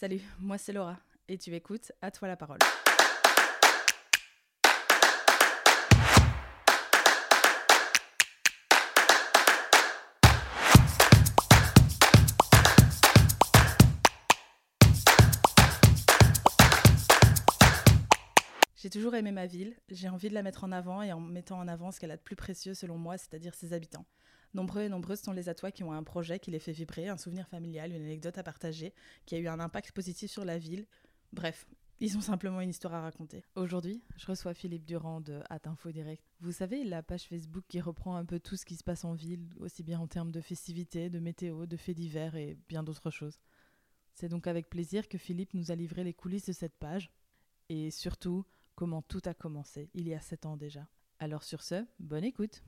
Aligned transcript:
Salut, 0.00 0.20
moi 0.38 0.58
c'est 0.58 0.72
Laura 0.72 0.96
et 1.26 1.38
tu 1.38 1.52
écoutes 1.56 1.90
À 2.00 2.12
toi 2.12 2.28
la 2.28 2.36
parole. 2.36 2.60
J'ai 18.76 18.90
toujours 18.90 19.16
aimé 19.16 19.32
ma 19.32 19.46
ville, 19.46 19.74
j'ai 19.88 20.08
envie 20.08 20.28
de 20.28 20.34
la 20.34 20.44
mettre 20.44 20.62
en 20.62 20.70
avant 20.70 21.02
et 21.02 21.12
en 21.12 21.18
mettant 21.18 21.58
en 21.58 21.66
avant 21.66 21.90
ce 21.90 21.98
qu'elle 21.98 22.12
a 22.12 22.16
de 22.16 22.22
plus 22.22 22.36
précieux 22.36 22.74
selon 22.74 22.98
moi, 22.98 23.18
c'est-à-dire 23.18 23.52
ses 23.56 23.72
habitants. 23.72 24.06
Nombreux 24.54 24.82
et 24.82 24.88
nombreuses 24.88 25.20
sont 25.20 25.32
les 25.32 25.48
atois 25.48 25.72
qui 25.72 25.84
ont 25.84 25.92
un 25.92 26.02
projet 26.02 26.38
qui 26.38 26.50
les 26.50 26.58
fait 26.58 26.72
vibrer, 26.72 27.08
un 27.08 27.16
souvenir 27.16 27.48
familial, 27.48 27.92
une 27.92 28.02
anecdote 28.02 28.38
à 28.38 28.42
partager, 28.42 28.94
qui 29.26 29.34
a 29.34 29.38
eu 29.38 29.48
un 29.48 29.60
impact 29.60 29.92
positif 29.92 30.30
sur 30.30 30.44
la 30.44 30.58
ville. 30.58 30.86
Bref, 31.32 31.66
ils 32.00 32.16
ont 32.16 32.20
simplement 32.20 32.60
une 32.60 32.70
histoire 32.70 32.94
à 32.94 33.02
raconter. 33.02 33.44
Aujourd'hui, 33.56 34.02
je 34.16 34.26
reçois 34.26 34.54
Philippe 34.54 34.84
Durand 34.84 35.20
de 35.20 35.40
At 35.50 35.60
Info 35.64 35.90
Direct. 35.90 36.22
Vous 36.40 36.52
savez, 36.52 36.84
la 36.84 37.02
page 37.02 37.24
Facebook 37.24 37.64
qui 37.66 37.80
reprend 37.80 38.14
un 38.14 38.24
peu 38.24 38.38
tout 38.38 38.56
ce 38.56 38.64
qui 38.64 38.76
se 38.76 38.84
passe 38.84 39.04
en 39.04 39.14
ville, 39.14 39.48
aussi 39.58 39.82
bien 39.82 39.98
en 39.98 40.06
termes 40.06 40.30
de 40.30 40.40
festivités, 40.40 41.10
de 41.10 41.18
météo, 41.18 41.66
de 41.66 41.76
faits 41.76 41.96
divers 41.96 42.36
et 42.36 42.56
bien 42.68 42.84
d'autres 42.84 43.10
choses. 43.10 43.38
C'est 44.14 44.28
donc 44.28 44.46
avec 44.46 44.70
plaisir 44.70 45.08
que 45.08 45.18
Philippe 45.18 45.54
nous 45.54 45.70
a 45.70 45.74
livré 45.74 46.04
les 46.04 46.14
coulisses 46.14 46.46
de 46.46 46.52
cette 46.52 46.76
page. 46.76 47.10
Et 47.68 47.90
surtout, 47.90 48.44
comment 48.74 49.02
tout 49.02 49.22
a 49.24 49.34
commencé, 49.34 49.90
il 49.92 50.06
y 50.06 50.14
a 50.14 50.20
sept 50.20 50.46
ans 50.46 50.56
déjà. 50.56 50.88
Alors 51.18 51.42
sur 51.42 51.62
ce, 51.64 51.84
bonne 51.98 52.24
écoute 52.24 52.62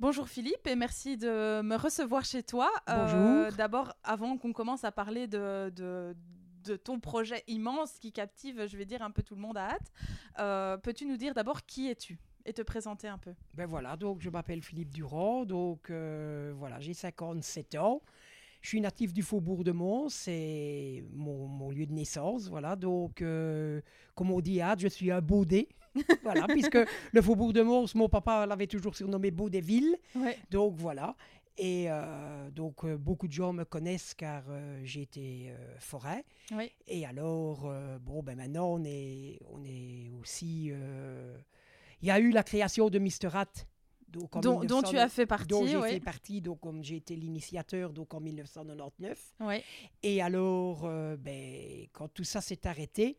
Bonjour 0.00 0.28
Philippe 0.28 0.64
et 0.68 0.76
merci 0.76 1.16
de 1.16 1.60
me 1.60 1.74
recevoir 1.74 2.24
chez 2.24 2.44
toi. 2.44 2.70
Bonjour. 2.86 3.52
D'abord, 3.56 3.94
avant 4.04 4.38
qu'on 4.38 4.52
commence 4.52 4.84
à 4.84 4.92
parler 4.92 5.26
de, 5.26 5.72
de, 5.74 6.14
de, 6.62 6.76
ton 6.76 7.00
projet 7.00 7.42
immense 7.48 7.98
qui 7.98 8.12
captive, 8.12 8.68
je 8.68 8.76
vais 8.76 8.84
dire, 8.84 9.02
un 9.02 9.10
peu 9.10 9.24
tout 9.24 9.34
le 9.34 9.40
monde 9.40 9.56
à 9.56 9.70
hâte, 9.70 9.92
euh, 10.38 10.76
peux-tu 10.76 11.04
nous 11.04 11.16
dire 11.16 11.34
d'abord 11.34 11.66
qui 11.66 11.88
es-tu 11.88 12.20
et 12.44 12.52
te 12.52 12.62
présenter 12.62 13.08
un 13.08 13.18
peu? 13.18 13.34
Ben 13.54 13.66
voilà, 13.66 13.96
donc 13.96 14.20
je 14.20 14.30
m'appelle 14.30 14.62
Philippe 14.62 14.94
Durand, 14.94 15.44
donc 15.44 15.90
euh, 15.90 16.52
voilà, 16.56 16.78
j'ai 16.78 16.94
57 16.94 17.74
ans. 17.74 18.00
Je 18.68 18.72
suis 18.72 18.82
natif 18.82 19.14
du 19.14 19.22
Faubourg 19.22 19.64
de 19.64 19.72
Mons, 19.72 20.10
c'est 20.10 21.02
mon, 21.14 21.46
mon, 21.46 21.70
lieu 21.70 21.86
de 21.86 21.92
naissance, 21.94 22.50
voilà. 22.50 22.76
Donc, 22.76 23.22
euh, 23.22 23.80
comme 24.14 24.30
on 24.30 24.42
dit, 24.42 24.60
je 24.76 24.88
suis 24.88 25.10
un 25.10 25.22
baudet, 25.22 25.68
voilà, 26.22 26.46
puisque 26.46 26.76
le 27.12 27.22
Faubourg 27.22 27.54
de 27.54 27.62
Mons, 27.62 27.86
mon 27.94 28.10
papa 28.10 28.44
l'avait 28.44 28.66
toujours 28.66 28.94
surnommé 28.94 29.30
Baudéville. 29.30 29.96
Ouais. 30.14 30.36
Donc 30.50 30.74
voilà. 30.76 31.16
Et 31.56 31.86
euh, 31.88 32.50
donc 32.50 32.84
euh, 32.84 32.98
beaucoup 32.98 33.26
de 33.26 33.32
gens 33.32 33.54
me 33.54 33.64
connaissent 33.64 34.12
car 34.12 34.42
euh, 34.50 34.82
j'ai 34.84 35.00
été 35.00 35.50
forêt. 35.78 36.26
Oui. 36.52 36.70
Et 36.86 37.06
alors, 37.06 37.72
bon, 38.02 38.22
ben 38.22 38.36
maintenant 38.36 38.66
on 38.74 38.84
est, 38.84 39.40
on 39.50 39.64
est 39.64 40.10
aussi. 40.20 40.72
Il 42.02 42.06
y 42.06 42.10
a 42.10 42.18
eu 42.20 42.32
la 42.32 42.42
création 42.42 42.90
de 42.90 42.98
Mister 42.98 43.30
Hat 43.32 43.64
donc 44.08 44.40
dont, 44.40 44.60
1900, 44.60 44.66
dont, 44.68 44.88
tu 44.90 44.98
as 44.98 45.08
fait 45.08 45.26
partie. 45.26 45.48
Dont 45.48 45.66
j'ai 45.66 45.80
fait 45.82 46.00
partie, 46.00 46.40
donc 46.40 46.60
comme 46.60 46.82
j'ai 46.82 46.96
été 46.96 47.14
l'initiateur 47.14 47.92
donc 47.92 48.14
en 48.14 48.20
1999. 48.20 49.34
Oui. 49.40 49.56
Et 50.02 50.22
alors, 50.22 50.84
euh, 50.84 51.16
ben, 51.16 51.86
quand 51.92 52.08
tout 52.08 52.24
ça 52.24 52.40
s'est 52.40 52.66
arrêté, 52.66 53.18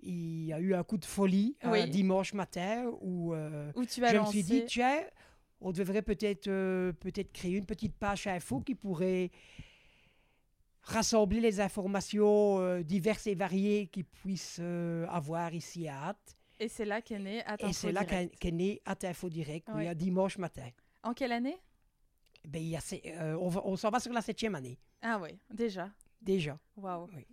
il 0.00 0.44
y 0.44 0.52
a 0.52 0.60
eu 0.60 0.74
un 0.74 0.84
coup 0.84 0.98
de 0.98 1.04
folie 1.04 1.56
oui. 1.64 1.80
un 1.80 1.86
dimanche 1.88 2.34
matin 2.34 2.90
où, 3.00 3.34
euh, 3.34 3.72
où 3.74 3.84
tu 3.84 4.04
as 4.04 4.10
je 4.10 4.16
lancé... 4.16 4.38
me 4.38 4.42
suis 4.42 4.42
dit, 4.44 4.64
tiens, 4.66 5.02
on 5.60 5.72
devrait 5.72 6.02
peut-être 6.02 6.48
euh, 6.48 6.92
peut-être 6.92 7.32
créer 7.32 7.56
une 7.56 7.66
petite 7.66 7.96
page 7.96 8.26
info 8.26 8.60
qui 8.60 8.74
pourrait 8.74 9.30
rassembler 10.82 11.40
les 11.40 11.60
informations 11.60 12.80
diverses 12.82 13.26
et 13.26 13.34
variées 13.34 13.88
qu'ils 13.88 14.04
puissent 14.04 14.60
avoir 15.08 15.52
ici 15.52 15.88
à 15.88 16.10
Hâte. 16.10 16.36
Et 16.58 16.68
c'est 16.68 16.84
là 16.84 17.02
qu'est 17.02 17.18
né 17.18 17.44
At 17.44 17.56
Et 17.60 17.72
c'est 17.72 17.92
là 17.92 18.04
qu'est 18.04 18.28
qu 18.38 18.50
né 18.52 18.80
At 18.84 18.96
Info 19.04 19.28
Direct, 19.28 19.68
oui. 19.74 19.94
Dimanche 19.94 20.38
matin. 20.38 20.68
En 21.02 21.12
quelle 21.14 21.32
année 21.32 21.58
Ben, 22.44 22.62
il 22.62 22.68
y 22.68 22.76
a, 22.76 22.80
euh, 23.20 23.34
on, 23.34 23.48
on 23.72 23.76
s'en 23.76 23.90
va 23.90 24.00
sur 24.00 24.12
la 24.12 24.22
septième 24.22 24.54
année, 24.54 24.78
Ah 25.02 25.18
oui, 25.20 25.30
déjà. 25.50 25.90
déjà. 26.20 26.58
Waouh. 26.76 27.08
Oui. 27.14 27.26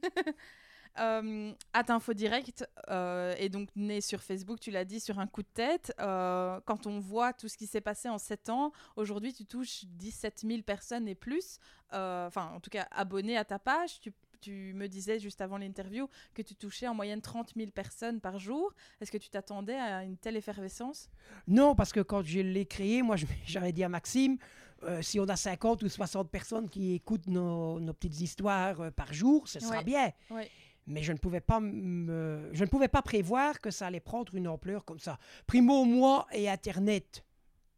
Euh, 0.99 1.51
At 1.73 1.85
Info 1.91 2.13
Direct 2.13 2.69
euh, 2.89 3.33
est 3.39 3.49
donc 3.49 3.69
né 3.75 3.99
sur 3.99 4.21
Facebook, 4.21 4.59
tu 4.59 4.69
l'as 4.69 4.85
dit, 4.85 4.99
sur 4.99 5.17
un 5.17 5.25
coup 5.25 5.41
de 5.41 5.47
tête. 5.51 5.91
Euh, 5.99 6.59
quand 6.65 6.85
on 6.85 6.99
voit 6.99 7.33
tout 7.33 7.47
ce 7.47 7.57
qui 7.57 7.65
s'est 7.65 7.81
passé 7.81 8.09
en 8.09 8.19
7 8.19 8.49
ans, 8.49 8.71
aujourd'hui 8.95 9.33
tu 9.33 9.43
touches 9.43 9.85
17 9.85 10.43
000 10.47 10.61
personnes 10.61 11.07
et 11.07 11.15
plus, 11.15 11.57
euh, 11.93 12.27
enfin 12.27 12.51
en 12.53 12.59
tout 12.59 12.69
cas 12.69 12.87
abonnés 12.91 13.37
à 13.37 13.43
ta 13.43 13.57
page. 13.57 14.01
Tu, 14.01 14.13
tu 14.43 14.73
me 14.75 14.87
disais 14.87 15.19
juste 15.19 15.41
avant 15.41 15.57
l'interview 15.57 16.07
que 16.33 16.41
tu 16.41 16.55
touchais 16.55 16.87
en 16.87 16.93
moyenne 16.93 17.21
30 17.21 17.53
000 17.55 17.71
personnes 17.71 18.19
par 18.19 18.39
jour. 18.39 18.73
Est-ce 18.99 19.11
que 19.11 19.17
tu 19.17 19.29
t'attendais 19.29 19.75
à 19.75 20.03
une 20.03 20.17
telle 20.17 20.35
effervescence? 20.35 21.09
Non, 21.47 21.75
parce 21.75 21.91
que 21.93 21.99
quand 22.01 22.23
je 22.23 22.39
l'ai 22.41 22.65
créé, 22.65 23.01
moi, 23.01 23.15
j'avais 23.45 23.71
dit 23.71 23.83
à 23.83 23.89
Maxime, 23.89 24.37
euh, 24.83 25.01
si 25.01 25.19
on 25.19 25.23
a 25.29 25.35
50 25.35 25.83
ou 25.83 25.89
60 25.89 26.29
personnes 26.29 26.67
qui 26.69 26.93
écoutent 26.93 27.27
nos, 27.27 27.79
nos 27.79 27.93
petites 27.93 28.19
histoires 28.19 28.81
euh, 28.81 28.91
par 28.91 29.13
jour, 29.13 29.47
ce 29.47 29.59
sera 29.59 29.77
Ouais. 29.77 29.83
bien. 29.83 30.11
Ouais. 30.29 30.49
Mais 30.85 31.01
je 31.01 31.13
ne 31.13 31.17
pouvais 31.17 31.39
pas 31.39 31.61
me, 31.61 32.49
je 32.51 32.63
ne 32.65 32.69
pouvais 32.69 32.89
pas 32.89 33.01
prévoir 33.01 33.61
que 33.61 33.71
ça 33.71 33.87
allait 33.87 34.01
prendre 34.01 34.35
une 34.35 34.49
ampleur 34.49 34.83
comme 34.83 34.99
ça. 34.99 35.17
Primo, 35.47 35.85
moi 35.85 36.27
et 36.33 36.49
Internet, 36.49 37.23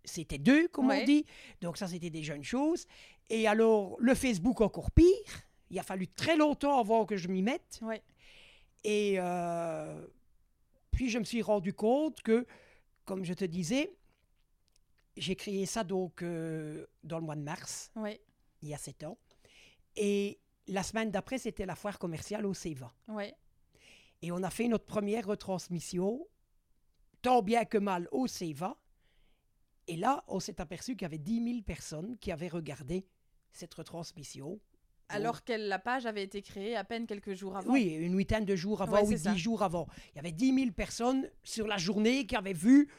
c'était 0.04 0.40
deux, 0.40 0.68
comme 0.70 0.88
Ouais. 0.88 1.02
on 1.04 1.06
dit. 1.06 1.26
Donc 1.62 1.78
ça, 1.78 1.88
c'était 1.88 2.10
des 2.10 2.24
jeunes 2.24 2.44
choses. 2.44 2.88
Et 3.30 3.48
alors, 3.48 3.96
le 4.00 4.16
Facebook 4.16 4.62
encore 4.62 4.90
pire. 4.90 5.06
Il 5.70 5.80
a 5.80 5.84
fallu 5.84 6.08
très 6.08 6.36
longtemps 6.38 6.80
avant 6.80 7.06
que 7.06 7.18
je 7.18 7.28
m'y 7.28 7.42
mette. 7.42 7.80
Ouais. 7.82 8.02
Et 8.84 9.16
euh, 9.18 10.06
puis 10.92 11.10
je 11.10 11.18
me 11.20 11.24
suis 11.24 11.42
rendu 11.42 11.74
compte 11.74 12.22
que, 12.22 12.46
comme 13.04 13.24
je 13.26 13.34
te 13.34 13.46
disais, 13.46 13.96
j'ai 15.18 15.36
créé 15.36 15.66
ça 15.66 15.84
donc 15.84 16.22
euh, 16.22 16.86
dans 17.04 17.20
le 17.20 17.26
mois 17.26 17.36
de 17.36 17.42
mars, 17.42 17.92
Ouais. 17.96 18.22
il 18.62 18.70
y 18.70 18.74
a 18.74 18.78
sept 18.78 19.04
ans. 19.04 19.18
Et 19.96 20.40
la 20.68 20.84
semaine 20.84 21.10
d'après, 21.12 21.38
c'était 21.38 21.66
la 21.66 21.76
foire 21.76 21.98
commerciale 21.98 22.46
au 22.46 22.54
CEVA. 22.54 22.94
Ouais. 23.08 23.34
Et 24.22 24.32
on 24.32 24.44
a 24.44 24.50
fait 24.50 24.68
notre 24.68 24.86
première 24.86 25.26
retransmission, 25.28 26.28
tant 27.22 27.42
bien 27.42 27.66
que 27.66 27.78
mal, 27.78 28.08
au 28.12 28.28
CEVA. 28.28 28.78
Et 29.88 29.96
là, 29.98 30.24
on 30.28 30.40
s'est 30.40 30.60
aperçu 30.62 30.94
qu'il 30.94 31.04
y 31.04 31.06
avait 31.06 31.18
10 31.18 31.44
000 31.44 31.62
personnes 31.62 32.18
qui 32.18 32.32
avaient 32.32 32.48
regardé 32.48 33.06
cette 33.52 33.74
retransmission. 33.74 34.60
Alors 35.10 35.44
que 35.44 35.54
la 35.54 35.78
page 35.80 36.06
avait 36.06 36.24
été 36.24 36.42
créée 36.42 36.76
à 36.76 36.84
peine 36.84 37.06
quelques 37.06 37.34
jours 37.34 37.56
avant. 37.58 37.72
Oui, 37.72 37.84
une 37.94 38.18
huitaine 38.18 38.46
de 38.46 38.56
jours 38.56 38.82
avant 38.82 39.04
Ouais, 39.04 39.14
ou 39.14 39.18
ça. 39.18 39.32
dix 39.34 39.38
jours 39.40 39.62
avant. 39.64 39.88
Il 40.14 40.16
y 40.16 40.20
avait 40.20 40.32
10 40.32 40.54
000 40.56 40.72
personnes 40.72 41.30
sur 41.44 41.68
la 41.68 41.78
journée 41.78 42.26
qui 42.26 42.36
avaient 42.36 42.54
vu 42.54 42.90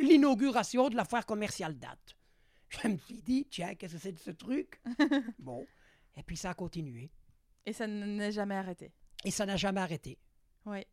l'inauguration 0.00 0.88
de 0.88 0.96
la 0.96 1.04
foire 1.04 1.26
commerciale 1.26 1.76
date. 1.78 2.16
Je 2.68 2.88
me 2.88 2.96
suis 2.98 3.22
dit, 3.22 3.46
tiens, 3.50 3.74
qu'est-ce 3.74 3.94
que 3.94 4.00
c'est 4.00 4.12
de 4.12 4.18
ce 4.18 4.30
truc? 4.30 4.80
Bon, 5.38 5.66
et 6.16 6.22
puis 6.22 6.36
ça 6.36 6.50
a 6.50 6.54
continué. 6.54 7.10
Et 7.64 7.72
ça 7.72 7.86
n'est 7.86 8.32
jamais 8.32 8.54
arrêté. 8.56 8.92
Et 9.24 9.30
ça 9.30 9.44
n'a 9.46 9.56
jamais 9.56 9.80
arrêté. 9.80 10.18
Oui. 10.66 10.84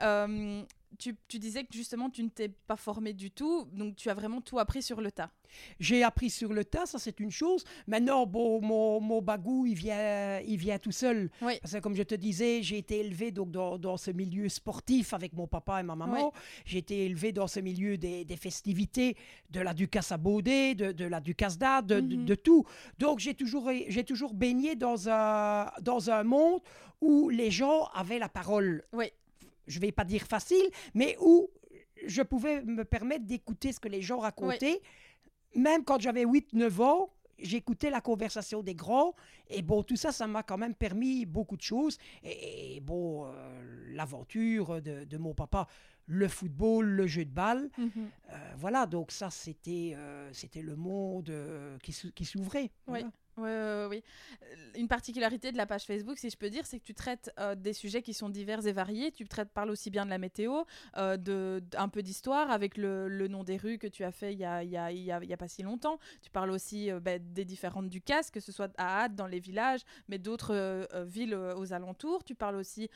Euh, 0.00 0.62
tu, 0.98 1.16
tu 1.28 1.38
disais 1.38 1.64
que 1.64 1.72
justement 1.74 2.10
tu 2.10 2.22
ne 2.22 2.28
t'es 2.28 2.48
pas 2.48 2.76
formé 2.76 3.12
du 3.12 3.30
tout, 3.30 3.66
donc 3.72 3.96
tu 3.96 4.08
as 4.10 4.14
vraiment 4.14 4.40
tout 4.40 4.58
appris 4.58 4.82
sur 4.82 5.00
le 5.00 5.10
tas. 5.12 5.30
J'ai 5.78 6.02
appris 6.02 6.30
sur 6.30 6.52
le 6.54 6.64
tas, 6.64 6.86
ça 6.86 6.98
c'est 6.98 7.20
une 7.20 7.30
chose. 7.30 7.62
Maintenant, 7.86 8.24
bon, 8.26 8.62
mon, 8.62 9.00
mon 9.00 9.20
bagou, 9.20 9.66
il 9.66 9.74
vient, 9.74 10.40
il 10.40 10.56
vient 10.56 10.78
tout 10.78 10.92
seul. 10.92 11.30
Oui. 11.42 11.58
Parce 11.60 11.74
que 11.74 11.78
comme 11.80 11.94
je 11.94 12.02
te 12.02 12.14
disais, 12.14 12.62
j'ai 12.62 12.78
été 12.78 13.00
élevé 13.00 13.32
donc, 13.32 13.50
dans, 13.50 13.76
dans 13.78 13.98
ce 13.98 14.10
milieu 14.10 14.48
sportif 14.48 15.12
avec 15.12 15.34
mon 15.34 15.46
papa 15.46 15.80
et 15.80 15.82
ma 15.82 15.94
maman. 15.94 16.28
Oui. 16.32 16.40
J'ai 16.64 16.78
été 16.78 17.04
élevé 17.04 17.32
dans 17.32 17.48
ce 17.48 17.60
milieu 17.60 17.98
des, 17.98 18.24
des 18.24 18.36
festivités, 18.36 19.16
de 19.50 19.60
la 19.60 19.74
Ducasse 19.74 20.10
à 20.12 20.16
Baudet, 20.16 20.74
de, 20.74 20.92
de 20.92 21.04
la 21.04 21.20
Ducasse 21.20 21.58
d'Ade, 21.58 21.86
de, 21.86 22.00
de- 22.00 22.16
Mhm. 22.16 22.24
de 22.24 22.34
tout. 22.34 22.64
Donc 22.98 23.18
j'ai 23.18 23.34
toujours, 23.34 23.70
j'ai 23.88 24.04
toujours 24.04 24.32
baigné 24.32 24.74
dans 24.74 25.08
un, 25.10 25.70
dans 25.82 26.08
un 26.10 26.22
monde 26.22 26.60
où 27.02 27.28
les 27.28 27.50
gens 27.50 27.84
avaient 27.94 28.18
la 28.18 28.28
parole. 28.30 28.84
Oui. 28.94 29.06
Je 29.66 29.78
vais 29.80 29.92
pas 29.92 30.04
dire 30.04 30.22
facile, 30.22 30.64
mais 30.94 31.16
où 31.20 31.48
je 32.06 32.22
pouvais 32.22 32.62
me 32.62 32.84
permettre 32.84 33.24
d'écouter 33.26 33.72
ce 33.72 33.80
que 33.80 33.88
les 33.88 34.02
gens 34.02 34.18
racontaient. 34.18 34.80
Même 35.54 35.84
quand 35.84 36.00
j'avais 36.00 36.24
8-9 36.24 36.80
ans, 36.82 37.10
j'écoutais 37.38 37.90
la 37.90 38.00
conversation 38.00 38.62
des 38.62 38.74
grands. 38.74 39.14
Et 39.48 39.62
bon, 39.62 39.82
tout 39.82 39.96
ça, 39.96 40.12
ça 40.12 40.26
m'a 40.26 40.42
quand 40.42 40.58
même 40.58 40.74
permis 40.74 41.26
beaucoup 41.26 41.56
de 41.56 41.62
choses. 41.62 41.98
Et, 42.22 42.76
et 42.76 42.80
bon, 42.80 43.26
euh, 43.26 43.32
l'aventure 43.94 44.80
de, 44.80 45.04
de 45.04 45.16
mon 45.18 45.34
papa, 45.34 45.66
le 46.06 46.26
football, 46.28 46.86
le 46.86 47.06
jeu 47.06 47.24
de 47.24 47.30
balle. 47.30 47.70
Mhm. 47.78 47.90
Euh, 48.30 48.36
voilà, 48.56 48.86
donc 48.86 49.12
ça, 49.12 49.30
c'était 49.30 49.92
euh, 49.96 50.28
c'était 50.32 50.62
le 50.62 50.74
monde 50.76 51.32
qui 51.82 51.92
s'ou- 51.92 52.12
qui 52.12 52.24
s'ouvrait. 52.24 52.62
Oui. 52.62 52.70
voilà. 52.86 53.10
Ouais, 53.38 53.44
ouais, 53.44 53.48
ouais, 53.48 53.86
oui. 53.88 54.02
Euh, 54.42 54.78
Une 54.78 54.88
particularité 54.88 55.52
de 55.52 55.56
la 55.56 55.64
page 55.64 55.84
Facebook, 55.84 56.18
si 56.18 56.28
je 56.28 56.36
peux 56.36 56.50
dire, 56.50 56.66
c'est 56.66 56.78
que 56.78 56.84
tu 56.84 56.92
traites 56.92 57.30
euh, 57.40 57.54
des 57.54 57.72
sujets 57.72 58.02
qui 58.02 58.12
sont 58.12 58.28
divers 58.28 58.66
et 58.66 58.72
variés. 58.72 59.10
Tu 59.10 59.26
traites, 59.26 59.48
parles 59.50 59.70
aussi 59.70 59.88
bien 59.90 60.04
de 60.04 60.10
la 60.10 60.18
météo, 60.18 60.64
euh, 60.98 61.16
de, 61.16 61.62
un 61.78 61.88
peu 61.88 62.02
d'histoire 62.02 62.50
avec 62.50 62.76
le, 62.76 63.08
le 63.08 63.28
nom 63.28 63.42
des 63.42 63.56
rues 63.56 63.78
que 63.78 63.86
tu 63.86 64.04
as 64.04 64.12
fait 64.12 64.34
il 64.34 64.38
y 64.38 64.44
a, 64.44 64.62
y 64.62 64.76
a, 64.76 64.92
y 64.92 65.04
y 65.04 65.32
a 65.32 65.36
pas 65.38 65.48
si 65.48 65.62
longtemps. 65.62 65.98
Tu 66.20 66.28
parles 66.30 66.50
aussi 66.50 66.90
euh, 66.90 67.00
ben, 67.00 67.22
des 67.32 67.46
différentes 67.46 67.88
du 67.88 68.02
casque, 68.02 68.34
que 68.34 68.40
ce 68.40 68.52
soit 68.52 68.70
à 68.76 69.04
Hâte, 69.04 69.14
dans 69.14 69.26
les 69.26 69.40
villages, 69.40 69.80
mais 70.08 70.18
d'autres 70.18 70.86
villes 71.04 71.34
aux 71.34 71.72
alentours. 71.72 72.24
Tu 72.24 72.34
parles 72.34 72.56
aussi 72.56 72.90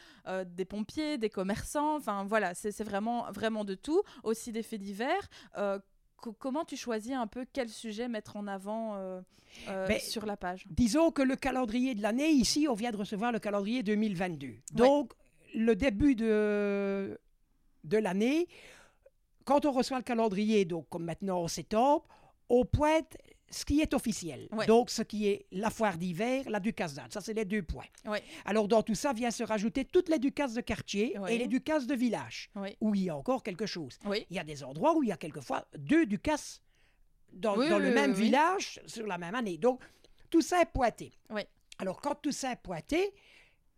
des 0.47 0.65
pompiers, 0.65 1.17
des 1.19 1.31
commerçants. 1.31 1.97
Enfin 1.97 2.25
voilà, 2.25 2.55
c'est 2.55 2.73
c'est 2.73 2.85
vraiment, 2.85 3.31
vraiment 3.33 3.65
de 3.65 3.75
tout. 3.75 4.03
Aussi 4.23 4.53
des 4.53 4.63
faits 4.63 4.81
divers. 4.81 5.29
Co- 6.17 6.33
comment 6.33 6.65
tu 6.65 6.77
choisis 6.77 7.13
un 7.13 7.27
peu 7.27 7.45
quel 7.53 7.69
sujet 7.69 8.09
mettre 8.09 8.37
en 8.37 8.47
avant 8.47 8.95
euh, 8.97 9.21
euh, 9.69 9.87
Ben, 9.87 10.01
sur 10.01 10.27
la 10.27 10.37
page? 10.37 10.65
Disons 10.71 11.11
que 11.11 11.23
le 11.23 11.37
calendrier 11.37 11.95
de 11.95 12.03
l'année, 12.03 12.31
ici, 12.31 12.67
on 12.69 12.75
vient 12.75 12.91
de 12.91 12.97
recevoir 12.97 13.33
le 13.33 13.39
calendrier 13.39 13.83
2022. 13.83 14.55
Donc, 14.73 15.13
le 15.55 15.75
début 15.77 16.15
de, 16.15 17.19
de 17.85 17.97
l'année, 17.99 18.49
quand 19.45 19.65
on 19.67 19.73
reçoit 19.73 19.99
le 19.99 20.03
calendrier, 20.03 20.65
donc 20.65 20.89
comme 20.89 21.05
maintenant 21.05 21.43
en 21.43 21.49
septembre, 21.49 22.05
on 22.49 22.65
pointe 22.65 23.17
ce 23.51 23.65
qui 23.65 23.81
est 23.81 23.95
officiel. 23.95 24.49
Donc, 24.67 24.91
ce 24.91 25.03
qui 25.03 25.29
est 25.29 25.47
la 25.53 25.71
foire 25.71 25.97
d'hiver, 25.97 26.49
la 26.49 26.61
Ducasse 26.61 26.95
d'Anne. 26.95 27.11
Ça, 27.11 27.21
c'est 27.21 27.33
les 27.33 27.45
deux 27.45 27.63
points. 27.63 27.85
Alors, 28.45 28.69
dans 28.69 28.83
tout 28.83 28.95
ça, 28.95 29.13
vient 29.13 29.31
se 29.31 29.43
rajouter 29.43 29.85
toutes 29.85 30.09
les 30.09 30.19
Ducasses 30.19 30.55
de 30.55 30.61
quartier 30.61 31.17
et 31.29 31.39
les 31.39 31.47
Ducasses 31.47 31.87
de 31.87 31.95
village, 31.95 32.51
où 32.81 32.95
il 32.95 33.05
y 33.05 33.11
a 33.11 33.17
encore 33.17 33.43
quelque 33.43 33.67
chose. 33.67 33.99
Il 34.31 34.37
y 34.37 34.39
a 34.39 34.45
des 34.45 34.65
endroits 34.65 34.97
où 34.97 35.03
il 35.03 35.09
y 35.09 35.13
a 35.13 35.17
quelquefois 35.17 35.67
deux 35.77 36.07
Ducasses 36.07 36.61
dans, 37.33 37.57
le 37.57 37.93
même 37.93 38.13
village 38.13 38.81
sur 38.87 39.07
la 39.07 39.19
même 39.19 39.35
année. 39.35 39.59
Donc, 39.59 39.81
tout 40.31 40.43
ça 40.43 40.61
est 40.61 40.73
pointé. 40.73 41.13
Alors, 41.79 42.01
quand 42.01 42.15
tout 42.15 42.33
ça 42.33 42.53
est 42.53 42.63
pointé, 42.63 43.13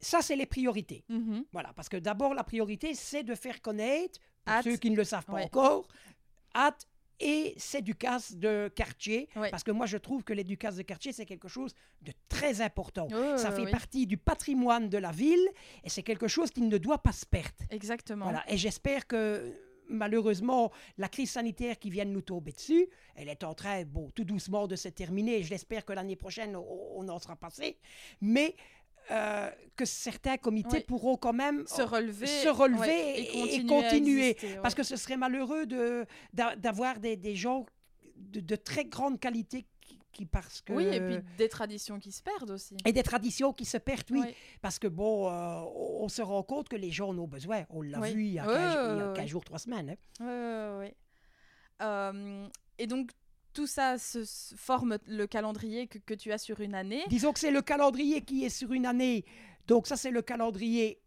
ça, 0.01 0.23
c'est 0.23 0.37
les 0.37 0.47
priorités. 0.47 1.05
Mhm. 1.09 1.45
Voilà, 1.53 1.73
parce 1.75 1.89
que 1.89 1.97
d'abord, 1.97 2.35
la 2.35 2.45
priorité, 2.45 2.95
c'est 2.95 3.25
de 3.25 3.35
faire 3.35 3.61
connaître, 3.61 4.21
pour 4.45 4.63
ceux 4.63 4.77
qui 4.77 4.91
ne 4.91 4.97
le 4.97 5.05
savent 5.05 5.25
pas 5.25 5.43
encore, 5.43 5.89
hâte 6.55 6.87
et 7.21 7.55
c'est 7.57 7.83
Ducasse 7.83 8.35
de 8.35 8.71
quartier. 8.75 9.29
Parce 9.51 9.65
que 9.65 9.71
moi, 9.71 9.87
je 9.87 9.97
trouve 9.97 10.25
que 10.25 10.33
les 10.33 10.45
Ducasses 10.45 10.77
de 10.77 10.83
quartier, 10.83 11.13
c'est 11.13 11.27
quelque 11.27 11.49
chose 11.49 11.75
de 12.03 12.13
très 12.29 12.61
important. 12.61 13.09
Ça 13.37 13.51
fait 13.51 13.65
oui. 13.65 13.71
partie 13.71 14.07
du 14.07 14.17
patrimoine 14.17 14.89
de 14.89 14.99
la 14.99 15.11
ville 15.11 15.49
et 15.85 15.89
c'est 15.89 16.03
quelque 16.03 16.29
chose 16.29 16.51
qui 16.51 16.63
ne 16.63 16.79
doit 16.79 16.99
pas 16.99 17.13
se 17.13 17.27
perdre. 17.27 17.65
Exactement. 17.71 18.27
Voilà. 18.27 18.45
Et 18.49 18.57
j'espère 18.57 19.07
que 19.07 19.55
malheureusement, 19.89 20.71
la 20.99 21.09
crise 21.09 21.31
sanitaire 21.31 21.79
qui 21.79 21.91
vient 21.91 22.05
de 22.05 22.11
nous 22.11 22.23
tomber 22.23 22.53
dessus, 22.53 22.89
elle 23.15 23.29
est 23.29 23.43
en 23.43 23.55
train, 23.55 23.85
bon, 23.85 24.11
tout 24.15 24.25
doucement 24.25 24.67
de 24.67 24.77
se 24.77 24.89
terminer. 24.89 25.43
Je 25.43 25.51
l'espère 25.51 25.85
que 25.85 25.93
l'année 25.93 26.17
prochaine, 26.17 26.57
on, 26.57 26.93
on 26.97 27.09
en 27.09 27.19
sera 27.19 27.37
passé. 27.37 27.79
Mais 28.21 28.55
euh, 29.11 29.51
que 29.77 29.85
certains 29.85 30.37
comités 30.37 30.79
Oui. 30.79 30.85
pourront 30.87 31.17
quand 31.17 31.33
même 31.33 31.67
Se 31.67 31.83
relever, 31.83 32.27
se 32.27 32.49
relever 32.49 32.79
ouais, 32.81 33.21
et, 33.21 33.67
continuer. 33.67 34.31
exister, 34.31 34.55
ouais. 34.55 34.61
Parce 34.63 34.75
que 34.75 34.83
ce 34.83 34.97
serait 34.97 35.17
malheureux 35.17 35.67
de- 35.67 36.05
d'a- 36.33 36.57
d'avoir 36.57 36.99
des, 36.99 37.17
des 37.17 37.35
gens 37.37 37.65
de, 38.17 38.41
de 38.41 38.57
très 38.57 38.85
grande 38.85 39.19
qualité 39.21 39.65
qui, 39.81 39.99
qui 40.13 40.27
parce 40.27 40.61
que... 40.61 40.73
Oui, 40.73 40.85
et 40.85 41.01
puis 41.01 41.17
des 41.39 41.49
traditions 41.49 41.99
qui 42.01 42.11
se 42.13 42.23
perdent 42.23 42.51
aussi. 42.51 42.77
et 42.85 42.93
des 42.93 43.03
traditions 43.05 43.53
qui 43.53 43.65
se 43.65 43.79
perdent, 43.79 44.11
oui. 44.11 44.23
Parce 44.61 44.79
que 44.79 44.89
bon, 44.89 45.31
euh, 45.31 45.61
on 46.01 46.09
se 46.09 46.21
rend 46.23 46.43
compte 46.43 46.69
que 46.69 46.77
les 46.77 46.91
gens 46.91 47.09
en 47.11 47.19
ont 47.19 47.29
besoin. 47.29 47.65
On 47.71 47.81
l'a 47.83 48.01
Oui. 48.01 48.13
vu 48.15 48.25
il 48.27 48.33
y 48.33 48.39
a 48.41 48.47
Ouais, 48.47 48.55
15, 48.55 48.77
ouais, 48.77 48.83
il 48.95 48.99
y 48.99 49.03
a 49.03 49.07
ouais, 49.09 49.15
15 49.15 49.23
ouais. 49.25 49.29
jours, 49.29 49.45
3 49.45 49.59
semaines. 49.61 49.97
hein. 50.21 50.25
Euh, 51.81 52.49
et 52.79 52.87
donc, 52.87 53.11
tout 53.59 53.67
ça 53.67 53.99
se, 53.99 54.25
se 54.25 54.55
forme 54.55 54.99
le 55.09 55.27
calendrier 55.27 55.89
que, 55.89 55.99
que 55.99 56.15
tu 56.15 56.31
as 56.31 56.39
sur 56.39 56.61
une 56.61 56.77
année. 56.77 57.03
Disons 57.09 57.33
que 57.33 57.41
c'est 57.41 57.51
le 57.51 57.61
calendrier 57.61 58.21
qui 58.23 58.45
est 58.45 58.51
sur 58.51 58.73
une 58.73 58.87
année. 58.87 59.25
Donc 59.67 59.89
ça, 59.89 59.97
c'est 59.97 60.13
le 60.13 60.23
calendrier 60.23 61.01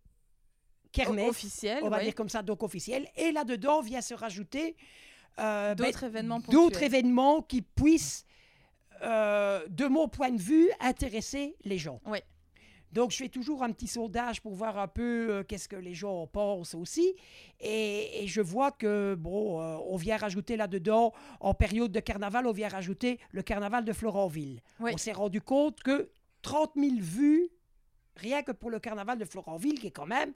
kermesse, 0.91 1.29
officiel, 1.29 1.79
on 1.81 1.87
va 1.87 1.99
ouais. 1.99 2.03
dire 2.03 2.15
comme 2.15 2.27
ça, 2.27 2.41
donc 2.41 2.61
officiel. 2.61 3.07
Et 3.15 3.31
là-dedans 3.31 3.79
vient 3.79 4.01
se 4.01 4.13
rajouter 4.13 4.75
euh, 5.39 5.75
ben, 5.75 5.85
D'autres 5.85 6.03
événements 6.03 6.39
d'autres 6.39 6.51
ponctuels. 6.73 6.83
événements 6.83 7.41
qui 7.41 7.61
puissent, 7.61 8.25
euh, 9.01 9.65
de 9.69 9.85
mon 9.85 10.09
point 10.09 10.31
de 10.31 10.41
vue, 10.41 10.69
intéresser 10.81 11.55
les 11.63 11.77
gens. 11.77 12.01
Donc, 12.91 13.11
je 13.11 13.17
fais 13.17 13.29
toujours 13.29 13.63
un 13.63 13.71
petit 13.71 13.87
sondage 13.87 14.41
pour 14.41 14.53
voir 14.53 14.77
un 14.77 14.87
peu 14.87 15.29
euh, 15.29 15.43
qu'est-ce 15.43 15.69
que 15.69 15.75
les 15.75 15.93
gens 15.93 16.23
en 16.23 16.27
pensent 16.27 16.75
aussi. 16.75 17.15
Et, 17.59 18.23
et 18.23 18.27
je 18.27 18.41
vois 18.41 18.71
que, 18.71 19.15
bon, 19.15 19.61
euh, 19.61 19.77
on 19.87 19.95
vient 19.95 20.17
rajouter 20.17 20.57
là-dedans, 20.57 21.13
en 21.39 21.53
période 21.53 21.91
de 21.91 21.99
carnaval, 21.99 22.47
on 22.47 22.51
vient 22.51 22.69
rajouter 22.69 23.19
le 23.31 23.41
carnaval 23.41 23.85
de 23.85 23.93
Florentville. 23.93 24.61
On 24.79 24.97
s'est 24.97 25.13
rendu 25.13 25.41
compte 25.41 25.81
que 25.81 26.09
30 26.41 26.71
000 26.75 26.95
vues, 26.99 27.49
rien 28.15 28.43
que 28.43 28.51
pour 28.51 28.69
le 28.69 28.79
carnaval 28.79 29.17
de 29.17 29.25
Florentville, 29.25 29.79
qui 29.79 29.87
est 29.87 29.91
quand 29.91 30.07
même 30.07 30.33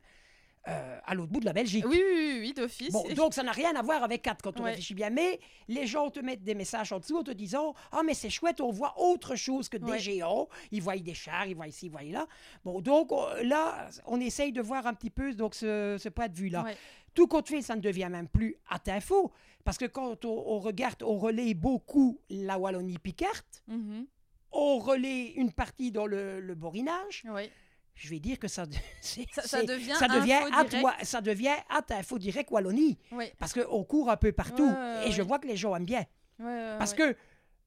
euh, 0.67 0.99
à 1.05 1.13
l'autre 1.13 1.31
bout 1.31 1.39
de 1.39 1.45
la 1.45 1.53
Belgique. 1.53 1.85
Oui, 1.87 2.01
oui, 2.03 2.13
oui, 2.15 2.37
oui, 2.41 2.53
d'office. 2.53 2.91
Bon, 2.91 3.03
donc 3.15 3.33
ça 3.33 3.43
n'a 3.43 3.51
rien 3.51 3.75
à 3.75 3.81
voir 3.81 4.03
avec 4.03 4.21
4 4.23 4.41
quand 4.41 4.59
on 4.59 4.63
Ouais. 4.63 4.69
réfléchit 4.71 4.93
bien, 4.95 5.09
mais 5.09 5.39
les 5.67 5.85
gens 5.87 6.09
te 6.09 6.19
mettent 6.19 6.43
des 6.43 6.55
messages 6.55 6.91
en 6.91 6.99
dessous 6.99 7.17
en 7.17 7.23
te 7.23 7.31
disant 7.31 7.73
Ah, 7.91 8.01
mais 8.05 8.13
c'est 8.13 8.29
chouette, 8.29 8.61
on 8.61 8.71
voit 8.71 8.93
autre 8.99 9.35
chose 9.35 9.69
que 9.69 9.77
des 9.77 9.91
Ouais. 9.91 9.99
géants. 9.99 10.47
Ils 10.71 10.81
voient 10.81 10.97
des 10.97 11.13
chars, 11.13 11.45
ils 11.47 11.55
voient 11.55 11.67
ici, 11.67 11.85
ils 11.85 11.91
voient 11.91 12.01
là. 12.03 12.25
Bon, 12.63 12.81
donc 12.81 13.11
on- 13.11 13.27
là, 13.43 13.89
on 14.05 14.19
essaye 14.19 14.51
de 14.51 14.61
voir 14.61 14.87
un 14.87 14.93
petit 14.93 15.09
peu 15.11 15.33
donc, 15.33 15.53
ce, 15.55 15.97
ce 15.99 16.09
point 16.09 16.27
de 16.29 16.35
vue-là. 16.35 16.63
Ouais. 16.63 16.75
Tout 17.13 17.27
compte 17.27 17.47
fait, 17.47 17.61
ça 17.61 17.75
ne 17.75 17.81
devient 17.81 18.09
même 18.11 18.27
plus 18.27 18.57
à 18.69 18.77
info, 18.91 19.31
parce 19.63 19.77
que 19.77 19.85
quand 19.85 20.25
on, 20.25 20.43
on 20.47 20.59
regarde, 20.59 21.01
on 21.03 21.17
relaie 21.17 21.53
beaucoup 21.53 22.19
la 22.29 22.57
Wallonie-Picard, 22.59 23.41
Mhm. 23.67 24.05
on 24.51 24.79
relaie 24.79 25.27
une 25.35 25.51
partie 25.53 25.91
dans 25.91 26.07
le, 26.07 26.39
le 26.41 26.55
borinage. 26.55 27.23
Ouais. 27.29 27.49
Je 27.95 28.09
vais 28.09 28.19
dire 28.19 28.37
que 28.39 28.47
ça, 28.49 28.65
Ça, 29.01 29.63
devient 29.63 29.93
ça 29.95 30.07
devient 30.07 30.33
info 30.33 30.47
à 30.53 30.63
direct. 30.65 30.79
toi- 30.81 30.95
ça 31.03 31.21
devient 31.21 31.55
à 31.69 31.81
info 31.95 32.17
direct 32.19 32.51
Wallonie. 32.51 32.97
Ouais. 33.11 33.33
Parce 33.39 33.53
qu'on 33.53 33.83
court 33.83 34.09
un 34.11 34.17
peu 34.17 34.31
partout. 34.33 34.65
Ouais, 34.67 34.71
ouais, 34.73 35.07
et 35.07 35.11
je 35.11 35.21
vois 35.21 35.39
que 35.39 35.47
les 35.47 35.55
gens 35.57 35.75
aiment 35.75 35.85
bien. 35.85 36.05
Ouais, 36.39 36.75
Parce 36.77 36.93
que 36.93 37.15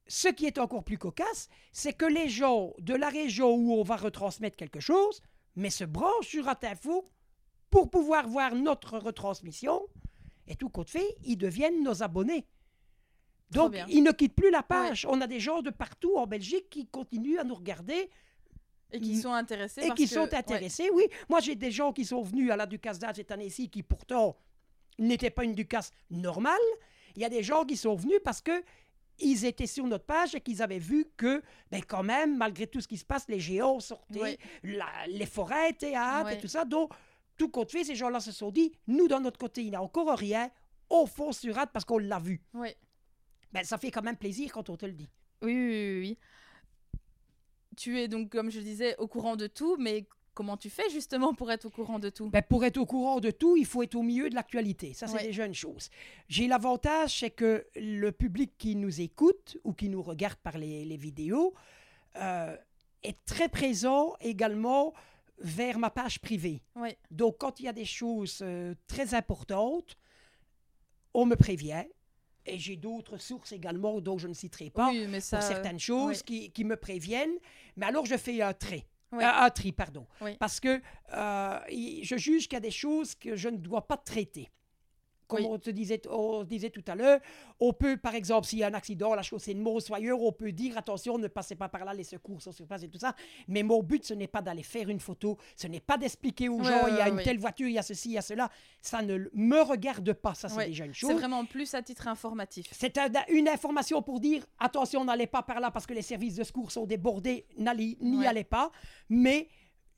ce 0.07 0.29
qui 0.29 0.45
est 0.47 0.59
encore 0.59 0.85
plus 0.85 0.99
cocasse, 0.99 1.49
c'est 1.73 1.93
que 1.95 2.05
les 2.05 2.29
gens 2.29 2.73
de 2.79 2.95
la 2.95 3.09
région 3.09 3.55
où 3.55 3.73
on 3.75 3.83
va 3.83 3.97
retransmettre 3.97 4.57
quelque 4.57 4.81
chose, 4.81 5.23
mais 5.57 5.71
se 5.71 5.85
branchent 5.85 6.27
sur 6.29 6.47
Info 6.49 7.11
pour 7.71 7.91
pouvoir 7.91 8.29
voir 8.29 8.55
notre 8.55 8.99
retransmission. 8.99 9.83
Et 10.47 10.57
tout 10.57 10.69
compte 10.69 10.89
fait, 10.91 11.17
ils 11.25 11.37
deviennent 11.37 11.83
nos 11.83 12.03
abonnés. 12.03 12.47
Donc, 13.51 13.75
ils 13.89 14.03
ne 14.03 14.13
quittent 14.13 14.35
plus 14.35 14.51
la 14.51 14.63
page. 14.63 15.07
On 15.09 15.21
a 15.23 15.27
des 15.27 15.41
gens 15.41 15.63
de 15.63 15.71
partout 15.71 16.17
en 16.17 16.27
Belgique 16.27 16.69
qui 16.69 16.87
continuent 16.87 17.39
à 17.39 17.45
nous 17.45 17.55
regarder 17.55 18.11
Et 18.93 19.01
qui 19.01 19.17
sont 19.19 19.33
intéressés. 19.33 19.83
et 19.85 19.91
qui 19.91 20.05
que- 20.05 20.11
sont 20.11 20.23
ouais. 20.23 20.35
intéressés, 20.35 20.89
oui. 20.93 21.05
Moi, 21.29 21.41
j'ai 21.41 21.55
des 21.55 21.71
gens 21.71 21.93
qui 21.93 22.05
sont 22.05 22.23
venus 22.23 22.51
à 22.51 22.57
la 22.57 22.67
Ducasse 22.67 22.99
d'Anne 22.99 23.15
cette 23.15 23.31
année-ci 23.31 23.69
qui 23.69 23.83
pourtant 23.83 24.37
n'étaient 24.99 25.31
pas 25.31 25.45
une 25.45 25.55
Ducasse 25.55 25.93
normale. 26.11 26.57
Il 27.17 27.23
y 27.23 27.25
a 27.25 27.29
des 27.29 27.43
gens 27.43 27.65
qui 27.65 27.77
sont 27.77 27.95
venus 27.95 28.19
parce 28.25 28.41
que 28.41 28.63
ils 29.21 29.45
étaient 29.45 29.67
sur 29.67 29.85
notre 29.87 30.05
page 30.05 30.35
et 30.37 30.41
qu'ils 30.41 30.63
avaient 30.63 30.79
vu 30.79 31.07
que, 31.17 31.43
ben 31.73 31.83
quand 31.85 32.05
même, 32.05 32.37
malgré 32.37 32.67
tout 32.69 32.81
ce 32.81 32.87
qui 32.87 32.97
se 32.97 33.05
passe, 33.05 33.27
les 33.29 33.41
géants 33.41 33.81
sortaient, 33.81 34.21
Ouais. 34.21 34.39
la- 34.63 35.07
les 35.09 35.27
forêts 35.27 35.71
étaient 35.71 35.95
hâte 35.95 36.27
Ouais. 36.27 36.35
et 36.37 36.39
tout 36.39 36.47
ça. 36.49 36.65
Donc, 36.65 36.93
tout 37.37 37.49
compte 37.49 37.71
fait, 37.71 37.83
ces 37.85 37.97
gens-là 37.97 38.21
se 38.21 38.31
sont 38.33 38.51
dit, 38.53 38.73
nous, 38.87 39.09
dans 39.09 39.21
notre 39.21 39.39
côté, 39.39 39.63
il 39.63 39.71
n'y 39.71 39.77
a 39.77 39.83
encore 39.83 40.17
rien, 40.17 40.51
on 40.89 41.05
fonce 41.07 41.41
sur 41.41 41.59
hâte 41.59 41.71
parce 41.73 41.85
qu'on 41.85 41.99
l'a 41.99 42.19
vu. 42.21 42.41
Ouais. 42.55 42.77
Ben, 43.53 43.65
ça 43.65 43.77
fait 43.77 43.91
quand 43.91 44.03
même 44.03 44.17
plaisir 44.17 44.53
quand 44.53 44.69
on 44.71 44.77
te 44.77 44.87
le 44.87 44.93
dit. 44.93 45.11
Oui, 45.43 45.53
oui, 45.53 45.67
oui, 45.67 45.99
oui. 46.01 46.19
Tu 47.79 47.99
es 48.01 48.09
donc, 48.09 48.31
comme 48.31 48.51
je 48.51 48.61
disais, 48.61 48.97
au 48.99 49.07
courant 49.07 49.37
de 49.37 49.47
tout, 49.47 49.77
mais 49.79 50.05
comment 50.35 50.57
tu 50.57 50.69
fais 50.69 50.89
justement 50.91 51.33
pour 51.35 51.51
être 51.53 51.67
au 51.67 51.71
courant 51.71 51.99
de 52.01 52.11
tout? 52.11 52.29
Ben, 52.31 52.43
pour 52.43 52.65
être 52.65 52.77
au 52.77 52.87
courant 52.87 53.21
de 53.21 53.31
tout, 53.31 53.57
il 53.57 53.67
faut 53.67 53.83
être 53.83 53.95
au 53.95 54.03
milieu 54.03 54.29
de 54.29 54.35
l'actualité. 54.35 54.95
Ça, 54.95 55.07
c'est 55.07 55.15
Ouais. 55.15 55.23
déjà 55.27 55.47
une 55.47 55.55
chose. 55.55 55.89
J'ai 56.29 56.49
l'avantage, 56.49 57.21
c'est 57.21 57.31
que 57.31 57.65
le 57.77 58.11
public 58.11 58.53
qui 58.59 58.75
nous 58.75 59.01
écoute 59.01 59.57
ou 59.65 59.73
qui 59.73 59.89
nous 59.89 60.03
regarde 60.03 60.39
par 60.39 60.59
les, 60.59 60.85
les 60.85 60.97
vidéos 60.97 61.55
euh, 62.17 62.57
est 63.05 63.17
très 63.27 63.49
présent 63.49 64.15
également 64.21 64.93
vers 65.41 65.79
ma 65.79 65.91
page 65.91 66.21
privée. 66.21 66.61
Ouais. 66.75 66.99
Donc, 67.13 67.39
quand 67.39 67.61
il 67.61 67.67
y 67.67 67.69
a 67.69 67.73
des 67.73 67.85
choses 67.85 68.41
euh, 68.43 68.75
très 68.89 69.15
importantes, 69.15 69.97
on 71.15 71.27
me 71.27 71.37
prévient. 71.37 71.85
Et 72.49 72.59
j'ai 72.59 72.77
d'autres 72.77 73.17
sources 73.19 73.53
également, 73.53 74.01
dont 74.01 74.19
je 74.19 74.29
ne 74.29 74.35
citerai 74.35 74.71
pas, 74.71 74.89
Oui, 74.91 75.07
mais 75.09 75.21
ça. 75.21 75.39
pour 75.39 75.47
certaines 75.47 75.79
choses 75.79 76.23
qui, 76.23 76.51
qui 76.51 76.65
me 76.65 76.77
préviennent. 76.77 77.37
Mais 77.77 77.87
alors, 77.87 78.07
je 78.07 78.17
fais 78.17 78.41
un 78.43 78.53
trait. 78.53 78.87
Un- 79.13 79.19
un 79.45 79.51
tri, 79.51 79.73
pardon. 79.73 80.07
Parce 80.39 80.61
que 80.61 80.81
euh, 81.15 81.59
je 82.03 82.17
juge 82.19 82.45
qu'il 82.49 82.55
y 82.55 82.57
a 82.57 82.61
des 82.61 82.71
choses 82.71 83.15
que 83.15 83.37
je 83.37 83.49
ne 83.49 83.57
dois 83.57 83.87
pas 83.87 83.97
traiter. 83.97 84.51
Comme 85.29 85.41
Oui. 85.41 85.47
on, 85.51 85.59
te 85.59 85.71
disait, 85.71 86.01
on 86.11 86.43
disait 86.43 86.71
tout 86.71 86.83
à 86.89 86.95
l'heure, 86.95 87.21
on 87.61 87.73
peut, 87.73 87.97
par 87.99 88.15
exemple, 88.15 88.47
s'il 88.47 88.59
y 88.61 88.65
a 88.65 88.69
un 88.69 88.75
accident, 88.75 89.15
la 89.15 89.23
chaussée 89.23 89.55
de 89.55 89.61
Mons 89.61 89.79
ou 89.91 89.95
ailleurs, 89.95 90.21
on 90.23 90.33
peut 90.33 90.51
dire 90.53 90.77
attention, 90.79 91.19
ne 91.19 91.29
passez 91.29 91.55
pas 91.55 91.69
par 91.69 91.85
là, 91.85 91.93
les 91.95 92.03
secours 92.05 92.41
sont 92.43 92.51
sur 92.53 92.67
place 92.67 92.83
et 92.83 92.89
tout 92.89 92.99
ça. 92.99 93.15
Mais 93.47 93.63
mon 93.63 93.83
but, 93.83 94.05
ce 94.05 94.15
n'est 94.15 94.27
pas 94.27 94.41
d'aller 94.43 94.63
faire 94.63 94.89
une 94.89 95.01
photo, 95.01 95.37
ce 95.55 95.67
n'est 95.67 95.81
pas 95.81 95.99
d'expliquer 95.99 96.49
aux 96.49 96.59
Ouais, 96.59 96.65
gens, 96.65 96.85
ouais, 96.85 96.91
il 96.93 96.97
y 96.97 97.01
a 97.01 97.09
une 97.09 97.23
telle 97.23 97.39
voiture, 97.39 97.69
il 97.69 97.75
y 97.75 97.79
a 97.79 97.83
ceci, 97.83 98.09
il 98.09 98.13
y 98.15 98.19
a 98.19 98.23
cela. 98.23 98.51
Ça 98.81 99.03
ne 99.03 99.29
me 99.35 99.61
regarde 99.61 100.13
pas, 100.15 100.35
ça 100.35 100.49
c'est 100.49 100.67
déjà 100.67 100.87
une 100.87 100.95
C'est 100.95 101.01
chose. 101.01 101.13
vraiment 101.13 101.45
plus 101.45 101.75
à 101.75 101.83
titre 101.83 102.09
informatif. 102.09 102.67
C'est 102.73 102.97
un- 102.99 103.09
une 103.29 103.49
information 103.49 104.03
pour 104.03 104.21
dire 104.21 104.47
attention, 104.59 105.05
n'allez 105.05 105.27
pas 105.27 105.43
par 105.43 105.61
là 105.61 105.71
parce 105.71 105.87
que 105.87 105.93
les 105.95 106.03
services 106.03 106.37
de 106.37 106.45
secours 106.45 106.73
sont 106.73 106.87
débordés, 106.87 107.47
n'y 107.59 108.27
allez 108.27 108.45
pas. 108.45 108.71
Mais 109.11 109.49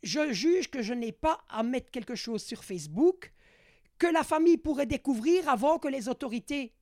je 0.02 0.32
juge 0.32 0.70
que 0.70 0.82
je 0.82 0.94
n'ai 0.94 1.12
pas 1.12 1.38
à 1.48 1.62
mettre 1.62 1.90
quelque 1.90 2.14
chose 2.14 2.42
sur 2.42 2.64
Facebook 2.64 3.32
que 4.00 4.08
la 4.08 4.24
famille 4.24 4.56
pourrait 4.56 4.86
découvrir 4.86 5.48
avant 5.48 5.78
que 5.78 5.86
les 5.86 6.08
autorités 6.08 6.72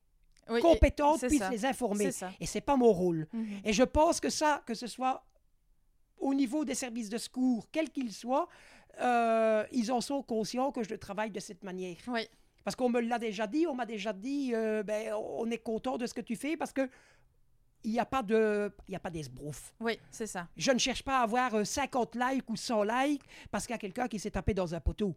Oui, 0.49 0.61
compétentes 0.61 1.19
puissent 1.27 1.39
ça. 1.39 1.49
les 1.51 1.65
informer. 1.65 2.09
Et 2.39 2.45
c'est 2.47 2.61
pas 2.61 2.75
mon 2.77 2.91
rôle. 2.91 3.27
Mhm. 3.33 3.59
Et 3.65 3.73
je 3.73 3.83
pense 3.83 4.19
que 4.19 4.29
ça, 4.31 4.63
que 4.65 4.73
ce 4.73 4.87
soit 4.87 5.23
au 6.17 6.33
niveau 6.33 6.65
des 6.65 6.75
services 6.75 7.09
de 7.09 7.17
secours, 7.17 7.67
quels 7.71 7.89
qu'ils 7.91 8.13
soient, 8.13 8.47
euh, 9.01 9.63
ils 9.71 9.91
en 9.91 10.01
sont 10.01 10.23
conscients 10.23 10.71
que 10.71 10.81
je 10.83 10.95
travaille 10.95 11.29
de 11.31 11.39
cette 11.39 11.63
manière. 11.63 11.97
Oui, 12.07 12.27
Parce 12.63 12.75
qu'on 12.75 12.89
me 12.89 12.99
l'a 13.01 13.19
déjà 13.19 13.47
dit, 13.47 13.67
on 13.67 13.75
m'a 13.75 13.85
déjà 13.85 14.11
dit, 14.13 14.51
euh, 14.53 14.81
ben, 14.83 15.13
on 15.13 15.49
est 15.51 15.59
content 15.71 15.97
de 15.97 16.05
ce 16.07 16.13
que 16.13 16.21
tu 16.21 16.35
fais 16.35 16.57
parce 16.57 16.73
que 16.73 16.89
il 17.85 17.91
n'y 17.91 17.99
a 17.99 18.05
pas 18.05 18.21
de, 18.23 18.69
il 18.89 18.91
y 18.91 18.95
a 18.95 18.99
pas 18.99 19.09
d'esbrouf. 19.09 19.73
oui, 19.79 19.97
c'est 20.11 20.27
ça. 20.27 20.49
Je 20.57 20.71
ne 20.71 20.77
cherche 20.77 21.01
pas 21.03 21.19
à 21.19 21.23
avoir 21.23 21.55
euh, 21.55 21.63
50 21.63 22.15
likes 22.15 22.49
ou 22.49 22.57
100 22.57 22.83
likes 22.83 23.23
parce 23.51 23.65
qu'il 23.65 23.73
y 23.73 23.75
a 23.75 23.79
quelqu'un 23.79 24.07
qui 24.09 24.19
s'est 24.19 24.31
tapé 24.31 24.53
dans 24.53 24.75
un 24.75 24.81
poteau. 24.81 25.15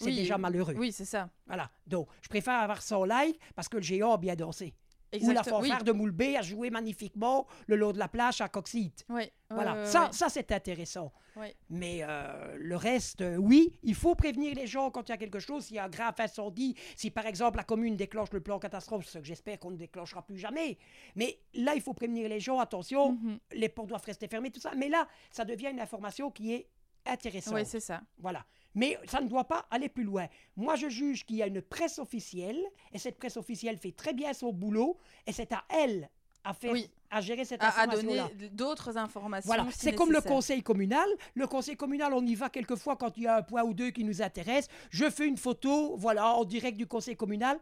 C'est 0.00 0.06
Oui, 0.06 0.16
déjà 0.16 0.38
malheureux. 0.38 0.74
Oui, 0.78 0.92
c'est 0.92 1.04
ça. 1.04 1.28
Voilà. 1.46 1.70
Donc, 1.86 2.08
je 2.22 2.28
préfère 2.28 2.54
avoir 2.54 2.80
100 2.80 3.04
likes 3.04 3.38
parce 3.54 3.68
que 3.68 3.76
le 3.76 3.82
géant 3.82 4.12
a 4.14 4.16
bien 4.16 4.34
dansé. 4.34 4.72
Ou 5.12 5.16
la 5.32 5.40
Exact- 5.40 5.52
oui. 5.60 5.68
fanfare 5.68 5.82
de 5.84 5.90
Moulbé 5.92 6.36
a 6.36 6.42
joué 6.42 6.70
magnifiquement 6.70 7.46
le 7.66 7.74
long 7.76 7.90
de 7.92 7.98
la 7.98 8.06
plage 8.08 8.40
à 8.40 8.48
Coxite. 8.48 9.04
Oui, 9.08 9.24
Voilà. 9.50 9.84
ça, 9.84 10.04
ouais. 10.04 10.12
ça 10.12 10.28
c'est 10.28 10.52
intéressant. 10.52 11.12
Ouais. 11.36 11.54
Mais 11.68 11.98
euh, 12.02 12.56
le 12.58 12.76
reste, 12.76 13.20
euh, 13.20 13.36
oui, 13.36 13.72
il 13.82 13.96
faut 13.96 14.14
prévenir 14.14 14.54
les 14.54 14.68
gens 14.68 14.90
quand 14.90 15.08
il 15.08 15.10
y 15.10 15.14
a 15.14 15.16
quelque 15.18 15.40
chose, 15.40 15.64
s'il 15.64 15.76
y 15.76 15.78
a 15.80 15.84
un 15.84 15.88
grave 15.88 16.14
incendie, 16.18 16.76
si 16.96 17.10
par 17.10 17.26
exemple 17.26 17.56
la 17.56 17.64
commune 17.64 17.96
déclenche 17.96 18.30
le 18.32 18.40
plan 18.40 18.58
catastrophe, 18.60 19.04
ce 19.06 19.18
que 19.18 19.24
j'espère 19.24 19.58
qu'on 19.58 19.72
ne 19.72 19.76
déclenchera 19.76 20.22
plus 20.24 20.38
jamais. 20.38 20.78
Mais 21.16 21.40
là, 21.54 21.74
il 21.74 21.82
faut 21.82 21.92
prévenir 21.92 22.28
les 22.28 22.38
gens, 22.40 22.60
attention, 22.60 23.12
Mhm. 23.14 23.38
les 23.52 23.68
portes 23.68 23.88
doivent 23.88 24.04
rester 24.04 24.28
fermées, 24.28 24.52
tout 24.52 24.60
ça. 24.60 24.72
Mais 24.76 24.88
là, 24.88 25.08
ça 25.32 25.44
devient 25.44 25.70
une 25.72 25.80
information 25.80 26.30
qui 26.30 26.52
est 26.54 26.68
intéressante. 27.04 27.54
Oui, 27.54 27.62
c'est 27.66 27.80
ça. 27.80 28.00
Voilà. 28.18 28.44
Mais 28.74 28.98
ça 29.06 29.20
ne 29.20 29.28
doit 29.28 29.44
pas 29.44 29.66
aller 29.70 29.88
plus 29.88 30.04
loin. 30.04 30.26
Moi, 30.56 30.76
je 30.76 30.88
juge 30.88 31.24
qu'il 31.24 31.36
y 31.36 31.42
a 31.42 31.46
une 31.46 31.60
presse 31.62 31.98
officielle, 31.98 32.60
et 32.92 32.98
cette 32.98 33.18
presse 33.18 33.36
officielle 33.36 33.76
fait 33.78 33.92
très 33.92 34.12
bien 34.12 34.32
son 34.32 34.52
boulot, 34.52 34.96
et 35.26 35.32
c'est 35.32 35.52
à 35.52 35.64
elle 35.68 36.08
à 36.42 36.54
faire, 36.54 36.72
Oui. 36.72 36.88
à 37.10 37.20
gérer 37.20 37.44
cette 37.44 37.62
À, 37.62 37.80
à 37.80 37.86
donner 37.86 38.18
d'autres 38.52 38.96
informations. 38.96 39.46
Voilà, 39.46 39.70
si 39.72 39.80
c'est 39.80 39.94
comme 39.94 40.10
le 40.12 40.22
conseil 40.22 40.62
communal. 40.62 41.06
Le 41.34 41.46
conseil 41.46 41.76
communal, 41.76 42.14
on 42.14 42.24
y 42.24 42.34
va 42.34 42.48
quelquefois 42.48 42.96
quand 42.96 43.16
il 43.18 43.24
y 43.24 43.26
a 43.26 43.36
un 43.36 43.42
point 43.42 43.62
ou 43.62 43.74
deux 43.74 43.90
qui 43.90 44.04
nous 44.04 44.22
intéresse. 44.22 44.66
Je 44.90 45.10
fais 45.10 45.26
une 45.26 45.36
photo, 45.36 45.96
voilà, 45.98 46.34
en 46.34 46.44
direct 46.44 46.78
du 46.78 46.86
conseil 46.86 47.14
communal, 47.16 47.58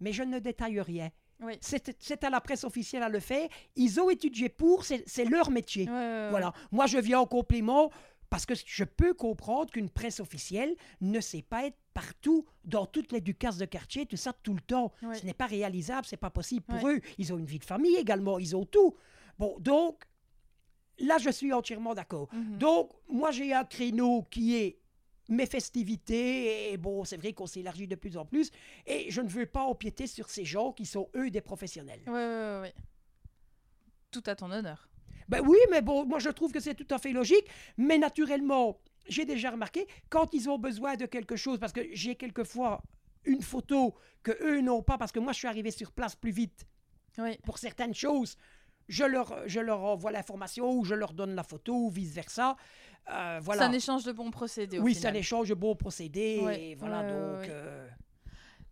mais 0.00 0.12
je 0.12 0.24
ne 0.24 0.38
détaille 0.40 0.80
rien. 0.80 1.10
Oui. 1.40 1.52
C'est 1.60 2.24
à 2.24 2.30
la 2.30 2.40
presse 2.40 2.64
officielle 2.64 3.02
à 3.02 3.08
le 3.10 3.20
faire. 3.20 3.46
Ils 3.76 4.00
ont 4.00 4.08
étudié 4.10 4.48
pour, 4.48 4.84
c'est 4.86 5.04
c'est 5.06 5.26
leur 5.26 5.50
métier. 5.50 5.84
Ouais, 5.84 5.92
ouais, 5.92 6.00
ouais. 6.22 6.30
Voilà. 6.30 6.52
Moi, 6.72 6.86
je 6.86 6.96
viens 6.98 7.20
en 7.20 7.26
complément 7.26 7.90
parce 8.30 8.46
que 8.46 8.54
je 8.54 8.84
peux 8.84 9.14
comprendre 9.14 9.70
qu'une 9.70 9.90
presse 9.90 10.20
officielle 10.20 10.74
ne 11.00 11.20
sait 11.20 11.42
pas 11.42 11.66
être 11.66 11.78
partout, 11.94 12.44
dans 12.64 12.84
toutes 12.84 13.12
les 13.12 13.20
ducasses 13.20 13.56
de 13.56 13.64
quartier, 13.64 14.04
tout 14.06 14.16
ça, 14.16 14.32
tout 14.32 14.54
le 14.54 14.60
temps. 14.60 14.92
Ce 15.14 15.24
n'est 15.24 15.34
pas 15.34 15.46
réalisable, 15.46 16.06
c'est 16.06 16.16
pas 16.16 16.30
possible 16.30 16.64
pour 16.66 16.88
eux. 16.88 17.00
Ils 17.18 17.32
ont 17.32 17.38
une 17.38 17.46
vie 17.46 17.58
de 17.58 17.64
famille 17.64 17.96
également, 17.96 18.38
ils 18.38 18.54
ont 18.54 18.66
tout. 18.66 18.94
Bon, 19.38 19.56
donc, 19.60 20.04
là, 20.98 21.18
je 21.18 21.30
suis 21.30 21.52
entièrement 21.52 21.94
d'accord. 21.94 22.28
Mhm. 22.34 22.58
Donc, 22.58 22.90
moi, 23.08 23.30
j'ai 23.30 23.52
un 23.54 23.64
créneau 23.64 24.24
qui 24.30 24.56
est 24.56 24.78
mes 25.28 25.46
festivités, 25.46 26.72
et 26.72 26.76
bon, 26.76 27.04
c'est 27.04 27.16
vrai 27.16 27.32
qu'on 27.32 27.46
s'élargit 27.46 27.88
de 27.88 27.96
plus 27.96 28.16
en 28.16 28.24
plus, 28.24 28.50
et 28.86 29.10
je 29.10 29.20
ne 29.20 29.28
veux 29.28 29.46
pas 29.46 29.62
empiéter 29.62 30.06
sur 30.06 30.28
ces 30.28 30.44
gens 30.44 30.72
qui 30.72 30.86
sont, 30.86 31.08
eux, 31.16 31.30
des 31.30 31.40
professionnels. 31.40 32.02
Ouais, 32.06 32.12
ouais, 32.12 32.60
ouais. 32.60 32.74
Tout 34.10 34.22
à 34.26 34.36
ton 34.36 34.50
honneur. 34.50 34.88
Ben 35.28 35.40
oui, 35.46 35.58
mais 35.70 35.82
bon, 35.82 36.04
moi 36.06 36.18
je 36.18 36.30
trouve 36.30 36.52
que 36.52 36.60
c'est 36.60 36.74
tout 36.74 36.86
à 36.94 36.98
fait 36.98 37.12
logique. 37.12 37.46
Mais 37.76 37.98
naturellement, 37.98 38.78
j'ai 39.08 39.24
déjà 39.24 39.50
remarqué, 39.50 39.86
quand 40.08 40.32
ils 40.34 40.48
ont 40.48 40.58
besoin 40.58 40.96
de 40.96 41.06
quelque 41.06 41.36
chose, 41.36 41.58
parce 41.58 41.72
que 41.72 41.80
j'ai 41.92 42.16
quelquefois 42.16 42.82
une 43.24 43.42
photo 43.42 43.94
que 44.22 44.32
eux 44.42 44.60
n'ont 44.60 44.82
pas, 44.82 44.98
parce 44.98 45.12
que 45.12 45.18
moi 45.18 45.32
je 45.32 45.38
suis 45.38 45.48
arrivé 45.48 45.70
sur 45.70 45.92
place 45.92 46.14
plus 46.14 46.30
vite 46.30 46.66
Oui. 47.18 47.36
pour 47.44 47.58
certaines 47.58 47.94
choses, 47.94 48.36
je 48.88 49.04
leur, 49.04 49.48
je 49.48 49.58
leur 49.60 49.82
envoie 49.82 50.12
l'information 50.12 50.72
ou 50.72 50.84
je 50.84 50.94
leur 50.94 51.12
donne 51.12 51.34
la 51.34 51.42
photo 51.42 51.74
ou 51.74 51.90
vice-versa. 51.90 52.56
Euh, 53.10 53.40
voilà. 53.42 53.62
C'est 53.62 53.68
un 53.68 53.72
échange 53.72 54.04
de 54.04 54.12
bons 54.12 54.30
procédés. 54.30 54.78
au 54.78 54.82
oui, 54.82 54.94
c'est 54.94 55.08
un 55.08 55.14
échange 55.14 55.48
de 55.48 55.54
bons 55.54 55.74
procédés. 55.74 56.40
Et 56.58 56.74
voilà, 56.76 57.02
donc... 57.02 57.48
euh, 57.48 57.88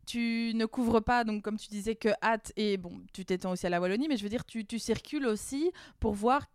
Tu 0.06 0.52
ne 0.54 0.66
couvres 0.66 1.00
pas, 1.00 1.24
donc 1.24 1.42
comme 1.42 1.56
tu 1.56 1.68
disais, 1.68 1.94
que 1.94 2.10
hâte 2.22 2.52
et 2.56 2.76
bon, 2.76 3.00
tu 3.12 3.24
t'étends 3.24 3.52
aussi 3.52 3.66
à 3.66 3.70
la 3.70 3.80
Wallonie, 3.80 4.08
mais 4.08 4.16
je 4.16 4.22
veux 4.22 4.28
dire, 4.28 4.44
tu, 4.44 4.64
tu 4.64 4.78
circules 4.78 5.26
aussi 5.26 5.70
pour 6.00 6.14
voir 6.14 6.46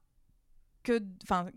que, 0.84 1.02
enfin, 1.24 1.50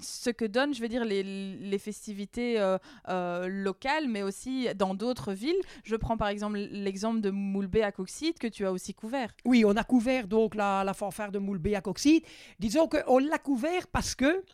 ce 0.00 0.30
que 0.30 0.44
donnent, 0.44 0.74
je 0.74 0.80
veux 0.80 0.88
dire, 0.88 1.04
les, 1.04 1.22
les 1.22 1.78
festivités 1.78 2.60
euh, 2.60 2.78
euh, 3.08 3.48
locales, 3.48 4.08
mais 4.08 4.22
aussi 4.22 4.68
dans 4.76 4.94
d'autres 4.94 5.32
villes. 5.32 5.60
Je 5.84 5.96
prends 5.96 6.16
par 6.16 6.28
exemple 6.28 6.58
l'exemple 6.58 7.20
de 7.20 7.30
Moulbé 7.30 7.82
à 7.82 7.92
Coxide 7.92 8.38
que 8.38 8.46
tu 8.46 8.64
as 8.64 8.72
aussi 8.72 8.94
couvert. 8.94 9.32
Oui, 9.44 9.64
on 9.66 9.76
a 9.76 9.84
couvert 9.84 10.28
donc 10.28 10.54
la, 10.54 10.84
la 10.84 10.94
fanfare 10.94 11.32
de 11.32 11.38
Moulbé 11.38 11.74
à 11.74 11.80
Coxide. 11.80 12.22
Disons 12.58 12.88
qu'on 12.88 13.18
l'a 13.18 13.38
couvert 13.38 13.88
parce 13.88 14.14
que 14.14 14.44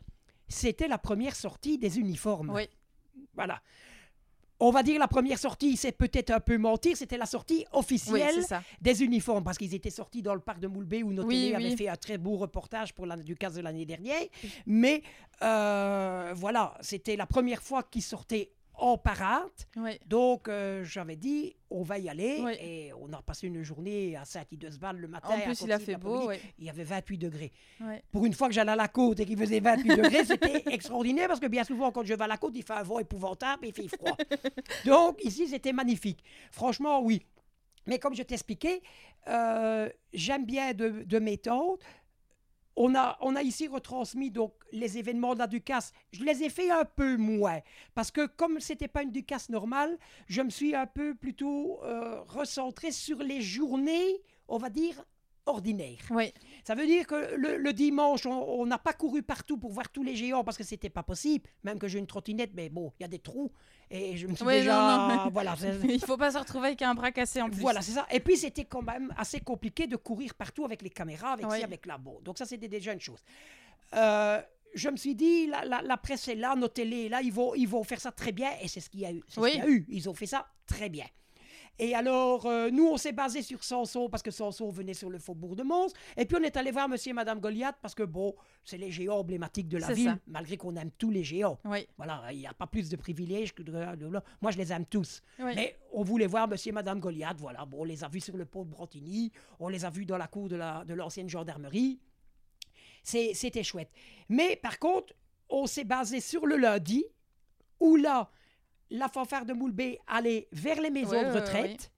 c'était 0.49 0.89
la 0.89 0.99
première 0.99 1.37
sortie 1.37 1.79
des 1.79 1.99
uniformes. 1.99 2.51
Oui. 2.51 2.69
Voilà. 3.35 3.61
On 4.67 4.71
va 4.71 4.83
dire 4.83 4.99
la 4.99 5.09
première 5.09 5.39
sortie, 5.39 5.77
c'est 5.77 5.93
peut-être 5.93 6.31
un 6.31 6.41
peu 6.41 6.57
mentir, 6.57 6.97
c'était 6.97 7.19
la 7.19 7.27
sortie 7.27 7.67
officielle 7.73 8.43
des 8.81 9.03
uniformes, 9.03 9.45
parce 9.45 9.59
qu'ils 9.59 9.75
étaient 9.75 9.91
sortis 9.91 10.23
dans 10.23 10.33
le 10.33 10.41
parc 10.41 10.59
de 10.59 10.69
Moulbé 10.69 11.03
où 11.03 11.11
Oui, 11.11 11.25
oui. 11.51 11.55
avait 11.55 11.77
fait 11.77 11.89
un 11.89 11.97
très 11.97 12.17
beau 12.17 12.37
reportage 12.39 12.95
pour 12.95 13.05
l'année 13.05 13.25
du 13.25 13.37
15 13.37 13.57
de 13.57 13.61
l'année 13.61 13.85
dernière. 13.85 14.23
Mais 14.65 15.03
euh, 15.43 16.33
voilà, 16.35 16.79
c'était 16.81 17.15
la 17.15 17.27
première 17.27 17.63
fois 17.63 17.83
qu'ils 17.83 18.03
sortaient 18.03 18.53
en 18.77 18.99
parade. 18.99 19.51
Oui. 19.77 19.99
Donc 20.07 20.49
euh, 20.49 20.85
j'avais 20.85 21.17
dit, 21.17 21.55
on 21.71 21.83
va 21.83 21.99
y 21.99 22.09
aller. 22.09 22.41
Oui. 22.41 22.53
Et 22.61 22.93
on 23.01 23.13
a 23.13 23.23
passé 23.23 23.47
une 23.47 23.63
journée 23.63 24.17
à 24.17 24.25
Saint-Idesval 24.25 24.97
le 24.97 25.09
matin. 25.09 25.29
En 25.31 25.41
plus, 25.41 25.61
il 25.63 25.73
a 25.73 25.79
fait 25.79 25.97
beau. 25.97 26.31
Il 26.59 26.65
y 26.65 26.71
avait 26.71 26.85
28 26.85 27.19
degrés. 27.19 27.53
Pour 28.11 28.27
une 28.27 28.35
fois 28.35 28.49
que 28.49 28.55
j'allais 28.55 28.73
à 28.73 28.77
la 28.77 28.89
côte 28.89 29.21
et 29.21 29.27
qu'il 29.27 29.39
faisait 29.39 29.61
28 29.61 29.89
degrés, 29.97 30.25
c'était 30.25 30.63
extraordinaire 30.73 31.29
parce 31.29 31.41
que 31.41 31.47
bien 31.47 31.65
souvent, 31.65 31.91
quand 31.93 32.05
je 32.05 32.15
vais 32.15 32.25
à 32.25 32.29
la 32.29 32.37
côte, 32.37 32.53
il 32.57 32.63
fait 32.63 32.73
un 32.73 32.83
vent 32.83 32.99
épouvantable 32.99 33.67
et 33.67 33.69
il 33.69 33.75
fait 33.75 33.89
froid. 33.89 34.17
Donc, 34.85 35.23
ici, 35.25 35.49
c'était 35.49 35.73
magnifique. 35.73 36.23
Franchement, 36.51 37.01
oui. 37.01 37.25
Mais 37.87 37.99
comme 37.99 38.15
je 38.15 38.23
t'expliquais, 38.23 38.83
euh, 39.29 39.89
j'aime 40.13 40.47
bien 40.47 40.73
de, 40.73 41.03
de 41.05 41.19
m'étendre. 41.19 41.79
On 42.77 42.95
a, 42.95 43.17
on 43.21 43.37
a 43.37 43.43
ici 43.43 43.69
retransmis 43.69 44.31
donc 44.31 44.53
les 44.73 44.99
événements 44.99 45.35
de 45.35 45.39
la 45.39 45.47
Ducasse. 45.47 45.93
Je 46.13 46.25
les 46.25 46.43
ai 46.43 46.49
fait 46.51 46.71
un 46.71 46.85
peu 46.85 47.17
moins 47.17 47.61
parce 47.95 48.11
que 48.11 48.27
comme 48.27 48.59
c'était 48.61 48.89
pas 48.89 49.03
une 49.03 49.13
Ducasse 49.13 49.49
normale, 49.49 49.97
je 50.27 50.43
me 50.43 50.51
suis 50.51 50.75
un 50.75 50.87
peu 50.87 51.15
plutôt 51.15 51.81
euh, 51.85 52.21
recentré 52.23 52.91
sur 52.91 53.19
les 53.19 53.41
journées, 53.41 54.21
on 54.49 54.59
va 54.59 54.71
dire, 54.71 55.05
ordinaires. 55.47 56.07
Oui. 56.11 56.33
Ça 56.65 56.75
veut 56.75 56.87
dire 56.87 57.07
que 57.07 57.35
le, 57.37 57.59
le 57.59 57.73
dimanche, 57.73 58.25
on- 58.27 58.65
n'a 58.67 58.79
pas 58.79 58.95
couru 58.95 59.23
partout 59.23 59.59
pour 59.59 59.71
voir 59.71 59.89
tous 59.91 60.03
les 60.03 60.17
géants 60.17 60.43
parce 60.43 60.57
que 60.57 60.65
c'était 60.65 60.89
pas 60.91 61.03
possible. 61.03 61.49
Même 61.63 61.79
que 61.79 61.87
j'ai 61.89 61.99
une 61.99 62.07
trottinette, 62.07 62.53
mais 62.55 62.71
bon, 62.71 62.91
il 62.99 63.03
y 63.03 63.05
a 63.05 63.09
des 63.09 63.19
trous 63.19 63.53
et 63.91 64.17
je 64.17 64.27
me 64.27 64.35
suis 64.35 64.47
déjà. 64.47 65.09
non, 65.09 65.25
non. 65.27 65.31
Voilà, 65.31 65.55
Il 65.89 66.01
faut 66.01 66.17
pas 66.17 66.31
se 66.33 66.39
retrouver 66.39 66.69
avec 66.69 66.81
un 66.83 66.95
bras 66.95 67.13
cassé 67.13 67.43
en 67.43 67.51
plus. 67.51 67.61
voilà, 67.61 67.83
c'est 67.83 67.93
ça. 67.93 68.07
Et 68.11 68.19
puis 68.21 68.37
c'était 68.39 68.65
quand 68.65 68.83
même 68.83 69.13
assez 69.19 69.41
compliqué 69.41 69.87
de 69.87 69.97
courir 69.97 70.35
partout 70.35 70.65
avec 70.65 70.81
les 70.83 70.91
caméras, 70.91 71.33
avec 71.33 71.47
Oui. 71.51 71.59
ci, 71.59 71.65
avec 71.65 71.85
là. 71.87 71.99
Bon, 71.99 72.19
donc 72.23 72.39
ça 72.39 72.47
c'était 72.47 72.69
déjà 72.69 72.93
une 72.95 73.01
chose. 73.01 73.23
Euh, 73.95 74.41
je 74.75 74.89
me 74.89 74.97
suis 74.97 75.15
dit, 75.15 75.47
la, 75.47 75.65
la- 75.67 75.83
la 75.83 75.97
presse 75.99 76.27
est 76.29 76.35
là, 76.35 76.55
est 76.77 77.09
là, 77.11 77.21
ils 77.23 77.33
vont, 77.33 77.55
ils 77.55 77.69
vont 77.69 77.85
faire 77.85 78.01
ça 78.01 78.11
très 78.11 78.33
bien. 78.33 78.51
Et 78.63 78.69
c'est 78.69 78.81
ce 78.81 78.89
qu'il 78.91 79.01
y 79.01 79.07
a 79.07 79.13
eu. 79.13 79.23
C'est 79.29 79.41
Oui. 79.41 79.51
ce 79.51 79.55
qu'il 79.57 79.65
y 79.65 79.67
a 79.67 79.71
eu. 79.71 79.87
Ils 79.89 80.09
ont 80.09 80.15
fait 80.15 80.27
ça 80.27 80.47
très 80.67 80.89
bien. 80.89 81.05
Et 81.79 81.95
alors, 81.95 82.47
euh, 82.47 82.71
nous, 82.71 82.87
on 82.87 82.97
s'est 82.97 83.13
basé 83.13 83.43
sur 83.43 83.65
Samson 83.65 84.09
parce 84.09 84.23
que 84.23 84.31
Samson 84.31 84.69
venait 84.71 84.95
sur 84.95 85.11
le 85.11 85.19
faubourg 85.19 85.57
de 85.57 85.65
Mons. 85.65 85.93
Et 86.17 86.25
puis, 86.25 86.37
on 86.41 86.43
est 86.45 86.57
allé 86.57 86.71
voir 86.71 86.89
Monsieur 86.89 87.11
et 87.11 87.15
Madame 87.15 87.41
Goliath 87.41 87.77
parce 87.83 87.95
que, 87.97 88.05
bon, 88.05 88.35
c'est 88.65 88.79
les 88.79 88.93
géants 88.93 89.19
emblématiques 89.19 89.69
de 89.69 89.79
la 89.79 89.93
ville, 89.93 90.11
ça. 90.11 90.19
malgré 90.29 90.57
qu'on 90.57 90.77
aime 90.77 90.93
tous 90.93 91.11
les 91.11 91.25
géants. 91.25 91.59
Oui. 91.65 91.89
Voilà, 91.97 92.23
il 92.31 92.39
n'y 92.39 92.47
a 92.47 92.55
pas 92.55 92.69
plus 92.69 92.89
de 92.89 92.97
privilèges 92.97 93.53
que 93.55 93.63
de... 93.65 93.73
Moi, 94.41 94.51
je 94.53 94.59
les 94.59 94.73
aime 94.73 94.87
tous. 94.87 95.21
Oui. 95.41 95.53
Mais 95.57 95.77
on 95.93 96.03
voulait 96.05 96.29
voir 96.29 96.47
Monsieur 96.47 96.69
et 96.71 96.73
Madame 96.73 97.01
Goliath, 97.01 97.39
voilà. 97.39 97.65
Bon, 97.67 97.81
on 97.81 97.85
les 97.85 98.05
a 98.05 98.09
vus 98.09 98.21
sur 98.21 98.37
le 98.37 98.45
pont 98.45 98.65
de 98.65 98.71
Brontigny, 98.71 99.33
on 99.59 99.69
les 99.69 99.85
a 99.85 99.91
vus 99.91 100.05
dans 100.07 100.17
la 100.19 100.29
cour 100.29 100.49
de 100.49 100.57
la- 100.57 100.85
de 100.85 100.95
l'ancienne 100.95 101.29
gendarmerie. 101.29 101.99
C'était 103.03 103.63
chouette. 103.63 103.91
Mais 104.29 104.57
par 104.57 104.79
contre, 104.79 105.13
on 105.49 105.67
s'est 105.67 105.85
basé 105.85 106.21
sur 106.21 106.47
le 106.47 106.57
lundi, 106.57 107.05
où 107.81 107.97
là, 107.97 108.31
la 108.91 109.09
fanfare 109.09 109.45
de 109.45 109.53
Moulbé 109.53 109.99
allait 110.07 110.49
vers 110.53 110.81
les 110.81 110.91
maisons 110.91 111.11
Ouais, 111.13 111.25
de 111.25 111.33
ouais, 111.33 111.41
retraite. 111.41 111.91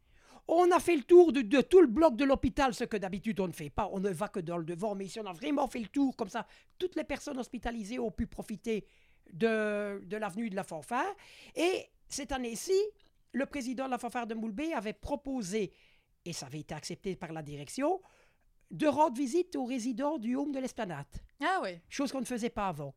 On 0.49 0.71
a 0.71 0.78
fait 0.78 0.95
le 0.95 1.02
tour 1.02 1.33
de, 1.33 1.43
de 1.43 1.61
tout 1.61 1.81
le 1.81 1.88
bloc 1.88 2.14
de 2.16 2.25
l'hôpital, 2.25 2.73
ce 2.73 2.85
que 2.85 2.97
d'habitude 2.97 3.40
on 3.40 3.49
ne 3.49 3.52
fait 3.52 3.71
pas. 3.71 3.88
On 3.93 3.99
ne 3.99 4.11
va 4.11 4.28
que 4.28 4.38
dans 4.40 4.57
le 4.59 4.64
devant, 4.64 4.95
mais 4.95 5.07
ici 5.07 5.19
on 5.19 5.26
a 5.26 5.33
vraiment 5.33 5.66
fait 5.66 5.81
le 5.81 5.88
tour 5.88 6.14
comme 6.16 6.28
ça. 6.28 6.47
Toutes 6.78 6.95
les 6.95 7.05
personnes 7.05 7.38
hospitalisées 7.38 7.99
ont 7.99 8.12
pu 8.12 8.26
profiter 8.28 8.87
de, 9.33 10.00
de 10.05 10.16
l'avenue 10.16 10.49
de 10.50 10.55
la 10.57 10.62
fanfare. 10.62 11.12
Et 11.57 11.87
cette 12.09 12.31
année-ci, 12.31 12.81
le 13.33 13.45
président 13.47 13.87
de 13.87 13.90
la 13.90 13.99
fanfare 13.99 14.26
de 14.28 14.35
Moulbé 14.35 14.73
avait 14.73 14.93
proposé, 14.93 15.73
et 16.25 16.33
ça 16.33 16.47
avait 16.47 16.61
été 16.61 16.75
accepté 16.75 17.16
par 17.16 17.33
la 17.33 17.43
direction, 17.43 18.00
de 18.71 18.87
rendre 18.87 19.16
visite 19.16 19.57
aux 19.57 19.64
résidents 19.64 20.19
du 20.19 20.37
home 20.37 20.52
de 20.52 20.61
l'Esplanade. 20.61 21.07
Ah 21.40 21.59
oui. 21.62 21.71
Chose 21.88 22.12
qu'on 22.12 22.21
ne 22.21 22.25
faisait 22.25 22.50
pas 22.50 22.69
avant. 22.69 22.95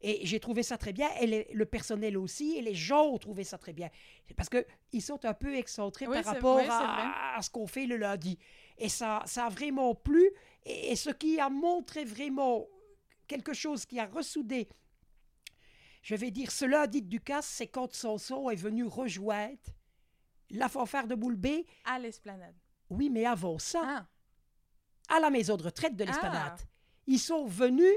Et 0.00 0.24
j'ai 0.24 0.38
trouvé 0.38 0.62
ça 0.62 0.78
très 0.78 0.92
bien, 0.92 1.08
et 1.20 1.26
les- 1.26 1.48
le 1.52 1.66
personnel 1.66 2.16
aussi, 2.16 2.56
et 2.56 2.62
les 2.62 2.74
gens 2.74 3.06
ont 3.06 3.18
trouvé 3.18 3.42
ça 3.44 3.58
très 3.58 3.72
bien. 3.72 3.90
Parce 4.36 4.48
qu'ils 4.48 5.02
sont 5.02 5.24
un 5.24 5.34
peu 5.34 5.54
excentrés 5.56 6.06
Oui, 6.06 6.22
par 6.22 6.34
rapport 6.34 6.56
oui, 6.58 6.66
à, 6.68 7.36
à 7.36 7.42
ce 7.42 7.50
qu'on 7.50 7.66
fait 7.66 7.86
le 7.86 7.96
lundi. 7.96 8.38
Et 8.78 8.88
ça, 8.88 9.22
ça 9.26 9.46
a 9.46 9.48
vraiment 9.48 9.94
plu. 9.96 10.30
Et, 10.64 10.92
et 10.92 10.96
ce 10.96 11.10
qui 11.10 11.40
a 11.40 11.50
montré 11.50 12.04
vraiment 12.04 12.66
quelque 13.26 13.52
chose 13.52 13.84
qui 13.86 13.98
a 13.98 14.06
ressoudé, 14.06 14.68
je 16.02 16.14
vais 16.14 16.30
dire, 16.30 16.50
ce 16.52 16.64
lundi 16.64 17.02
de 17.02 17.08
Ducasse, 17.08 17.46
c'est 17.46 17.66
quand 17.66 17.92
Sanson 17.92 18.50
est 18.50 18.56
venu 18.56 18.84
rejoindre 18.84 19.58
la 20.50 20.68
fanfare 20.68 21.06
de 21.08 21.14
Boulbé. 21.14 21.66
À 21.84 21.98
l'esplanade. 21.98 22.54
Oui, 22.88 23.10
mais 23.10 23.26
avant 23.26 23.58
ça, 23.58 23.82
Ah. 23.84 24.06
à 25.16 25.20
la 25.20 25.28
maison 25.30 25.56
de 25.56 25.64
retraite 25.64 25.96
de 25.96 26.04
l'Esplanade. 26.04 26.60
Ils 27.06 27.18
sont 27.18 27.46
venus, 27.46 27.92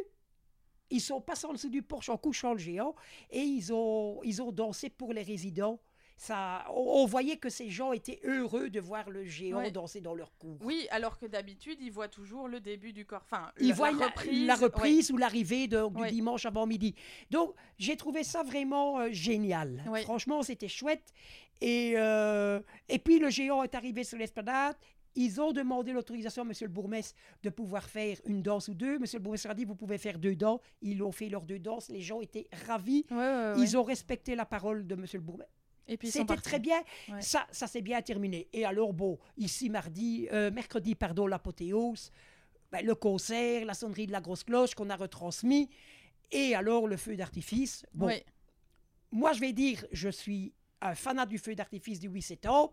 ils 0.91 1.01
sont 1.01 1.21
passés 1.21 1.47
en 1.47 1.53
dessous 1.53 1.69
du 1.69 1.81
porche 1.81 2.09
en 2.09 2.17
couchant 2.17 2.53
le 2.53 2.59
géant 2.59 2.93
et 3.31 3.39
ils 3.41 3.73
ont, 3.73 4.21
ils 4.23 4.41
ont 4.41 4.51
dansé 4.51 4.89
pour 4.89 5.13
les 5.13 5.23
résidents. 5.23 5.79
Ça, 6.17 6.65
on, 6.69 7.01
on 7.01 7.05
voyait 7.07 7.37
que 7.37 7.49
ces 7.49 7.71
gens 7.71 7.93
étaient 7.93 8.19
heureux 8.23 8.69
de 8.69 8.79
voir 8.79 9.09
le 9.09 9.25
géant 9.25 9.57
Ouais. 9.57 9.71
danser 9.71 10.01
dans 10.01 10.13
leur 10.13 10.37
cour. 10.37 10.55
Oui, 10.61 10.85
alors 10.91 11.17
que 11.17 11.25
d'habitude, 11.25 11.79
ils 11.81 11.91
voient 11.91 12.09
toujours 12.09 12.47
le 12.47 12.59
début 12.59 12.93
du 12.93 13.07
corps. 13.07 13.23
Enfin, 13.23 13.51
Ils 13.59 13.69
la, 13.69 13.73
voient 13.73 13.91
la 13.91 14.05
reprise. 14.05 14.45
la 14.45 14.53
ouais. 14.53 14.59
reprise 14.65 15.11
ou 15.11 15.17
l'arrivée 15.17 15.65
du 15.67 15.75
Ouais. 15.77 16.11
dimanche 16.11 16.45
avant 16.45 16.67
midi. 16.67 16.93
Donc, 17.31 17.55
j'ai 17.79 17.97
trouvé 17.97 18.23
ça 18.23 18.43
vraiment 18.43 18.99
euh, 18.99 19.07
génial. 19.11 19.83
Franchement, 20.03 20.43
c'était 20.43 20.67
chouette. 20.67 21.11
Et, 21.59 21.93
euh, 21.95 22.59
et 22.87 22.99
puis, 22.99 23.17
le 23.17 23.31
géant 23.31 23.63
est 23.63 23.73
arrivé 23.73 24.03
sur 24.03 24.19
l'esplanade. 24.19 24.75
Ils 25.15 25.41
ont 25.41 25.51
demandé 25.51 25.91
l'autorisation 25.91 26.43
à 26.43 26.45
M. 26.45 26.53
le 26.61 26.67
bourgmestre 26.67 27.15
de 27.43 27.49
pouvoir 27.49 27.89
faire 27.89 28.17
une 28.25 28.41
danse 28.41 28.67
ou 28.67 28.73
deux. 28.73 28.95
M. 28.95 29.03
le 29.13 29.19
bourgmestre 29.19 29.49
a 29.49 29.53
dit, 29.53 29.65
vous 29.65 29.75
pouvez 29.75 29.97
faire 29.97 30.17
deux 30.19 30.35
danses. 30.35 30.61
Ils 30.81 31.03
ont 31.03 31.11
fait 31.11 31.29
leurs 31.29 31.45
deux 31.45 31.59
danses. 31.59 31.89
Les 31.89 32.01
gens 32.01 32.21
étaient 32.21 32.47
ravis. 32.65 33.05
Ouais, 33.11 33.17
ouais, 33.17 33.53
ouais. 33.53 33.53
Ils 33.59 33.77
ont 33.77 33.83
respecté 33.83 34.35
la 34.35 34.45
parole 34.45 34.87
de 34.87 34.95
M. 34.95 35.05
le 35.13 35.19
bourgmestre. 35.19 35.53
C'était 36.03 36.37
très 36.37 36.59
bien. 36.59 36.81
Ouais. 37.09 37.21
Ça, 37.21 37.45
ça 37.51 37.67
s'est 37.67 37.81
bien 37.81 38.01
terminé. 38.01 38.47
Et 38.53 38.65
alors, 38.65 38.93
bon, 38.93 39.19
ici, 39.37 39.69
mardi, 39.69 40.27
euh, 40.31 40.51
mercredi, 40.51 40.95
pardon, 40.95 41.27
l'apothéose, 41.27 42.11
ben, 42.71 42.85
le 42.85 42.95
concert, 42.95 43.65
la 43.65 43.73
sonnerie 43.73 44.07
de 44.07 44.11
la 44.11 44.21
grosse 44.21 44.43
cloche 44.43 44.75
qu'on 44.75 44.89
a 44.89 44.95
retransmis, 44.95 45.69
et 46.31 46.55
alors 46.55 46.87
le 46.87 46.95
feu 46.95 47.17
d'artifice. 47.17 47.85
Bon, 47.93 48.09
moi, 49.11 49.33
je 49.33 49.41
vais 49.41 49.51
dire, 49.51 49.85
je 49.91 50.07
suis 50.07 50.53
un 50.81 50.95
fanat 50.95 51.25
du 51.25 51.37
feu 51.37 51.53
d'artifice 51.53 51.99
du 51.99 52.07
8 52.07 52.21
septembre 52.21 52.71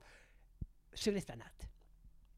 sur 0.95 1.13
l'esplanade. 1.13 1.47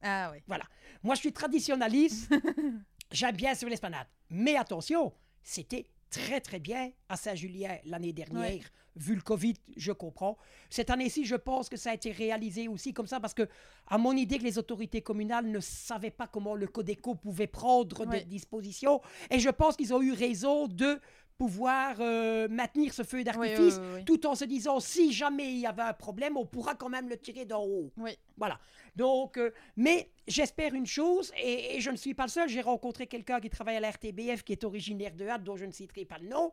Ah 0.02 0.30
oui. 0.32 0.38
Voilà. 0.46 0.64
Moi, 1.02 1.14
je 1.14 1.20
suis 1.20 1.32
traditionnaliste. 1.32 2.30
J'aime 3.12 3.36
bien 3.36 3.54
sur 3.54 3.68
l'esplanade. 3.68 4.06
Mais 4.30 4.56
attention, 4.56 5.12
c'était 5.42 5.86
très, 6.10 6.40
très 6.40 6.60
bien 6.60 6.90
à 7.08 7.16
Saint-Julien 7.16 7.76
l'année 7.84 8.12
dernière. 8.12 8.40
Ouais. 8.42 8.60
Vu 8.96 9.14
le 9.14 9.20
Covid, 9.20 9.54
je 9.76 9.92
comprends. 9.92 10.36
Cette 10.68 10.90
année-ci, 10.90 11.24
je 11.24 11.36
pense 11.36 11.68
que 11.68 11.76
ça 11.76 11.90
a 11.90 11.94
été 11.94 12.10
réalisé 12.10 12.66
aussi 12.66 12.92
comme 12.92 13.06
ça 13.06 13.20
parce 13.20 13.34
que, 13.34 13.48
à 13.86 13.98
mon 13.98 14.12
idée, 14.16 14.38
que 14.38 14.42
les 14.42 14.58
autorités 14.58 15.00
communales 15.00 15.46
ne 15.46 15.60
savaient 15.60 16.10
pas 16.10 16.26
comment 16.26 16.54
le 16.56 16.66
Codeco 16.66 17.14
pouvait 17.14 17.46
prendre 17.46 18.04
Ouais. 18.06 18.18
des 18.20 18.24
dispositions. 18.24 19.00
Et 19.30 19.38
je 19.38 19.48
pense 19.48 19.76
qu'ils 19.76 19.94
ont 19.94 20.02
eu 20.02 20.12
raison 20.12 20.66
de 20.66 21.00
pouvoir 21.40 21.96
euh, 22.00 22.48
maintenir 22.50 22.92
ce 22.92 23.02
feu 23.02 23.24
d'artifice 23.24 23.78
oui, 23.78 23.80
oui, 23.80 23.94
oui. 23.94 24.04
tout 24.04 24.26
en 24.26 24.34
se 24.34 24.44
disant 24.44 24.78
si 24.78 25.10
jamais 25.10 25.50
il 25.50 25.60
y 25.60 25.66
avait 25.66 25.80
un 25.80 25.94
problème, 25.94 26.36
on 26.36 26.44
pourra 26.44 26.74
quand 26.74 26.90
même 26.90 27.08
le 27.08 27.16
tirer 27.16 27.46
d'en 27.46 27.64
haut. 27.64 27.90
Voilà. 28.36 28.60
Donc, 28.94 29.38
euh, 29.38 29.50
mais 29.74 30.10
j'espère 30.28 30.74
une 30.74 30.84
chose, 30.84 31.32
et, 31.42 31.76
et 31.76 31.80
je 31.80 31.90
ne 31.90 31.96
suis 31.96 32.12
pas 32.12 32.24
le 32.24 32.28
seul. 32.28 32.46
J'ai 32.50 32.60
rencontré 32.60 33.06
quelqu'un 33.06 33.40
qui 33.40 33.48
travaille 33.48 33.76
à 33.76 33.80
la 33.80 33.90
RTBF, 33.90 34.42
qui 34.42 34.52
est 34.52 34.64
originaire 34.64 35.14
de 35.14 35.26
Hâte, 35.26 35.42
dont 35.42 35.56
je 35.56 35.64
ne 35.64 35.72
citerai 35.72 36.04
pas 36.04 36.18
le 36.18 36.28
nom. 36.28 36.52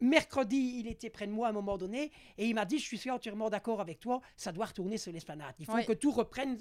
Mercredi, 0.00 0.76
il 0.78 0.86
était 0.86 1.10
près 1.10 1.26
de 1.26 1.32
moi 1.32 1.48
à 1.48 1.50
un 1.50 1.52
moment 1.52 1.76
donné, 1.76 2.10
et 2.38 2.46
il 2.46 2.54
m'a 2.54 2.64
dit, 2.64 2.78
je 2.78 2.96
suis 2.96 3.10
entièrement 3.10 3.50
d'accord 3.50 3.82
avec 3.82 4.00
toi, 4.00 4.22
ça 4.38 4.50
doit 4.50 4.64
retourner 4.64 4.96
sur 4.96 5.12
l'esplanade. 5.12 5.54
Il 5.58 5.66
faut 5.66 5.82
que 5.86 5.92
tout 5.92 6.10
reprenne 6.10 6.56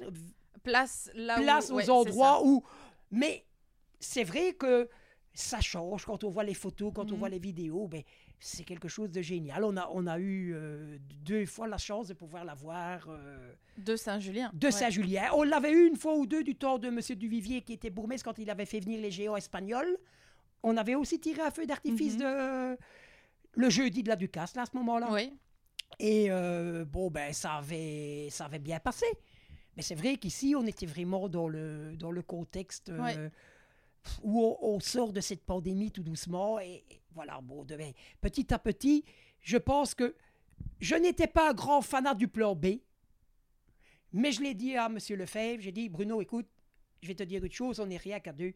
Place 0.63 1.09
là 1.15 1.37
place 1.37 1.71
où... 1.71 1.75
aux 1.75 1.89
endroits 1.89 2.45
où... 2.45 2.63
Mais 3.11 3.45
c'est 3.99 4.25
vrai 4.25 4.53
que 4.53 4.89
ça 5.33 5.61
change 5.61 6.05
quand 6.05 6.23
on 6.23 6.29
voit 6.29 6.43
les 6.43 6.53
photos, 6.53 6.91
quand 6.93 7.11
on 7.11 7.15
voit 7.15 7.29
les 7.29 7.39
vidéos. 7.39 7.87
Ben, 7.87 8.01
c'est 8.39 8.63
quelque 8.63 8.87
chose 8.87 9.11
de 9.11 9.21
génial. 9.21 9.63
On 9.63 9.77
a, 9.77 9.87
on 9.93 10.07
a 10.07 10.17
eu 10.19 10.53
euh, 10.53 10.97
deux 11.23 11.45
fois 11.45 11.67
la 11.67 11.77
chance 11.77 12.07
de 12.07 12.13
pouvoir 12.13 12.43
la 12.43 12.53
voir 12.53 13.05
euh, 13.07 13.53
De 13.77 13.95
Saint-Julien. 13.95 14.49
de 14.53 14.65
Ouais. 14.67 14.71
Saint-Julien. 14.71 15.29
On 15.33 15.43
l'avait 15.43 15.71
eu 15.71 15.87
une 15.87 15.95
fois 15.95 16.15
ou 16.17 16.25
deux 16.25 16.43
du 16.43 16.55
temps 16.55 16.77
de 16.79 16.87
M. 16.87 16.99
Duvivier, 17.17 17.61
qui 17.61 17.73
était 17.73 17.89
bourgmestre 17.89 18.25
quand 18.25 18.37
il 18.39 18.49
avait 18.49 18.65
fait 18.65 18.79
venir 18.79 18.99
les 18.99 19.11
géants 19.11 19.35
espagnols. 19.37 19.97
On 20.63 20.75
avait 20.77 20.95
aussi 20.95 21.19
tiré 21.19 21.41
un 21.41 21.51
feu 21.51 21.65
d'artifice 21.65 22.13
Mhm. 22.15 22.19
de 22.19 22.77
le 23.53 23.69
jeudi 23.69 24.01
de 24.03 24.09
la 24.09 24.15
Ducasse, 24.15 24.55
là, 24.55 24.63
à 24.63 24.65
ce 24.65 24.75
moment-là. 24.77 25.09
Oui. 25.11 25.33
Et 25.99 26.27
euh, 26.31 26.83
bon, 26.85 27.09
ben, 27.11 27.31
ça 27.33 27.53
avait, 27.55 28.27
ça 28.31 28.45
avait 28.45 28.59
bien 28.59 28.79
passé. 28.79 29.05
Mais 29.75 29.81
c'est 29.83 29.95
vrai 29.95 30.17
qu'ici, 30.17 30.55
on 30.57 30.65
était 30.65 30.85
vraiment 30.85 31.29
dans 31.29 31.47
le, 31.47 31.95
dans 31.97 32.11
le 32.11 32.21
contexte 32.21 32.89
Ouais. 32.97 33.29
Où 34.23 34.43
on, 34.43 34.57
on 34.75 34.79
sort 34.79 35.13
de 35.13 35.21
cette 35.21 35.43
pandémie 35.43 35.91
tout 35.91 36.03
doucement. 36.03 36.59
Et, 36.59 36.83
et 36.89 37.01
voilà, 37.13 37.39
bon, 37.41 37.63
de- 37.63 37.75
ben, 37.75 37.93
petit 38.21 38.53
à 38.53 38.59
petit, 38.59 39.03
je 39.41 39.57
pense 39.57 39.93
que 39.93 40.15
je 40.79 40.95
n'étais 40.95 41.27
pas 41.27 41.49
un 41.49 41.53
grand 41.53 41.81
fanat 41.81 42.13
du 42.15 42.27
plan 42.27 42.55
B. 42.55 42.77
Mais 44.13 44.31
je 44.31 44.41
l'ai 44.41 44.53
dit 44.53 44.75
à 44.75 44.87
M. 44.87 44.97
Lefebvre, 45.17 45.61
j'ai 45.61 45.71
dit, 45.71 45.87
Bruno, 45.89 46.21
écoute, 46.21 46.47
je 47.01 47.07
vais 47.07 47.15
te 47.15 47.23
dire 47.23 47.43
une 47.43 47.51
chose, 47.51 47.79
on 47.79 47.85
n'est 47.85 47.97
rien 47.97 48.19
qu'à 48.19 48.33
deux. 48.33 48.53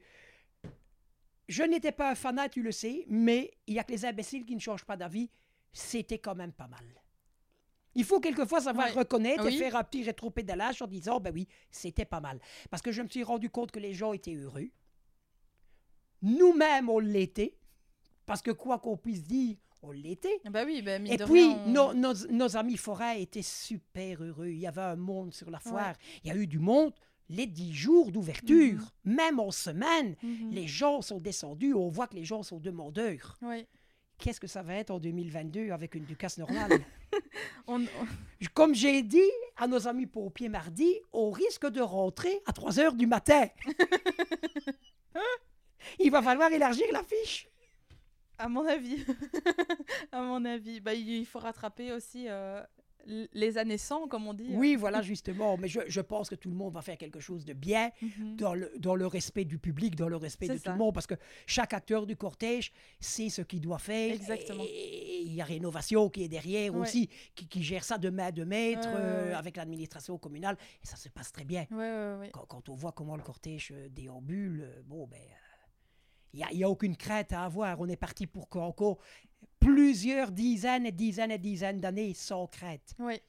Je 1.47 1.63
n'étais 1.63 1.91
pas 1.91 2.11
un 2.11 2.15
fanat, 2.15 2.49
tu 2.49 2.61
le 2.61 2.71
sais, 2.71 3.05
mais 3.07 3.51
il 3.67 3.75
y 3.75 3.79
a 3.79 3.83
que 3.83 3.91
les 3.91 4.03
imbéciles 4.05 4.45
qui 4.45 4.55
ne 4.55 4.59
changent 4.59 4.83
pas 4.85 4.97
d'avis. 4.97 5.29
C'était 5.71 6.19
quand 6.19 6.35
même 6.35 6.51
pas 6.53 6.67
mal. 6.67 6.83
Il 7.93 8.03
faut 8.03 8.19
quelquefois 8.19 8.61
savoir 8.61 8.87
Ouais. 8.87 8.93
reconnaître 8.93 9.45
et 9.47 9.51
faire 9.57 9.75
un 9.75 9.83
petit 9.83 10.03
rétropédalage 10.03 10.81
en 10.81 10.87
disant, 10.87 11.19
ben 11.19 11.33
oui, 11.33 11.47
c'était 11.71 12.03
pas 12.05 12.19
mal. 12.19 12.39
Parce 12.69 12.81
que 12.81 12.91
je 12.91 13.01
me 13.01 13.07
suis 13.07 13.23
rendu 13.23 13.49
compte 13.49 13.71
que 13.71 13.79
les 13.79 13.93
gens 13.93 14.11
étaient 14.13 14.33
heureux. 14.33 14.69
Nous-mêmes, 16.21 16.89
on 16.89 16.99
l'était. 16.99 17.55
Parce 18.25 18.41
que 18.41 18.51
quoi 18.51 18.79
qu'on 18.79 18.97
puisse 18.97 19.23
dire, 19.23 19.55
on 19.83 19.91
l'était. 19.91 20.41
Bah 20.49 20.63
oui, 20.65 20.81
bah, 20.81 20.95
Et 20.97 21.17
puis, 21.17 21.43
on- 21.43 21.67
nos, 21.67 21.93
nos- 21.93 22.27
nos 22.31 22.57
amis 22.57 22.77
forains 22.77 23.13
étaient 23.13 23.41
super 23.43 24.23
heureux. 24.23 24.47
Il 24.47 24.57
y 24.59 24.65
avait 24.67 24.81
un 24.81 24.95
monde 24.95 25.33
sur 25.33 25.51
la 25.51 25.59
foire. 25.59 25.93
Il 26.23 26.29
y 26.29 26.31
a 26.31 26.35
eu 26.35 26.47
du 26.47 26.57
monde 26.59 26.91
les 27.29 27.45
dix 27.47 27.73
jours 27.73 28.11
d'ouverture. 28.11 28.79
Même 29.03 29.39
en 29.39 29.51
semaine, 29.51 30.15
Mhm. 30.23 30.51
les 30.51 30.67
gens 30.67 31.01
sont 31.01 31.19
descendus. 31.19 31.73
On 31.73 31.89
voit 31.89 32.07
que 32.07 32.15
les 32.15 32.23
gens 32.25 32.41
sont 32.43 32.59
demandeurs. 32.59 33.37
Oui. 33.43 33.65
Qu'est-ce 34.17 34.39
que 34.39 34.47
ça 34.47 34.63
va 34.63 34.75
être 34.75 34.91
en 34.91 34.99
2022 34.99 35.71
avec 35.71 35.93
une 35.93 36.05
Ducasse 36.05 36.37
normale? 36.37 36.71
On- 37.67 37.81
on- 37.83 38.45
Comme 38.53 38.73
j'ai 38.73 39.03
dit 39.03 39.19
à 39.57 39.67
nos 39.67 39.87
amis 39.87 40.05
pompiers 40.07 40.49
mardi, 40.49 40.87
on 41.13 41.31
risque 41.31 41.67
de 41.67 41.81
rentrer 41.81 42.41
à 42.45 42.53
3 42.53 42.79
heures 42.79 42.93
du 42.95 43.07
matin. 43.07 43.47
Il 45.99 46.11
va 46.11 46.21
falloir 46.21 46.51
élargir 46.51 46.85
la 46.91 47.03
fiche. 47.03 47.47
À 48.37 48.49
mon 48.49 48.65
avis. 48.65 48.97
à 50.11 50.21
mon 50.21 50.43
avis. 50.45 50.79
Bah, 50.81 50.93
il 50.93 51.25
faut 51.25 51.39
rattraper 51.39 51.93
aussi 51.93 52.25
euh, 52.27 52.61
les 53.33 53.57
années 53.57 53.77
100, 53.77 54.09
comme 54.09 54.27
on 54.27 54.33
dit. 54.33 54.49
Oui, 54.49 54.75
voilà, 54.75 55.01
justement. 55.01 55.55
Mais 55.57 55.69
je, 55.69 55.79
je 55.87 56.01
pense 56.01 56.29
que 56.29 56.35
tout 56.35 56.49
le 56.49 56.55
monde 56.55 56.73
va 56.73 56.81
faire 56.81 56.97
quelque 56.97 57.21
chose 57.21 57.45
de 57.45 57.53
bien. 57.53 57.91
Mhm. 58.01 58.35
dans 58.35 58.53
le, 58.53 58.73
dans 58.77 58.95
le 58.95 59.07
respect 59.07 59.45
du 59.45 59.57
public, 59.57 59.95
dans 59.95 60.09
le 60.09 60.17
respect 60.17 60.49
de 60.49 60.57
tout 60.57 60.69
le 60.69 60.75
monde, 60.75 60.93
parce 60.93 61.07
que 61.07 61.13
chaque 61.47 61.73
acteur 61.73 62.05
du 62.05 62.17
cortège 62.17 62.73
sait 62.99 63.29
ce 63.29 63.41
qu'il 63.41 63.61
doit 63.61 63.79
faire. 63.79 64.13
Exactement. 64.13 64.63
Et 64.67 65.21
il 65.21 65.33
y 65.33 65.39
a 65.41 65.45
Rénovation 65.45 66.09
qui 66.09 66.23
est 66.23 66.27
derrière 66.27 66.73
Ouais. 66.75 66.81
aussi, 66.81 67.09
qui, 67.35 67.47
qui 67.47 67.63
gère 67.63 67.85
ça 67.85 67.97
de 67.97 68.09
main 68.09 68.31
de 68.31 68.43
maître 68.43 68.87
Ouais, 68.89 68.95
ouais, 68.95 68.99
euh, 69.01 69.27
ouais. 69.29 69.33
avec 69.35 69.55
l'administration 69.55 70.17
communale. 70.17 70.57
Et 70.83 70.87
ça 70.87 70.97
se 70.97 71.07
passe 71.07 71.31
très 71.31 71.45
bien. 71.45 71.65
Quand, 72.33 72.45
quand 72.47 72.67
on 72.67 72.73
voit 72.75 72.91
comment 72.91 73.15
le 73.15 73.23
cortège 73.23 73.71
euh, 73.73 73.87
déambule, 73.89 74.61
euh, 74.65 74.81
bon, 74.85 75.07
ben, 75.07 75.21
il 76.35 76.57
n'y 76.57 76.63
a, 76.63 76.69
aucune 76.69 76.97
crainte 76.97 77.31
à 77.31 77.43
avoir. 77.43 77.79
On 77.79 77.87
est 77.87 77.95
parti 77.95 78.27
pour 78.27 78.49
qu'encore 78.49 78.99
plusieurs 79.59 80.31
dizaines 80.31 80.85
et 80.85 80.91
dizaines 80.91 81.31
et 81.31 81.37
dizaines 81.37 81.79
d'années 81.79 82.13
sans 82.13 82.47
crainte. 82.47 82.93
Ouais. 82.99 83.21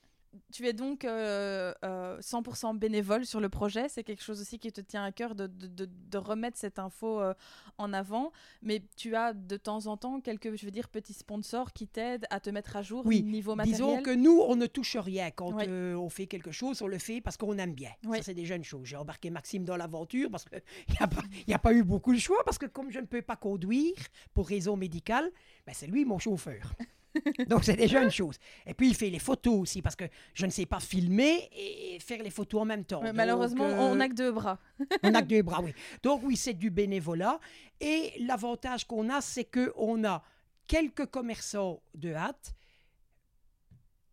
Tu 0.53 0.67
es 0.67 0.73
donc 0.73 1.05
euh, 1.05 1.73
euh, 1.85 2.19
100% 2.21 2.77
bénévole 2.79 3.25
sur 3.27 3.41
le 3.41 3.49
projet. 3.49 3.89
C'est 3.89 4.05
quelque 4.05 4.23
chose 4.23 4.41
aussi 4.41 4.59
qui 4.59 4.73
te 4.73 4.81
tient 4.81 5.05
à 5.05 5.13
cœur 5.13 5.35
de, 5.35 5.47
de, 5.47 5.67
de, 5.67 5.89
de 6.11 6.19
remettre 6.19 6.59
cette 6.59 6.79
info 6.79 7.21
euh, 7.21 7.35
en 7.79 7.93
avant. 7.93 8.33
Mais 8.63 8.83
tu 8.97 9.15
as 9.17 9.33
de 9.33 9.57
temps 9.57 9.87
en 9.87 9.97
temps 9.97 10.21
quelques, 10.21 10.57
je 10.57 10.65
veux 10.65 10.71
dire, 10.71 10.89
petits 10.89 11.13
sponsors 11.13 11.73
qui 11.73 11.87
t'aident 11.87 12.27
à 12.31 12.41
te 12.41 12.51
mettre 12.51 12.77
à 12.77 12.83
jour 12.83 13.03
Oui, 13.07 13.23
niveau 13.23 13.55
matériel. 13.55 13.77
Disons 13.81 14.03
que 14.03 14.15
nous, 14.15 14.41
on 14.47 14.57
ne 14.57 14.67
touche 14.67 14.97
rien 14.97 15.31
quand 15.31 15.53
Oui. 15.55 15.65
euh, 15.69 15.95
on 15.97 16.09
fait 16.09 16.27
quelque 16.27 16.51
chose, 16.53 16.81
on 16.83 16.87
le 16.87 16.99
fait 16.99 17.21
parce 17.21 17.37
qu'on 17.37 17.57
aime 17.59 17.75
bien. 17.75 17.91
Oui. 18.05 18.19
Ça, 18.19 18.25
c'est 18.25 18.35
déjà 18.35 18.57
une 18.57 18.65
chose. 18.65 18.87
J'ai 18.87 18.97
embarqué 18.97 19.31
Maxime 19.31 19.65
dans 19.65 19.77
l'aventure 19.77 20.31
parce 20.31 20.45
qu'il 20.45 20.61
n'y 21.49 21.53
a, 21.55 21.57
a 21.57 21.59
pas 21.59 21.73
eu 21.73 21.83
beaucoup 21.83 22.13
de 22.15 22.19
choix, 22.19 22.43
parce 22.45 22.59
que 22.59 22.67
comme 22.67 22.91
je 22.91 22.99
ne 23.01 23.07
peux 23.07 23.23
pas 23.23 23.37
conduire 23.37 23.95
pour 24.35 24.49
raison 24.49 24.77
médicale, 24.77 25.31
ben, 25.67 25.73
c'est 25.75 25.87
lui 25.87 26.05
mon 26.05 26.19
chauffeur. 26.19 26.75
Donc, 27.49 27.65
c'est 27.65 27.77
déjà 27.77 28.03
une 28.03 28.11
chose. 28.11 28.37
Et 28.67 28.75
puis, 28.75 28.89
il 28.89 28.95
fait 28.95 29.11
les 29.11 29.19
photos 29.19 29.61
aussi, 29.61 29.83
parce 29.83 29.97
que 29.97 30.05
je 30.35 30.47
ne 30.47 30.51
sais 30.51 30.67
pas 30.67 30.81
filmer 30.81 31.49
et 31.53 31.99
faire 32.01 32.23
les 32.23 32.31
photos 32.31 32.63
en 32.63 32.65
même 32.65 32.85
temps. 32.85 33.03
Donc, 33.03 33.15
malheureusement, 33.15 33.65
euh, 33.65 33.91
on 33.91 33.97
n'a 33.97 34.09
que 34.09 34.15
deux 34.15 34.33
bras. 34.33 34.59
on 35.03 35.11
n'a 35.11 35.23
que 35.23 35.29
deux 35.29 35.43
bras, 35.43 35.61
oui. 35.63 35.73
Donc 36.03 36.23
oui, 36.25 36.37
c'est 36.37 36.55
du 36.55 36.71
bénévolat. 36.71 37.39
Et 37.81 38.13
l'avantage 38.21 38.87
qu'on 38.87 39.09
a, 39.09 39.21
c'est 39.21 39.45
qu'on 39.45 40.05
a 40.05 40.23
quelques 40.67 41.07
commerçants 41.07 41.83
de 41.95 42.13
hâte, 42.13 42.55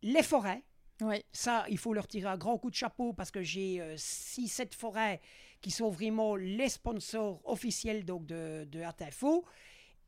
les 0.02 0.24
forêts. 0.24 0.64
Oui, 1.02 1.24
Ça, 1.34 1.66
il 1.70 1.78
faut 1.78 1.94
leur 1.94 2.08
tirer 2.08 2.30
un 2.30 2.38
grand 2.38 2.58
coup 2.58 2.70
de 2.70 2.76
chapeau 2.76 3.14
parce 3.14 3.32
que 3.32 3.42
j'ai 3.42 3.82
6-7 3.96 4.74
forêts 4.74 5.20
qui 5.60 5.72
sont 5.72 5.90
vraiment 5.90 6.36
les 6.36 6.70
sponsors 6.70 7.42
officiels 7.46 8.06
donc, 8.06 8.26
de, 8.26 8.66
de 8.66 8.82
Hâte 8.82 9.02
Info. 9.02 9.44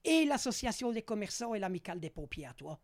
Et 0.05 0.25
l'association 0.25 0.91
des 0.91 1.01
commerçants 1.01 1.53
et 1.55 1.59
l'amicale 1.59 1.99
des 1.99 2.09
pompiers 2.09 2.45
à 2.45 2.53
toi, 2.53 2.79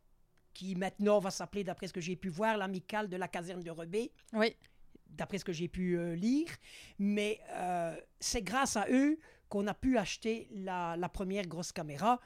qui 0.53 0.75
maintenant 0.75 1.19
va 1.19 1.31
s'appeler, 1.31 1.63
d'après 1.63 1.87
ce 1.87 1.93
que 1.93 2.01
j'ai 2.01 2.15
pu 2.15 2.29
voir, 2.29 2.57
l'amicale 2.57 3.07
de 3.07 3.15
la 3.17 3.27
caserne 3.27 3.61
de 3.63 3.71
Rebé 3.71 4.11
oui, 4.33 4.55
d'après 5.07 5.37
ce 5.37 5.45
que 5.45 5.53
j'ai 5.53 5.67
pu 5.67 5.97
euh, 5.97 6.15
lire. 6.15 6.47
Mais 6.99 7.39
euh, 7.51 7.95
c'est 8.19 8.41
grâce 8.41 8.75
à 8.75 8.85
eux 8.89 9.19
qu'on 9.49 9.67
a 9.67 9.73
pu 9.73 9.97
acheter 9.97 10.47
la, 10.51 10.95
la 10.97 11.09
première 11.09 11.45
grosse 11.47 11.71
caméra 11.71 12.19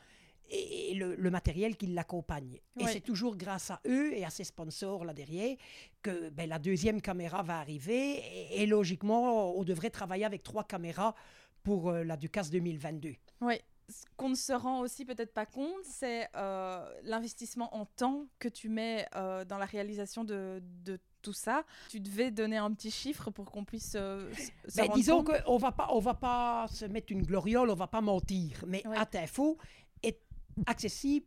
et, 0.49 0.91
et 0.91 0.95
le, 0.95 1.15
le 1.15 1.29
matériel 1.31 1.75
qui 1.75 1.87
l'accompagne. 1.87 2.59
Et 2.79 2.85
c'est 2.85 3.01
toujours 3.01 3.35
grâce 3.35 3.71
à 3.71 3.81
eux 3.87 4.13
et 4.13 4.23
à 4.23 4.29
ces 4.29 4.43
sponsors 4.43 5.03
là 5.03 5.13
derrière 5.13 5.57
que 6.03 6.29
ben, 6.29 6.47
la 6.47 6.59
deuxième 6.59 7.01
caméra 7.01 7.41
va 7.43 7.59
arriver. 7.59 8.19
Et, 8.53 8.61
et 8.61 8.65
logiquement, 8.67 9.57
on 9.57 9.63
devrait 9.63 9.89
travailler 9.89 10.23
avec 10.25 10.43
trois 10.43 10.63
caméras 10.63 11.15
pour 11.63 11.89
euh, 11.89 12.03
la 12.03 12.15
Ducasse 12.15 12.49
2022. 12.51 13.15
oui. 13.41 13.55
Ce 13.87 14.03
qu'on 14.17 14.29
ne 14.29 14.35
se 14.35 14.51
rend 14.53 14.79
aussi 14.79 15.05
peut-être 15.05 15.33
pas 15.33 15.45
compte, 15.45 15.83
c'est 15.83 16.27
euh, 16.35 16.83
l'investissement 17.03 17.75
en 17.75 17.85
temps 17.85 18.25
que 18.39 18.47
tu 18.47 18.67
mets 18.67 19.07
euh, 19.15 19.45
dans 19.45 19.57
la 19.59 19.65
réalisation 19.65 20.23
de, 20.23 20.61
de 20.83 20.99
tout 21.21 21.33
ça. 21.33 21.63
Tu 21.89 21.99
devais 21.99 22.31
donner 22.31 22.57
un 22.57 22.71
petit 22.73 22.89
chiffre 22.89 23.29
pour 23.29 23.51
qu'on 23.51 23.63
puisse 23.63 23.93
euh, 23.95 24.31
s- 24.31 24.51
se 24.67 24.77
Ben, 24.77 24.89
disons 24.95 25.23
qu'on 25.23 25.57
va 25.57 25.71
pas, 25.71 25.87
on 25.91 25.99
va 25.99 26.15
pas 26.15 26.67
se 26.69 26.85
mettre 26.85 27.11
une 27.11 27.21
gloriole, 27.23 27.69
on 27.69 27.75
va 27.75 27.87
pas 27.87 28.01
mentir. 28.01 28.63
Mais 28.67 28.81
Ouais. 28.87 28.97
Est 30.01 30.19
accessible 30.65 31.25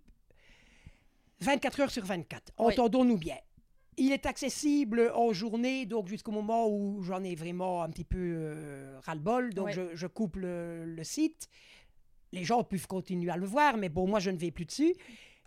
24 1.40 1.80
heures 1.80 1.90
sur 1.90 2.04
24. 2.04 2.52
Ouais. 2.58 2.72
Entendons-nous 2.72 3.18
bien. 3.18 3.36
Il 3.96 4.12
est 4.12 4.26
accessible 4.26 5.10
en 5.14 5.32
journée, 5.32 5.86
donc 5.86 6.06
jusqu'au 6.08 6.30
moment 6.30 6.68
où 6.68 7.02
j'en 7.02 7.22
ai 7.24 7.34
vraiment 7.34 7.82
un 7.82 7.90
petit 7.90 8.04
peu 8.04 8.18
euh, 8.18 8.98
ras-le-bol. 9.04 9.54
Donc 9.54 9.66
Ouais. 9.66 9.72
je, 9.72 9.94
je 9.94 10.06
coupe 10.06 10.36
le, 10.36 10.84
le 10.84 11.04
site. 11.04 11.48
Les 12.32 12.44
gens 12.44 12.62
peuvent 12.64 12.86
continuer 12.86 13.30
à 13.30 13.36
le 13.36 13.46
voir, 13.46 13.76
mais 13.76 13.88
bon, 13.88 14.06
moi 14.06 14.20
je 14.20 14.30
ne 14.30 14.36
vais 14.36 14.50
plus 14.50 14.64
dessus. 14.66 14.94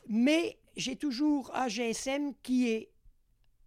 Mais 0.07 0.57
j'ai 0.75 0.95
toujours 0.95 1.53
un 1.55 1.67
GSM 1.67 2.33
qui 2.41 2.69
est 2.69 2.89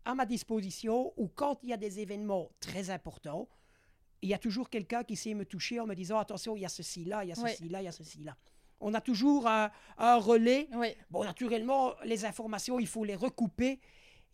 à 0.04 0.14
ma 0.14 0.26
disposition 0.26 1.12
ou 1.16 1.28
quand 1.28 1.58
il 1.62 1.70
y 1.70 1.72
a 1.72 1.76
des 1.76 2.00
événements 2.00 2.50
très 2.60 2.90
importants, 2.90 3.48
il 4.20 4.28
y 4.28 4.34
a 4.34 4.38
toujours 4.38 4.68
quelqu'un 4.70 5.04
qui 5.04 5.16
sait 5.16 5.34
me 5.34 5.44
toucher 5.44 5.80
en 5.80 5.86
me 5.86 5.94
disant 5.94 6.18
attention, 6.18 6.56
il 6.56 6.60
y 6.62 6.64
a 6.64 6.68
ceci 6.68 7.04
là, 7.04 7.24
il 7.24 7.28
y 7.28 7.32
a 7.32 7.34
ceci 7.34 7.68
là, 7.68 7.80
il 7.82 7.84
y 7.84 7.88
a 7.88 7.92
ceci 7.92 8.22
là. 8.24 8.36
On 8.80 8.92
a 8.94 9.00
toujours 9.00 9.46
un, 9.46 9.70
un 9.98 10.16
relais. 10.16 10.68
Oui, 10.74 10.88
Bon, 11.10 11.24
naturellement, 11.24 11.94
les 12.04 12.24
informations, 12.24 12.78
il 12.80 12.86
faut 12.86 13.04
les 13.04 13.14
recouper. 13.14 13.80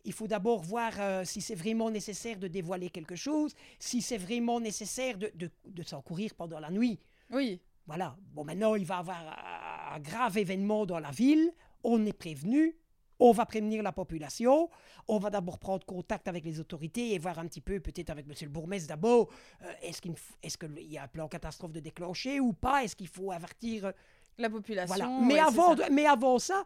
Il 0.03 0.13
faut 0.13 0.27
d'abord 0.27 0.61
voir 0.61 0.93
euh, 0.99 1.23
si 1.23 1.41
c'est 1.41 1.55
vraiment 1.55 1.91
nécessaire 1.91 2.39
de 2.39 2.47
dévoiler 2.47 2.89
quelque 2.89 3.15
chose, 3.15 3.53
si 3.79 4.01
c'est 4.01 4.17
vraiment 4.17 4.59
nécessaire 4.59 5.17
de, 5.17 5.31
de, 5.35 5.49
de 5.67 5.83
s'en 5.83 6.01
courir 6.01 6.33
pendant 6.35 6.59
la 6.59 6.71
nuit. 6.71 6.99
oui, 7.31 7.61
Voilà. 7.87 8.15
Bon, 8.33 8.43
maintenant, 8.43 8.75
il 8.75 8.85
va 8.85 8.95
y 8.95 8.99
avoir 8.99 9.93
un, 9.93 9.99
grave 9.99 10.37
événement 10.37 10.85
dans 10.85 10.99
la 10.99 11.11
ville. 11.11 11.51
On 11.83 12.05
est 12.05 12.13
prévenu. 12.13 12.77
On 13.19 13.31
va 13.33 13.45
prévenir 13.45 13.83
la 13.83 13.91
population. 13.91 14.69
On 15.07 15.19
va 15.19 15.29
d'abord 15.29 15.59
prendre 15.59 15.85
contact 15.85 16.27
avec 16.27 16.43
les 16.43 16.59
autorités 16.59 17.13
et 17.13 17.19
voir 17.19 17.37
un 17.37 17.45
petit 17.47 17.61
peu, 17.61 17.79
peut-être 17.79 18.09
avec 18.09 18.25
monsieur 18.25 18.47
le 18.47 18.51
bourgmestre 18.51 18.87
d'abord, 18.87 19.29
euh, 19.61 19.71
est-ce 19.83 20.01
qu'il 20.01 20.91
y 20.91 20.97
a 20.97 21.03
un 21.03 21.07
plan 21.07 21.27
catastrophe 21.27 21.71
de 21.71 21.79
déclencher 21.79 22.39
ou 22.39 22.53
pas? 22.53 22.83
Est-ce 22.83 22.95
qu'il 22.95 23.07
faut 23.07 23.31
avertir 23.31 23.85
euh, 23.85 23.91
la 24.37 24.49
population. 24.49 24.95
Voilà. 24.95 25.25
Mais, 25.25 25.39
avant, 25.39 25.75
ça. 25.75 25.87
de- 25.87 25.93
mais 25.93 26.05
avant 26.05 26.39
ça, 26.39 26.63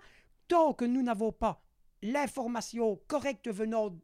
tant 0.47 0.73
que 0.73 0.85
nous 0.85 1.01
n'avons 1.01 1.31
pas 1.31 1.61
l'information 2.01 2.99
correcte 3.07 3.49
venant 3.49 3.95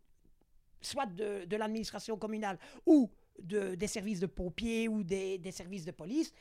soit 0.82 1.06
de, 1.06 1.46
de 1.46 1.56
l'administration 1.56 2.18
communale 2.18 2.58
ou 2.86 3.10
de, 3.40 3.76
des 3.76 3.88
services 3.88 4.20
de 4.20 4.26
pompiers 4.26 4.88
ou 4.88 5.04
des, 5.04 5.38
des 5.38 5.52
services 5.52 5.86
de 5.86 5.92
police, 5.92 6.34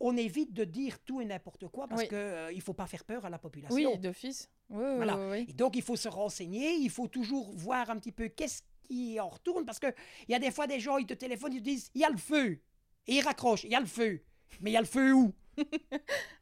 on 0.00 0.16
évite 0.16 0.52
de 0.52 0.64
dire 0.64 0.98
tout 1.00 1.20
et 1.20 1.24
n'importe 1.24 1.68
quoi 1.68 1.86
parce 1.86 2.02
Oui. 2.02 2.08
qu'il 2.08 2.56
ne 2.56 2.60
faut 2.62 2.72
pas 2.74 2.86
faire 2.86 3.04
peur 3.04 3.24
à 3.24 3.30
la 3.30 3.38
population. 3.38 3.74
Oui, 3.76 3.98
d'office. 3.98 4.50
Oui, 4.70 4.82
Voilà. 4.96 5.16
oui, 5.18 5.26
oui. 5.30 5.46
Et 5.48 5.52
donc, 5.52 5.76
il 5.76 5.82
faut 5.82 5.96
se 5.96 6.08
renseigner, 6.08 6.72
il 6.74 6.90
faut 6.90 7.06
toujours 7.08 7.52
voir 7.54 7.90
un 7.90 7.96
petit 7.98 8.12
peu 8.12 8.28
qu'est-ce 8.28 8.62
qui 8.84 9.20
en 9.20 9.28
retourne, 9.28 9.64
parce 9.64 9.78
qu'il 9.78 9.94
y 10.28 10.34
a 10.34 10.38
des 10.38 10.50
fois 10.50 10.66
des 10.66 10.80
gens, 10.80 10.96
ils 10.96 11.06
te 11.06 11.14
téléphonent, 11.14 11.52
ils 11.52 11.58
te 11.60 11.64
disent, 11.64 11.90
il 11.94 12.00
y 12.00 12.04
a 12.04 12.08
le 12.10 12.16
feu. 12.16 12.58
Et 13.06 13.14
ils 13.16 13.20
raccrochent, 13.22 13.64
il 13.64 13.70
y 13.70 13.74
a 13.76 13.80
le 13.80 13.86
feu. 13.86 14.22
Mais 14.60 14.70
il 14.70 14.74
y 14.74 14.76
a 14.76 14.80
le 14.80 14.86
feu 14.86 15.12
où? 15.12 15.32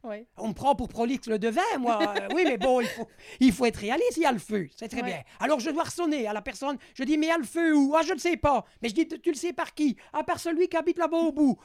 Ouais. 0.03 0.27
On 0.37 0.47
me 0.49 0.53
prend 0.53 0.75
pour 0.75 0.87
prolixe 0.87 1.27
le 1.27 1.37
devin, 1.39 1.61
moi. 1.77 1.99
Euh, 2.01 2.27
oui, 2.33 2.43
mais 2.45 2.57
bon, 2.57 2.79
il 2.79 2.87
faut, 2.87 3.07
il 3.41 3.51
faut 3.51 3.65
être 3.65 3.75
réaliste, 3.77 4.15
il 4.15 4.23
y 4.23 4.25
a 4.25 4.31
le 4.31 4.39
feu, 4.39 4.69
c'est 4.75 4.87
très 4.87 5.01
Ouais. 5.01 5.07
bien. 5.07 5.23
Alors, 5.39 5.59
je 5.59 5.69
dois 5.71 5.83
ressonner 5.83 6.25
à 6.25 6.31
la 6.33 6.41
personne, 6.41 6.77
je 6.95 7.03
dis, 7.03 7.17
mais 7.17 7.25
il 7.25 7.29
y 7.29 7.33
a 7.33 7.37
le 7.37 7.43
feu 7.43 7.75
où? 7.75 7.93
Ah, 7.95 8.01
je 8.03 8.13
ne 8.13 8.19
sais 8.19 8.37
pas. 8.37 8.65
Mais 8.81 8.87
je 8.89 8.95
dis, 8.95 9.07
tu 9.07 9.29
le 9.29 9.35
sais 9.35 9.51
par 9.51 9.73
qui? 9.73 9.97
Ah, 10.13 10.23
par 10.23 10.39
celui 10.39 10.69
qui 10.69 10.77
habite 10.77 10.97
là-bas 10.97 11.17
au 11.17 11.31
bout. 11.33 11.57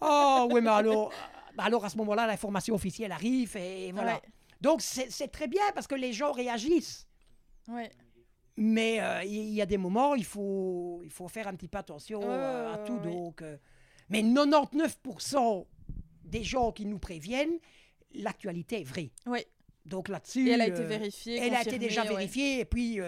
Oh, 0.00 0.48
oui, 0.50 0.60
mais 0.60 0.70
alors, 0.70 1.12
bah 1.56 1.64
alors 1.64 1.84
à 1.84 1.88
ce 1.88 1.96
moment-là, 1.98 2.26
l'information 2.26 2.74
officielle 2.74 3.12
arrive 3.12 3.56
et 3.56 3.92
voilà. 3.92 4.14
Ouais. 4.14 4.20
Donc, 4.60 4.80
c'est 4.80 5.28
très 5.28 5.48
bien 5.48 5.62
parce 5.74 5.88
que 5.88 5.96
les 5.96 6.12
gens 6.12 6.32
réagissent. 6.32 7.06
Ouais. 7.68 7.90
Mais 8.56 9.00
euh, 9.00 9.24
il 9.24 9.50
y, 9.50 9.62
a 9.62 9.66
des 9.66 9.78
moments, 9.78 10.14
il 10.14 10.24
faut, 10.24 11.00
il 11.04 11.10
faut 11.10 11.26
faire 11.26 11.48
un 11.48 11.54
petit 11.54 11.68
peu 11.68 11.78
attention 11.78 12.20
euh, 12.22 12.74
à 12.74 12.78
tout. 12.78 12.98
Donc, 12.98 13.42
euh, 13.42 13.56
mais 14.08 14.22
99% 14.22 15.66
des 16.24 16.44
gens 16.44 16.70
qui 16.70 16.86
nous 16.86 16.98
préviennent, 16.98 17.58
l'actualité 18.14 18.82
est 18.82 18.84
vraie. 18.84 19.10
Ouais. 19.26 19.46
Donc 19.84 20.08
là-dessus. 20.08 20.48
Elle 20.50 20.60
a 20.60 20.68
été 20.68 20.84
vérifiée. 20.84 21.38
Elle 21.38 21.54
a 21.54 21.62
été 21.62 21.78
déjà 21.78 22.02
ouais. 22.02 22.08
vérifiée. 22.08 22.60
Et 22.60 22.64
puis, 22.64 23.00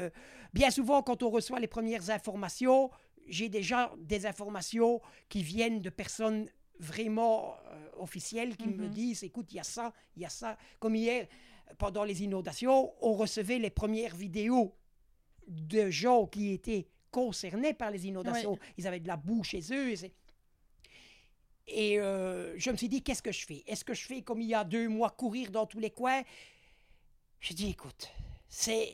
bien 0.55 0.71
souvent, 0.71 1.03
quand 1.03 1.23
on 1.23 1.31
reçoit 1.31 1.61
les 1.61 1.69
premières 1.69 2.11
informations, 2.11 2.91
j'ai 3.29 3.49
déjà 3.49 3.93
des 3.99 4.27
informations 4.27 5.01
qui 5.29 5.43
viennent 5.43 5.81
de 5.81 5.91
personnes 5.91 6.49
vraiment 6.81 7.57
euh, 7.67 7.89
officielles 7.99 8.57
qui 8.57 8.69
me 8.69 8.87
Mhm. 8.87 8.91
disent, 8.91 9.23
écoute, 9.25 9.47
il 9.53 9.57
y 9.57 9.61
a 9.61 9.65
ça, 9.65 9.93
il 10.17 10.23
y 10.23 10.27
a 10.27 10.29
ça. 10.29 10.57
Comme 10.79 10.95
hier, 10.97 11.27
pendant 11.79 12.05
les 12.05 12.23
inondations, 12.23 12.93
on 13.01 13.15
recevait 13.15 13.59
les 13.59 13.71
premières 13.71 14.15
vidéos 14.17 14.75
de 15.47 15.91
gens 15.91 16.27
qui 16.27 16.53
étaient 16.53 16.87
concernés 17.11 17.75
par 17.75 17.91
les 17.91 18.07
inondations. 18.07 18.59
Ils 18.77 18.87
avaient 18.87 19.01
de 19.01 19.07
la 19.09 19.17
boue 19.17 19.45
chez 19.45 19.61
eux. 19.73 19.95
Et, 21.67 21.99
euh, 21.99 22.55
je 22.59 22.71
me 22.71 22.77
suis 22.77 22.89
dit, 22.89 23.03
qu'est-ce 23.03 23.23
que 23.23 23.33
je 23.33 23.47
fais? 23.47 23.63
Est-ce 23.67 23.85
que 23.85 23.95
je 23.95 24.05
fais 24.05 24.23
comme 24.23 24.41
il 24.43 24.49
y 24.49 24.55
a 24.55 24.65
deux 24.65 24.89
mois, 24.89 25.11
courir 25.11 25.51
dans 25.51 25.65
tous 25.67 25.79
les 25.81 25.91
coins? 25.91 26.23
J'ai 27.41 27.55
dit, 27.55 27.71
écoute, 27.71 28.11
c'est, 28.49 28.93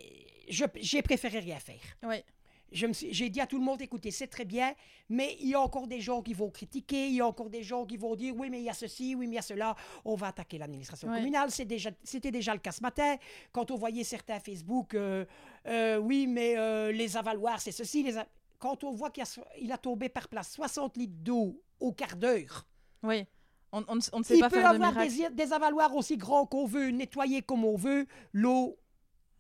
je- 0.49 0.64
j'ai 0.77 1.03
préféré 1.03 1.40
rien 1.40 1.59
faire. 1.59 1.81
Ouais. 2.03 2.25
J'ai 2.72 3.28
dit 3.30 3.40
à 3.40 3.46
tout 3.46 3.59
le 3.59 3.64
monde, 3.64 3.83
écoutez, 3.83 4.11
c'est 4.11 4.28
très 4.28 4.44
bien, 4.44 4.72
mais 5.09 5.37
il 5.40 5.48
y 5.48 5.54
a 5.54 5.61
encore 5.61 5.87
des 5.88 6.00
gens 6.00 6.22
qui 6.22 6.35
vont 6.35 6.50
critiquer, 6.50 7.09
il 7.09 7.14
y 7.16 7.20
a 7.20 7.26
encore 7.26 7.50
des 7.50 7.62
gens 7.62 7.85
qui 7.85 7.96
vont 7.96 8.14
dire, 8.14 8.35
oui, 8.37 8.48
mais 8.48 8.61
il 8.61 8.64
y 8.64 8.70
a 8.70 8.74
ceci, 8.74 9.14
oui, 9.16 9.26
mais 9.26 9.33
il 9.33 9.37
y 9.37 9.38
a 9.38 9.42
cela, 9.42 9.74
on 10.04 10.14
va 10.14 10.28
attaquer 10.28 10.56
l'administration 10.59 11.09
Ouais. 11.09 11.18
communale. 11.18 11.50
Déjà- 11.66 11.90
C'était 12.04 12.30
déjà, 12.30 12.52
le 12.54 12.61
cas 12.61 12.72
ce 12.72 12.83
matin, 12.83 13.16
quand 13.52 13.70
on 13.70 13.76
voyait 13.76 14.04
certains 14.04 14.38
Facebook, 14.38 14.94
euh, 14.94 15.24
euh, 15.66 15.96
oui, 15.98 16.26
mais 16.28 16.56
euh, 16.56 16.92
les 16.92 17.16
avaloirs, 17.16 17.61
c'est 17.61 17.72
ceci. 17.72 18.02
Les 18.02 18.16
a- 18.18 18.26
Quand 18.59 18.85
on 18.85 18.92
voit 18.92 19.09
qu'il 19.11 19.22
a, 19.22 19.26
so- 19.26 19.42
il 19.61 19.72
a 19.72 19.78
tombé 19.78 20.09
par 20.11 20.28
place 20.28 20.52
60 20.52 20.96
litres 20.98 21.14
d'eau 21.22 21.61
au 21.80 21.92
quart 21.92 22.14
d'heure, 22.16 22.66
Oui. 23.02 23.24
On, 23.72 23.85
on, 23.88 23.94
ne- 23.96 24.00
on 24.12 24.18
ne 24.18 24.24
sait 24.24 24.37
il 24.37 24.40
pas 24.40 24.50
peut 24.50 24.61
faire 24.61 24.70
de 24.70 24.74
avoir 24.74 24.92
miracle. 24.92 25.35
des, 25.35 25.44
des 25.46 25.52
avaloirs 25.52 25.94
aussi 25.94 26.16
grands 26.16 26.44
qu'on 26.44 26.66
veut, 26.66 26.90
nettoyer 26.90 27.40
comme 27.40 27.64
on 27.64 27.76
veut, 27.76 28.06
l'eau, 28.33 28.76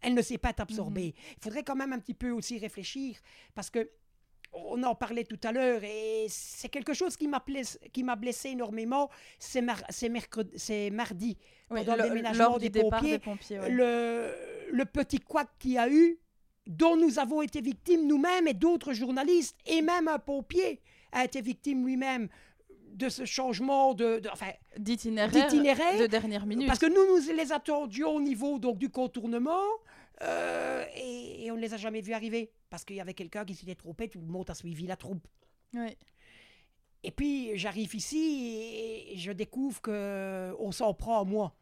elle 0.02 0.14
ne 0.14 0.22
sait 0.22 0.38
pas 0.38 0.50
être 0.50 0.60
absorbée. 0.60 1.14
Mhm. 1.16 1.22
Il 1.38 1.42
faudrait 1.44 1.62
quand 1.62 1.76
même 1.76 1.92
un 1.92 1.98
petit 1.98 2.14
peu 2.14 2.30
aussi 2.30 2.58
réfléchir, 2.58 3.16
parce 3.54 3.70
que 3.70 3.90
on 4.52 4.82
en 4.82 4.96
parlait 4.96 5.22
tout 5.22 5.38
à 5.44 5.52
l'heure, 5.52 5.82
et 5.84 6.26
c'est 6.28 6.68
quelque 6.68 6.92
chose 6.92 7.16
qui 7.16 7.28
m'a 7.28 7.38
blessé, 8.16 8.48
énormément, 8.48 9.08
c'est 9.38 9.62
mar- 9.62 9.80
mardi, 10.92 11.36
Oui, 11.70 11.80
pendant 11.84 11.94
le 11.96 12.02
le- 12.02 12.08
déménagement 12.08 12.44
lors 12.44 12.58
des 12.58 12.68
du 12.68 12.80
pompiers, 12.80 13.12
des 13.12 13.18
pompiers. 13.20 13.60
ouais. 13.60 13.70
le, 13.70 14.34
le 14.72 14.84
petit 14.86 15.20
couac 15.20 15.48
qu'il 15.60 15.72
y 15.72 15.78
a 15.78 15.88
eu, 15.88 16.18
dont 16.66 16.96
nous 16.96 17.20
avons 17.20 17.42
été 17.42 17.60
victimes 17.60 18.06
nous-mêmes 18.08 18.48
et 18.48 18.54
d'autres 18.54 18.92
journalistes, 18.92 19.56
et 19.66 19.82
même 19.82 20.08
un 20.08 20.18
pompier 20.18 20.80
a 21.12 21.24
été 21.24 21.40
victime 21.40 21.86
lui-même 21.86 22.28
de 22.92 23.08
ce 23.08 23.24
changement 23.24 23.94
de, 23.94 24.18
de- 24.18 24.28
enfin, 24.32 24.50
D'itinéraire 24.76 25.30
D'itinéraire, 25.46 25.96
de 26.00 26.06
dernière 26.06 26.44
minute. 26.44 26.66
parce 26.66 26.80
que 26.80 26.86
nous, 26.86 26.94
nous 27.20 27.36
les 27.36 27.52
attendions 27.52 28.16
au 28.16 28.20
niveau 28.20 28.58
donc, 28.58 28.78
du 28.78 28.90
contournement 28.90 29.62
euh, 30.22 30.84
et, 30.96 31.44
et 31.46 31.50
on 31.50 31.56
ne 31.56 31.60
les 31.60 31.72
a 31.74 31.76
jamais 31.76 32.00
vus 32.00 32.12
arriver 32.12 32.50
parce 32.68 32.84
qu'il 32.84 32.96
y 32.96 33.00
avait 33.00 33.14
quelqu'un 33.14 33.44
qui 33.44 33.54
s'était 33.54 33.74
trompé, 33.74 34.08
tout 34.08 34.20
le 34.20 34.26
monde 34.26 34.48
a 34.50 34.54
suivi 34.54 34.86
la 34.86 34.96
troupe. 34.96 35.26
Et 37.02 37.10
puis 37.10 37.56
j'arrive 37.56 37.94
ici 37.94 39.06
et 39.12 39.16
je 39.16 39.32
découvre 39.32 39.80
que 39.80 40.54
on 40.58 40.72
s'en 40.72 40.92
prend 40.92 41.20
à 41.20 41.24
moi. 41.24 41.54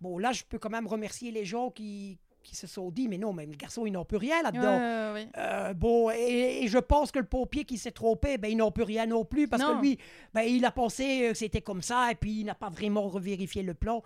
Bon, 0.00 0.18
là, 0.18 0.32
je 0.32 0.42
peux 0.44 0.58
quand 0.58 0.70
même 0.70 0.86
remercier 0.86 1.30
les 1.30 1.44
gens 1.44 1.70
qui, 1.70 2.18
qui 2.42 2.56
se 2.56 2.66
sont 2.66 2.90
dit, 2.90 3.06
mais 3.06 3.18
non, 3.18 3.32
mais 3.32 3.46
le 3.46 3.54
garçon, 3.54 3.86
il 3.86 3.92
n'en 3.92 4.04
peut 4.04 4.16
rien 4.16 4.42
là-dedans. 4.42 4.78
ouais, 4.78 5.12
ouais. 5.22 5.28
Euh, 5.36 5.74
bon, 5.74 6.10
et, 6.10 6.64
et 6.64 6.66
je 6.68 6.78
pense 6.78 7.12
que 7.12 7.20
le 7.20 7.24
pompier 7.26 7.64
qui 7.64 7.78
s'est 7.78 7.92
trompé, 7.92 8.36
ben, 8.38 8.48
il 8.50 8.56
n'en 8.56 8.72
peut 8.72 8.82
rien 8.82 9.06
non 9.06 9.24
plus, 9.24 9.46
parce 9.46 9.62
Non. 9.62 9.76
que 9.76 9.82
lui, 9.82 9.98
ben, 10.34 10.42
il 10.42 10.64
a 10.64 10.72
pensé 10.72 11.28
que 11.30 11.34
c'était 11.34 11.60
comme 11.62 11.82
ça, 11.82 12.10
et 12.10 12.16
puis 12.16 12.40
il 12.40 12.44
n'a 12.46 12.56
pas 12.56 12.68
vraiment 12.70 13.06
revérifié 13.08 13.62
le 13.62 13.74
plan. 13.74 14.02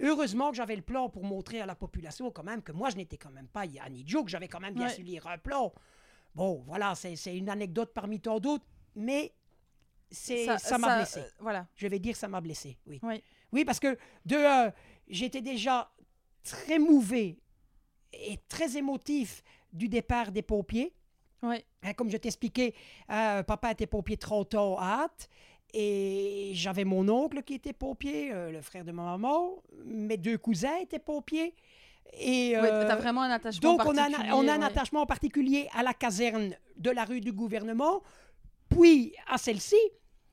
Heureusement 0.00 0.50
que 0.50 0.56
j'avais 0.56 0.76
le 0.76 0.82
plan 0.82 1.08
pour 1.08 1.24
montrer 1.24 1.60
à 1.60 1.66
la 1.66 1.74
population 1.74 2.30
quand 2.30 2.42
même 2.42 2.62
que 2.62 2.72
moi, 2.72 2.90
je 2.90 2.96
n'étais 2.96 3.16
quand 3.18 3.30
même 3.30 3.48
pas 3.48 3.62
un 3.62 3.92
idiot, 3.94 4.24
que 4.24 4.30
j'avais 4.30 4.48
quand 4.48 4.60
même 4.60 4.74
bien 4.74 4.86
Ouais. 4.86 4.94
su 4.94 5.02
lire 5.02 5.26
un 5.26 5.38
plan. 5.38 5.72
Bon, 6.34 6.62
voilà, 6.66 6.94
c'est 6.94 7.36
une 7.36 7.48
anecdote 7.50 7.92
parmi 7.92 8.20
tant 8.20 8.38
d'autres, 8.40 8.64
mais 8.94 9.32
c'est 10.10 10.46
ça 10.58 10.78
m'a 10.78 10.96
blessé. 10.96 11.20
euh, 11.20 11.28
voilà. 11.40 11.66
Je 11.76 11.86
vais 11.86 11.98
dire 11.98 12.16
ça 12.16 12.28
m'a 12.28 12.40
blessé, 12.40 12.78
oui. 12.86 12.98
Oui. 13.02 13.22
Oui, 13.52 13.64
parce 13.64 13.80
que 13.80 13.98
de 14.24 14.36
un, 14.36 14.72
j'étais 15.08 15.40
déjà 15.42 15.90
très 16.42 16.78
mouvé 16.78 17.38
et 18.12 18.38
très 18.48 18.76
émotif 18.76 19.42
du 19.72 19.88
départ 19.88 20.30
des 20.32 20.42
pompiers. 20.42 20.94
Ouais. 21.42 21.64
Hein, 21.82 21.94
comme 21.94 22.10
je 22.10 22.16
t'expliquais, 22.16 22.74
euh, 23.10 23.42
papa 23.42 23.72
était 23.72 23.86
pompier 23.86 24.16
30 24.16 24.54
ans 24.54 24.76
à 24.78 25.02
Hâte. 25.04 25.28
Et 25.72 26.50
j'avais 26.54 26.84
mon 26.84 27.08
oncle 27.08 27.42
qui 27.42 27.54
était 27.54 27.72
pompier, 27.72 28.32
euh, 28.32 28.50
le 28.50 28.60
frère 28.60 28.84
de 28.84 28.92
ma 28.92 29.04
maman. 29.04 29.56
Mes 29.84 30.16
deux 30.16 30.38
cousins 30.38 30.76
étaient 30.80 30.98
pompiers. 30.98 31.54
Et, 32.18 32.56
Ouais, 32.58 32.68
euh, 32.72 32.96
vraiment 32.96 33.22
un 33.22 33.30
attachement 33.30 33.76
donc, 33.76 33.86
on 33.86 33.96
a, 33.96 34.02
un- 34.02 34.10
particulier, 34.10 34.32
on 34.34 34.48
a 34.48 34.52
un 34.54 34.62
attachement 34.62 35.06
particulier 35.06 35.68
à 35.74 35.82
la 35.84 35.94
caserne 35.94 36.54
de 36.76 36.90
la 36.90 37.04
rue 37.04 37.20
du 37.20 37.32
gouvernement, 37.32 38.02
puis 38.68 39.14
à 39.28 39.38
celle-ci. 39.38 39.76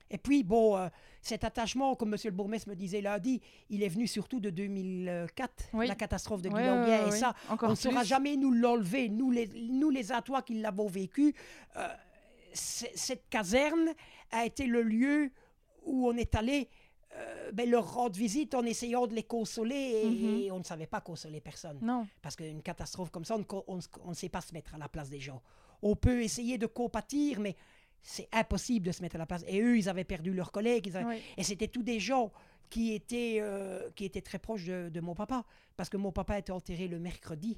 Et 0.09 0.17
puis, 0.17 0.41
bon, 0.43 0.75
euh, 0.75 0.87
cet 1.21 1.43
attachement, 1.43 1.93
comme 1.95 2.13
M. 2.13 2.19
le 2.25 2.31
bourgmestre 2.31 2.69
me 2.69 2.75
disait 2.75 3.01
lundi, 3.01 3.41
il 3.69 3.83
est 3.83 3.89
venu 3.89 4.07
surtout 4.07 4.39
de 4.39 4.49
2004, 4.49 5.65
Oui. 5.73 5.85
la 5.87 5.95
catastrophe 5.95 6.41
de 6.41 6.49
ouais, 6.49 7.07
et 7.09 7.11
ça, 7.11 7.35
Encore 7.49 7.67
on 7.69 7.71
ne 7.73 7.77
saura 7.77 8.03
jamais 8.03 8.37
nous 8.37 8.51
l'enlever, 8.51 9.09
nous 9.09 9.29
les, 9.29 9.47
nous 9.69 9.89
les 9.91 10.11
Atois 10.11 10.41
qui 10.41 10.55
l'avons 10.55 10.87
vécu. 10.87 11.35
Euh, 11.75 11.87
cette 12.53 13.29
caserne 13.29 13.89
a 14.31 14.45
été 14.45 14.65
le 14.67 14.81
lieu 14.81 15.31
où 15.85 16.07
on 16.07 16.15
est 16.17 16.35
allé 16.35 16.69
euh, 17.15 17.51
ben, 17.53 17.67
leur 17.69 17.93
rendre 17.93 18.15
visite 18.15 18.53
en 18.53 18.63
essayant 18.63 19.07
de 19.07 19.13
les 19.15 19.23
consoler 19.23 20.01
et, 20.03 20.09
Mhm. 20.09 20.39
et 20.41 20.51
on 20.51 20.59
ne 20.59 20.63
savait 20.63 20.85
pas 20.87 21.01
consoler 21.01 21.39
personne. 21.41 21.79
Non. 21.81 22.05
Parce 22.21 22.35
qu'une 22.35 22.61
catastrophe 22.61 23.09
comme 23.09 23.25
ça, 23.25 23.37
on 23.67 23.77
ne 24.09 24.13
sait 24.13 24.29
pas 24.29 24.41
se 24.41 24.53
mettre 24.53 24.75
à 24.75 24.77
la 24.77 24.89
place 24.89 25.09
des 25.09 25.19
gens. 25.19 25.41
On 25.81 25.95
peut 25.95 26.21
essayer 26.21 26.57
de 26.57 26.65
compatir, 26.67 27.39
mais 27.39 27.55
c'est 28.03 28.27
impossible 28.33 28.85
de 28.85 28.91
se 28.91 29.01
mettre 29.01 29.15
à 29.15 29.19
la 29.19 29.25
place. 29.25 29.43
Et 29.47 29.61
eux, 29.61 29.77
ils 29.77 29.87
avaient 29.89 30.03
perdu 30.03 30.33
leurs 30.33 30.51
collègues. 30.51 30.95
avaient-. 30.95 31.21
Et 31.37 31.43
c'était 31.43 31.69
tous 31.69 31.81
des 31.83 31.99
gens 31.99 32.31
qui 32.69 32.93
étaient, 32.93 33.37
euh, 33.39 33.89
qui 33.95 34.03
étaient 34.05 34.21
très 34.21 34.37
proches 34.39 34.65
de, 34.65 34.89
de 34.89 34.99
mon 34.99 35.15
papa. 35.15 35.43
Parce 35.77 35.89
que 35.89 35.97
mon 35.97 36.11
papa 36.11 36.37
été 36.37 36.51
enterré 36.51 36.87
le 36.89 36.99
mercredi, 36.99 37.57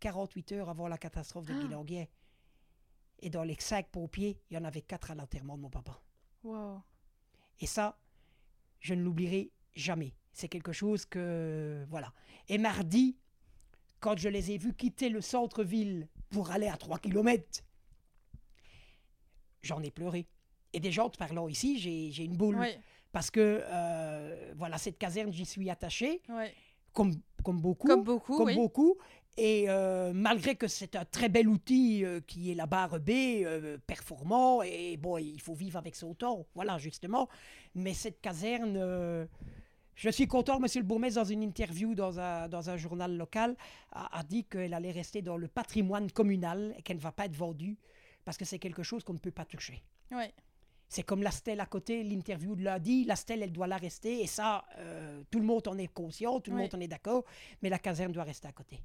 48 0.00 0.52
heures 0.52 0.68
avant 0.68 0.86
la 0.88 0.98
catastrophe 0.98 1.46
de 1.46 1.54
Guillanguier. 1.54 2.08
Et 3.20 3.30
dans 3.30 3.44
les 3.44 3.56
cinq 3.58 3.88
pompiers, 3.88 4.38
il 4.50 4.54
y 4.54 4.58
en 4.58 4.64
avait 4.64 4.82
quatre 4.82 5.10
à 5.10 5.14
l'enterrement 5.14 5.56
de 5.56 5.62
mon 5.62 5.70
papa. 5.70 5.98
Wow. 6.42 6.80
Et 7.60 7.66
ça, 7.66 7.98
je 8.80 8.94
ne 8.94 9.02
l'oublierai 9.02 9.50
jamais. 9.74 10.14
C'est 10.32 10.48
quelque 10.48 10.72
chose 10.72 11.04
que... 11.04 11.84
Voilà. 11.90 12.12
Et 12.48 12.58
mardi, 12.58 13.16
quand 14.00 14.18
je 14.18 14.28
les 14.28 14.52
ai 14.52 14.58
vus 14.58 14.74
quitter 14.74 15.08
le 15.08 15.20
centre-ville 15.20 16.08
pour 16.30 16.50
aller 16.50 16.68
à 16.68 16.76
3 16.76 16.98
km, 16.98 17.62
j'en 19.62 19.82
ai 19.82 19.90
pleuré. 19.90 20.26
Et 20.72 20.80
des 20.80 20.92
gens 20.92 21.10
te 21.10 21.18
parlant 21.18 21.48
ici, 21.48 21.78
j'ai 21.78 22.24
une 22.24 22.36
boule. 22.36 22.58
Parce 23.12 23.30
que, 23.30 23.60
euh, 23.64 24.52
voilà, 24.56 24.78
cette 24.78 24.96
caserne, 24.96 25.32
j'y 25.32 25.44
suis 25.44 25.68
attaché, 25.68 26.22
comme, 26.92 27.12
comme 27.42 27.60
beaucoup. 27.60 27.88
Comme 27.88 28.04
beaucoup, 28.04 28.36
comme 28.36 28.46
oui. 28.46 28.54
beaucoup. 28.54 28.98
Et 29.36 29.66
euh, 29.68 30.12
malgré 30.12 30.54
que 30.56 30.66
c'est 30.66 30.96
un 30.96 31.04
très 31.04 31.28
bel 31.28 31.48
outil 31.48 32.04
euh, 32.04 32.20
qui 32.20 32.50
est 32.50 32.54
la 32.54 32.66
barre 32.66 33.00
B, 33.00 33.10
euh, 33.10 33.78
performant, 33.86 34.62
et 34.62 34.96
bon, 34.96 35.18
il 35.18 35.40
faut 35.40 35.54
vivre 35.54 35.78
avec 35.78 35.96
son 35.96 36.14
temps, 36.14 36.46
voilà, 36.54 36.78
justement. 36.78 37.28
Mais 37.74 37.94
cette 37.94 38.20
caserne, 38.20 39.28
je 39.94 40.10
suis 40.10 40.26
content, 40.26 40.60
Monsieur 40.60 40.80
le 40.80 40.86
bourgmestre, 40.86 41.20
dans 41.20 41.28
une 41.28 41.42
interview 41.42 41.94
dans 41.94 42.18
un, 42.18 42.48
dans 42.48 42.70
un 42.70 42.76
journal 42.76 43.16
local, 43.16 43.56
a, 43.92 44.18
a 44.18 44.22
dit 44.24 44.44
qu'elle 44.44 44.74
allait 44.74 44.90
rester 44.90 45.22
dans 45.22 45.36
le 45.36 45.48
patrimoine 45.48 46.10
communal 46.10 46.74
et 46.76 46.82
qu'elle 46.82 46.98
ne 46.98 47.02
va 47.02 47.12
pas 47.12 47.26
être 47.26 47.36
vendue, 47.36 47.78
parce 48.24 48.36
que 48.36 48.44
c'est 48.44 48.58
quelque 48.58 48.82
chose 48.82 49.04
qu'on 49.04 49.14
ne 49.14 49.18
peut 49.18 49.30
pas 49.30 49.44
toucher. 49.44 49.82
Ouais. 50.10 50.34
C'est 50.92 51.04
comme 51.04 51.22
la 51.22 51.30
stèle 51.30 51.60
à 51.60 51.66
côté, 51.66 52.02
l'interview 52.02 52.56
de 52.56 52.64
lundi, 52.64 53.04
la 53.04 53.14
stèle, 53.14 53.44
elle 53.44 53.52
doit 53.52 53.68
la 53.68 53.76
rester, 53.76 54.22
et 54.22 54.26
ça, 54.26 54.64
euh, 54.78 55.22
tout 55.30 55.38
le 55.38 55.44
monde 55.46 55.66
en 55.68 55.78
est 55.78 55.86
conscient, 55.86 56.40
tout 56.40 56.50
le 56.50 56.56
monde 56.62 56.74
en 56.74 56.80
est 56.80 56.88
d'accord, 56.88 57.22
mais 57.62 57.68
la 57.68 57.78
caserne 57.78 58.10
doit 58.10 58.24
rester 58.24 58.48
à 58.48 58.52
côté. 58.52 58.80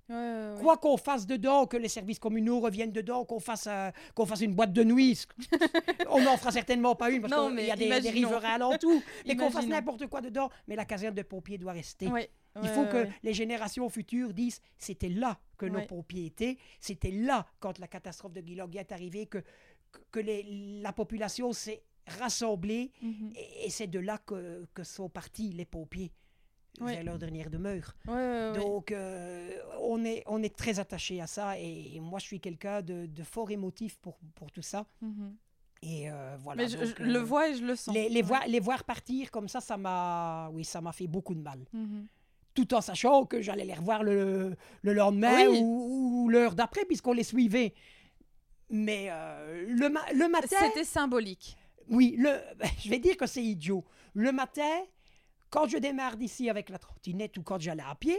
Quoi 0.62 0.78
qu'on 0.78 0.98
fasse 0.98 1.26
dedans, 1.26 1.66
que 1.66 1.78
les 1.78 1.88
services 1.90 2.20
communaux 2.20 2.60
reviennent 2.60 2.92
dedans, 2.92 3.26
qu'on 3.26 3.40
fasse, 3.40 3.66
euh, 3.68 3.90
qu'on 4.14 4.28
fasse 4.28 4.42
une 4.42 4.54
boîte 4.54 4.72
de 4.72 4.84
nuit, 4.84 5.26
on 6.12 6.22
n'en 6.22 6.38
fera 6.38 6.52
certainement 6.52 6.94
pas 6.96 7.10
une 7.10 7.22
parce 7.22 7.34
qu'il 7.50 7.66
y 7.66 7.72
a 7.72 7.76
des, 7.76 7.90
des 8.04 8.10
riverains 8.12 8.54
alentour, 8.56 9.02
mais 9.26 9.34
qu'on 9.36 9.50
fasse 9.52 9.64
n'importe 9.72 10.06
quoi 10.08 10.22
dedans, 10.22 10.50
mais 10.68 10.76
la 10.76 10.86
caserne 10.86 11.16
de 11.16 11.24
pompiers 11.24 11.58
doit 11.58 11.72
rester. 11.74 12.08
Il 12.62 12.70
faut 12.70 12.86
que 12.86 13.08
les 13.24 13.34
générations 13.34 13.90
futures 13.90 14.32
disent 14.32 14.62
c'était 14.78 15.10
là 15.10 15.40
que 15.58 15.66
nos 15.66 15.80
pompiers 15.88 16.28
étaient, 16.28 16.58
c'était 16.80 17.12
là 17.12 17.48
quand 17.60 17.80
la 17.80 17.88
catastrophe 17.88 18.32
de 18.34 18.42
Guilloguet 18.42 18.80
est 18.82 18.92
arrivée 18.94 19.26
que, 19.26 19.40
que- 19.92 20.00
que 20.12 20.20
les- 20.20 20.44
la 20.82 20.94
population 20.94 21.52
s'est 21.52 21.82
rassemblée 22.08 22.92
Mhm. 23.02 23.32
et, 23.36 23.66
et 23.66 23.70
c'est 23.70 23.88
de 23.88 24.00
là 24.00 24.18
que, 24.26 24.66
que 24.74 24.84
sont 24.84 25.10
partis 25.10 25.52
les 25.52 25.66
pompiers 25.66 26.12
Ouais. 26.82 26.96
vers 26.96 27.04
leur 27.06 27.18
dernière 27.18 27.50
demeure. 27.50 27.96
Donc, 28.54 28.92
euh, 28.92 29.50
on, 29.80 30.04
est, 30.04 30.24
on 30.26 30.44
est 30.44 30.54
très 30.54 30.78
attaché 30.78 31.22
à 31.22 31.28
ça 31.28 31.58
et, 31.58 32.02
moi, 32.02 32.20
je 32.20 32.26
suis 32.26 32.42
quelqu'un 32.42 32.82
de, 32.82 33.06
de 33.06 33.24
fort 33.24 33.50
émotif 33.50 33.98
pour, 34.00 34.18
pour 34.36 34.52
tout 34.52 34.62
ça. 34.62 34.86
Mhm. 35.02 35.36
Et 35.84 36.12
euh, 36.12 36.36
voilà. 36.42 36.64
Mais 36.64 36.68
je, 36.70 36.78
donc, 36.78 36.96
je 37.00 37.04
le 37.04 37.20
euh, 37.20 37.24
vois 37.24 37.48
et 37.50 37.54
je 37.56 37.64
le 37.64 37.78
sens. 37.78 37.96
Les, 37.96 38.10
les 38.10 38.16
Ouais. 38.16 38.22
voir, 38.24 38.48
les 38.48 38.60
voir 38.60 38.84
partir 38.84 39.32
comme 39.32 39.48
ça, 39.48 39.62
ça 39.62 39.78
m'a, 39.78 40.50
oui, 40.52 40.66
ça 40.66 40.82
m'a 40.82 40.92
fait 40.92 41.08
beaucoup 41.08 41.34
de 41.34 41.40
mal. 41.42 41.60
Mhm. 41.72 42.08
Tout 42.54 42.74
en 42.74 42.82
sachant 42.82 43.26
que 43.26 43.42
j'allais 43.42 43.64
les 43.66 43.74
revoir 43.74 44.04
le, 44.04 44.58
le 44.82 44.94
lendemain 44.94 45.48
Oui. 45.48 45.60
ou, 45.62 46.24
ou 46.26 46.30
l'heure 46.30 46.56
d'après, 46.56 46.84
puisqu'on 46.84 47.14
les 47.14 47.24
suivait. 47.24 47.74
Mais 48.70 49.08
euh, 49.12 49.66
le, 49.70 49.88
ma- 49.90 50.12
le 50.14 50.28
matin, 50.28 50.58
C'était 50.60 50.84
symbolique. 50.84 51.58
Oui, 51.90 52.16
le, 52.18 52.40
je 52.84 52.90
vais 52.90 53.00
dire 53.00 53.18
que 53.18 53.26
c'est 53.26 53.44
idiot. 53.44 53.84
Le 54.14 54.32
matin, 54.32 54.84
quand 55.50 55.68
je 55.68 55.78
démarre 55.78 56.18
d'ici 56.18 56.50
avec 56.50 56.70
la 56.70 56.80
trottinette 56.80 57.38
ou 57.38 57.44
quand 57.44 57.60
j'allais 57.60 57.84
à 57.84 57.96
pied, 57.96 58.18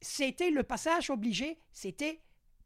c'était 0.00 0.50
le 0.50 0.62
passage 0.62 1.10
obligé, 1.10 1.58
c'était 1.72 2.20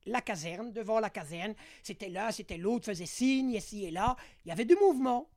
la 0.07 0.21
caserne, 0.21 0.73
devant 0.73 1.01
la 1.01 1.11
caserne. 1.11 1.55
C'était 1.83 2.09
là, 2.09 2.33
c'était 2.33 2.57
l'autre, 2.57 2.87
faisait 2.87 3.07
signe, 3.07 3.51
ici 3.51 3.85
et 3.85 3.91
là. 3.91 4.17
Il 4.45 4.49
y 4.49 4.53
avait 4.53 4.65
du 4.65 4.77
mouvement. 4.77 5.29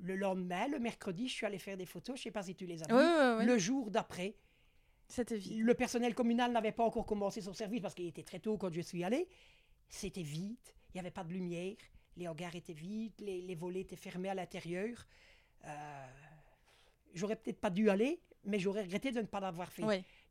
Le 0.00 0.16
lendemain, 0.16 0.68
le 0.68 0.78
mercredi, 0.78 1.28
je 1.28 1.34
suis 1.34 1.46
allé 1.46 1.58
faire 1.58 1.76
des 1.76 1.86
photos, 1.86 2.16
je 2.16 2.20
ne 2.20 2.24
sais 2.24 2.30
pas 2.30 2.42
si 2.42 2.54
tu 2.54 2.66
les 2.66 2.82
as 2.82 2.86
vues. 2.86 3.46
Le 3.46 3.58
jour 3.58 3.90
d'après, 3.90 4.36
le 5.16 5.72
personnel 5.72 6.14
communal 6.14 6.52
n'avait 6.52 6.72
pas 6.72 6.84
encore 6.84 7.06
commencé 7.06 7.40
son 7.40 7.52
service 7.52 7.80
parce 7.80 7.94
qu'il 7.94 8.06
était 8.06 8.22
très 8.22 8.38
tôt 8.38 8.56
quand 8.58 8.72
je 8.72 8.80
suis 8.80 9.02
allé. 9.02 9.28
C'était 9.88 10.22
vide, 10.22 10.56
il 10.90 10.94
n'y 10.94 11.00
avait 11.00 11.10
pas 11.10 11.24
de 11.24 11.32
lumière, 11.32 11.74
les 12.18 12.28
hangars 12.28 12.54
étaient 12.54 12.72
vides, 12.72 13.20
les, 13.20 13.40
les 13.40 13.54
volets 13.54 13.80
étaient 13.80 13.96
fermés 13.96 14.28
à 14.28 14.34
l'intérieur. 14.34 15.06
Euh, 15.64 16.06
j'aurais 17.14 17.36
peut-être 17.36 17.60
pas 17.60 17.70
dû 17.70 17.88
aller, 17.88 18.20
mais 18.44 18.58
j'aurais 18.58 18.82
regretté 18.82 19.12
de 19.12 19.20
ne 19.20 19.26
pas 19.26 19.40
l'avoir 19.40 19.70
fait. 19.72 19.82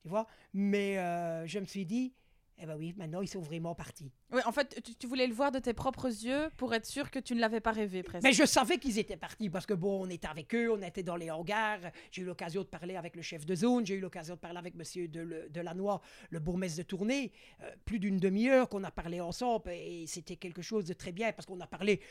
Tu 0.01 0.09
vois 0.09 0.27
Mais 0.53 0.97
euh, 0.99 1.47
je 1.47 1.59
me 1.59 1.65
suis 1.65 1.85
dit, 1.85 2.13
eh 2.59 2.65
ben 2.65 2.75
oui, 2.75 2.93
maintenant 2.97 3.21
ils 3.21 3.27
sont 3.27 3.39
vraiment 3.41 3.75
partis. 3.75 4.11
Ouais, 4.31 4.43
en 4.45 4.51
fait, 4.51 4.81
tu, 4.83 4.95
tu 4.95 5.07
voulais 5.07 5.27
le 5.27 5.33
voir 5.33 5.51
de 5.51 5.59
tes 5.59 5.73
propres 5.73 6.07
yeux 6.07 6.49
pour 6.57 6.73
être 6.73 6.85
sûr 6.85 7.11
que 7.11 7.19
tu 7.19 7.35
ne 7.35 7.39
l'avais 7.39 7.59
pas 7.59 7.71
rêvé 7.71 8.01
presque. 8.03 8.23
Mais 8.23 8.33
je 8.33 8.45
savais 8.45 8.77
qu'ils 8.79 8.97
étaient 8.99 9.17
partis 9.17 9.49
parce 9.49 9.65
que 9.65 9.73
bon, 9.75 10.03
on 10.05 10.09
était 10.09 10.27
avec 10.27 10.53
eux, 10.55 10.71
on 10.71 10.81
était 10.81 11.03
dans 11.03 11.15
les 11.15 11.29
hangars. 11.29 11.79
J'ai 12.11 12.23
eu 12.23 12.25
l'occasion 12.25 12.61
de 12.61 12.67
parler 12.67 12.95
avec 12.95 13.15
le 13.15 13.21
chef 13.21 13.45
de 13.45 13.53
zone, 13.55 13.85
j'ai 13.85 13.95
eu 13.95 13.99
l'occasion 13.99 14.35
de 14.35 14.39
parler 14.39 14.57
avec 14.57 14.75
Monsieur 14.75 15.07
de, 15.07 15.19
Le- 15.21 15.49
de 15.49 15.61
Lannoy, 15.61 15.99
le 16.31 16.39
bourgmestre 16.39 16.77
de 16.79 16.83
Tournai. 16.83 17.31
Euh, 17.61 17.71
plus 17.85 17.99
d'une 17.99 18.17
demi-heure 18.17 18.69
qu'on 18.69 18.83
a 18.83 18.91
parlé 18.91 19.21
ensemble 19.21 19.69
et 19.71 20.05
c'était 20.07 20.35
quelque 20.35 20.61
chose 20.61 20.85
de 20.85 20.93
très 20.93 21.11
bien 21.11 21.31
parce 21.33 21.45
qu'on 21.45 21.59
a 21.61 21.67
parlé 21.67 22.01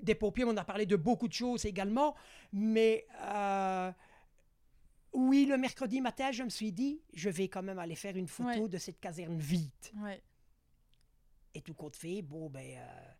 des 0.00 0.16
pompiers, 0.16 0.44
mais 0.44 0.50
on 0.52 0.56
a 0.56 0.64
parlé 0.64 0.84
de 0.84 0.96
beaucoup 0.96 1.28
de 1.28 1.32
choses 1.32 1.64
également. 1.64 2.16
Mais 2.52 3.06
euh, 3.20 3.92
oui, 5.12 5.46
le 5.46 5.56
mercredi 5.58 6.00
matin, 6.00 6.30
je 6.32 6.42
me 6.42 6.48
suis 6.48 6.72
dit, 6.72 7.02
je 7.12 7.28
vais 7.30 7.48
quand 7.48 7.62
même 7.62 7.78
aller 7.78 7.94
faire 7.96 8.16
une 8.16 8.28
photo 8.28 8.62
Ouais. 8.62 8.68
de 8.68 8.78
cette 8.78 9.00
caserne 9.00 9.38
vide. 9.38 9.70
Ouais. 9.96 10.22
Et 11.54 11.60
tout 11.60 11.74
compte 11.74 11.96
fait, 11.96 12.22
bon, 12.22 12.48
ben. 12.48 12.78
euh, 12.78 13.12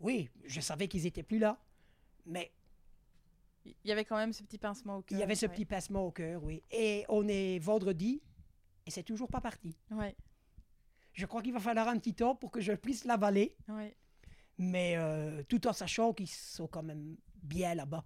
oui, 0.00 0.30
je 0.44 0.60
savais 0.60 0.88
qu'ils 0.88 1.06
étaient 1.06 1.22
plus 1.22 1.38
là. 1.38 1.58
Mais 2.26 2.52
Il 3.64 3.74
y 3.84 3.92
avait 3.92 4.04
quand 4.04 4.16
même 4.16 4.32
ce 4.32 4.42
petit 4.42 4.58
pincement 4.58 4.96
au 4.98 5.02
cœur. 5.02 5.18
il 5.18 5.20
y 5.20 5.22
avait 5.22 5.34
ce 5.34 5.46
ouais. 5.46 5.52
petit 5.52 5.64
pincement 5.66 6.06
au 6.06 6.10
cœur, 6.10 6.42
oui. 6.42 6.62
Et 6.70 7.04
on 7.08 7.26
est 7.28 7.58
vendredi 7.58 8.22
et 8.86 8.90
c'est 8.90 9.02
toujours 9.02 9.28
pas 9.28 9.40
parti. 9.40 9.76
Ouais, 9.90 10.14
Je 11.12 11.24
crois 11.26 11.42
qu'il 11.42 11.52
va 11.52 11.60
falloir 11.60 11.88
un 11.88 11.98
petit 11.98 12.14
temps 12.14 12.34
pour 12.34 12.50
que 12.50 12.60
je 12.60 12.72
puisse 12.72 13.04
l'avaler, 13.04 13.56
ouais. 13.68 13.96
mais 14.58 14.96
euh, 14.96 15.42
tout 15.44 15.66
en 15.66 15.72
sachant 15.72 16.12
qu'ils 16.14 16.28
sont 16.28 16.66
quand 16.66 16.82
même 16.82 17.16
bien 17.42 17.74
là-bas. 17.74 18.04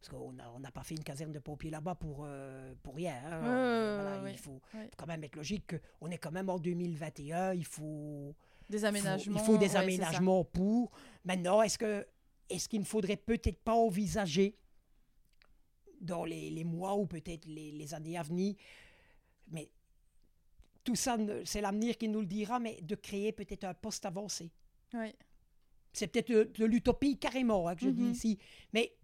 Parce 0.00 0.08
qu'on 0.08 0.32
n'a 0.32 0.50
on 0.52 0.60
n'a 0.60 0.70
pas 0.70 0.82
fait 0.82 0.94
une 0.94 1.04
caserne 1.04 1.30
de 1.32 1.38
pompiers 1.38 1.70
là-bas 1.70 1.94
pour, 1.94 2.22
euh, 2.24 2.74
pour 2.82 2.94
rien. 2.96 3.16
hein. 3.26 3.44
Euh, 3.44 4.16
voilà. 4.20 4.30
Il 4.32 4.38
faut 4.38 4.60
quand 4.96 5.06
même 5.06 5.22
être 5.24 5.36
logique 5.36 5.74
qu'on 6.00 6.10
est 6.10 6.16
quand 6.18 6.30
même 6.32 6.48
en 6.48 6.58
2021. 6.58 7.52
Il 7.52 7.66
faut, 7.66 8.34
Des 8.70 8.78
faut- 8.78 8.84
aménagements. 8.86 9.38
il 9.40 9.44
faut 9.44 9.58
des 9.58 9.70
ouais, 9.72 9.76
aménagements 9.76 10.42
pour. 10.44 10.90
Maintenant, 11.24 11.60
est-ce 11.62 11.76
que 11.76 12.06
est-ce 12.48 12.68
qu'il 12.68 12.80
ne 12.80 12.84
faudrait 12.86 13.16
peut-être 13.18 13.60
pas 13.62 13.74
envisager 13.74 14.56
dans 16.00 16.24
les, 16.24 16.48
les 16.50 16.64
mois 16.64 16.96
ou 16.96 17.06
peut-être 17.06 17.44
les, 17.44 17.70
les 17.70 17.92
années 17.94 18.16
à 18.16 18.22
venir, 18.22 18.54
mais 19.48 19.70
tout 20.82 20.96
ça, 20.96 21.18
c'est 21.44 21.60
l'avenir 21.60 21.98
qui 21.98 22.08
nous 22.08 22.20
le 22.20 22.26
dira, 22.26 22.58
mais 22.58 22.80
de 22.80 22.94
créer 22.94 23.32
peut-être 23.32 23.64
un 23.64 23.74
poste 23.74 24.06
avancé. 24.06 24.50
C'est 25.92 26.06
peut-être 26.08 26.30
de, 26.32 26.44
de 26.56 26.64
l'utopie 26.64 27.18
carrément 27.18 27.68
hein, 27.68 27.74
que 27.76 27.82
je 27.82 27.90
dis 27.90 28.02
Mhm. 28.04 28.12
ici, 28.12 28.38
mais 28.72 28.96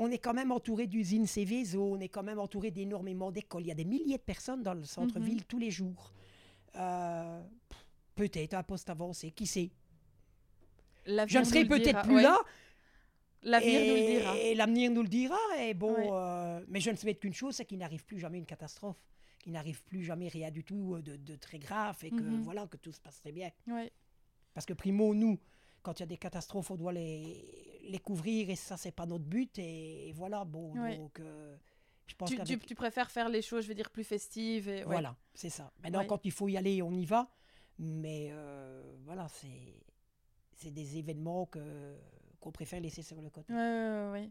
on 0.00 0.10
est 0.10 0.18
quand 0.18 0.32
même 0.32 0.52
entouré 0.52 0.86
d'usines 0.86 1.26
Céveso, 1.26 1.82
on 1.94 1.98
est 2.00 2.08
quand 2.08 2.22
même 2.22 2.38
entouré 2.38 2.70
d'énormément 2.70 3.30
d'écoles. 3.32 3.62
Il 3.62 3.68
y 3.68 3.72
a 3.72 3.74
des 3.74 3.84
milliers 3.84 4.16
de 4.16 4.22
personnes 4.22 4.62
dans 4.62 4.74
le 4.74 4.84
centre-ville 4.84 5.44
tous 5.44 5.58
les 5.58 5.70
jours. 5.72 6.12
Euh, 6.76 7.42
peut-être 8.14 8.54
un 8.54 8.62
poste 8.62 8.88
avancé, 8.90 9.32
qui 9.32 9.46
sait? 9.46 9.70
Je 11.06 11.38
ne 11.38 11.44
serai 11.44 11.64
peut-être 11.64 12.02
plus 12.02 12.16
Ouais, 12.16 12.22
là, 12.22 12.38
L'avenir 13.42 13.80
nous 13.86 13.94
le 13.94 14.06
dira. 14.06 14.36
et 14.38 14.54
l'avenir 14.54 14.90
nous 14.90 15.02
le 15.02 15.08
dira. 15.08 15.38
Et 15.60 15.74
bon, 15.74 15.92
Ouais. 15.94 16.08
euh, 16.12 16.64
mais 16.68 16.80
je 16.80 16.90
ne 16.90 16.96
souhaite 16.96 17.18
qu'une 17.20 17.34
chose, 17.34 17.54
c'est 17.56 17.64
qu'il 17.64 17.78
n'arrive 17.78 18.04
plus 18.04 18.18
jamais 18.18 18.38
une 18.38 18.46
catastrophe, 18.46 19.00
qu'il 19.40 19.52
n'arrive 19.52 19.82
plus 19.84 20.04
jamais 20.04 20.28
rien 20.28 20.50
du 20.50 20.62
tout 20.64 20.94
euh, 20.96 21.02
de, 21.02 21.16
de 21.16 21.34
très 21.36 21.58
grave 21.58 21.96
et 22.04 22.10
que 22.10 22.22
Mhm. 22.22 22.42
voilà 22.42 22.66
que 22.66 22.76
tout 22.76 22.92
se 22.92 23.00
passe 23.00 23.18
très 23.20 23.32
bien. 23.32 23.50
Ouais. 23.66 23.90
Parce 24.54 24.66
que 24.66 24.74
primo, 24.74 25.14
nous, 25.14 25.38
quand 25.82 25.98
il 25.98 26.00
y 26.00 26.04
a 26.04 26.06
des 26.06 26.16
catastrophes, 26.18 26.70
on 26.70 26.76
doit 26.76 26.92
les, 26.92 27.44
les 27.88 27.98
couvrir 27.98 28.50
et 28.50 28.56
ça, 28.56 28.76
c'est 28.76 28.92
pas 28.92 29.06
notre 29.06 29.24
but. 29.24 29.58
Et, 29.58 30.08
et 30.08 30.12
voilà, 30.12 30.44
bon, 30.44 30.72
Ouais. 30.80 30.96
donc 30.96 31.18
euh, 31.20 31.56
je 32.06 32.14
pense 32.14 32.30
Tu, 32.44 32.58
tu, 32.58 32.74
préfères 32.74 33.10
faire 33.10 33.28
les 33.28 33.42
choses, 33.42 33.64
je 33.64 33.68
veux 33.68 33.74
dire, 33.74 33.90
plus 33.90 34.04
festives. 34.04 34.68
Et, 34.68 34.78
ouais. 34.78 34.84
Voilà, 34.84 35.16
c'est 35.34 35.50
ça. 35.50 35.72
Maintenant, 35.82 36.00
Ouais. 36.00 36.06
quand 36.06 36.24
il 36.24 36.32
faut 36.32 36.48
y 36.48 36.56
aller, 36.56 36.80
on 36.82 36.92
y 36.92 37.04
va. 37.04 37.28
Mais 37.78 38.28
euh, 38.32 38.82
voilà, 39.04 39.28
c'est 39.28 39.74
c'est 40.54 40.72
des 40.72 40.98
événements 40.98 41.46
que 41.46 41.96
qu'on 42.40 42.50
préfère 42.52 42.80
laisser 42.80 43.02
sur 43.02 43.20
le 43.22 43.30
côté. 43.30 43.52
Ouais, 43.52 44.08
ouais. 44.12 44.30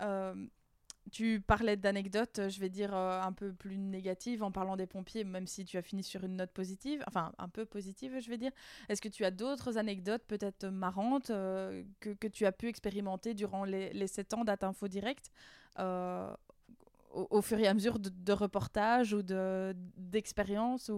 Euh, 0.00 0.46
tu 1.12 1.40
parlais 1.40 1.76
d'anecdotes, 1.76 2.48
je 2.48 2.60
vais 2.60 2.68
dire 2.68 2.94
euh, 2.94 3.20
un 3.20 3.32
peu 3.32 3.52
plus 3.52 3.78
négatives 3.78 4.42
en 4.42 4.50
parlant 4.50 4.76
des 4.76 4.86
pompiers, 4.86 5.24
même 5.24 5.46
si 5.46 5.64
tu 5.64 5.76
as 5.76 5.82
fini 5.82 6.02
sur 6.02 6.24
une 6.24 6.36
note 6.36 6.50
positive, 6.50 7.02
enfin 7.06 7.32
un 7.38 7.48
peu 7.48 7.64
positive, 7.64 8.18
je 8.20 8.28
vais 8.28 8.38
dire. 8.38 8.52
Est-ce 8.88 9.00
que 9.00 9.08
tu 9.08 9.24
as 9.24 9.30
d'autres 9.30 9.78
anecdotes 9.78 10.24
peut-être 10.26 10.66
marrantes 10.66 11.30
euh, 11.30 11.84
que, 12.00 12.10
que 12.10 12.26
tu 12.26 12.46
as 12.46 12.52
pu 12.52 12.68
expérimenter 12.68 13.34
durant 13.34 13.64
les, 13.64 13.92
les 13.92 14.06
7 14.06 14.34
ans 14.34 14.44
d'Atinfo 14.44 14.88
Direct 14.88 15.30
euh, 15.78 16.32
au, 17.12 17.40
fur 17.40 17.58
et 17.58 17.66
à 17.66 17.74
mesure 17.74 17.98
de, 17.98 18.32
reportages 18.32 19.14
ou 19.14 19.22
de- 19.22 19.74
d'expériences. 19.96 20.90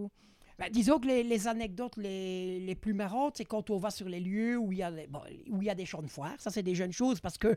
Bah, 0.58 0.68
disons 0.70 0.98
que 0.98 1.06
les, 1.06 1.22
les 1.22 1.46
anecdotes 1.46 1.96
les, 1.96 2.58
les 2.60 2.74
plus 2.74 2.92
marrantes, 2.94 3.36
c'est 3.36 3.44
quand 3.44 3.70
on 3.70 3.78
va 3.78 3.90
sur 3.90 4.08
les 4.08 4.20
lieux 4.20 4.56
où 4.56 4.72
il 4.72 4.78
y 4.78 4.82
a, 4.82 4.90
bon, 5.08 5.20
où 5.50 5.62
il 5.62 5.66
y 5.66 5.70
a 5.70 5.74
des 5.74 5.86
champs 5.86 6.02
de 6.02 6.08
foire. 6.08 6.34
Ça, 6.38 6.50
c'est 6.50 6.64
des 6.64 6.74
jeunes 6.74 6.92
choses 6.92 7.20
parce 7.20 7.38
que 7.38 7.56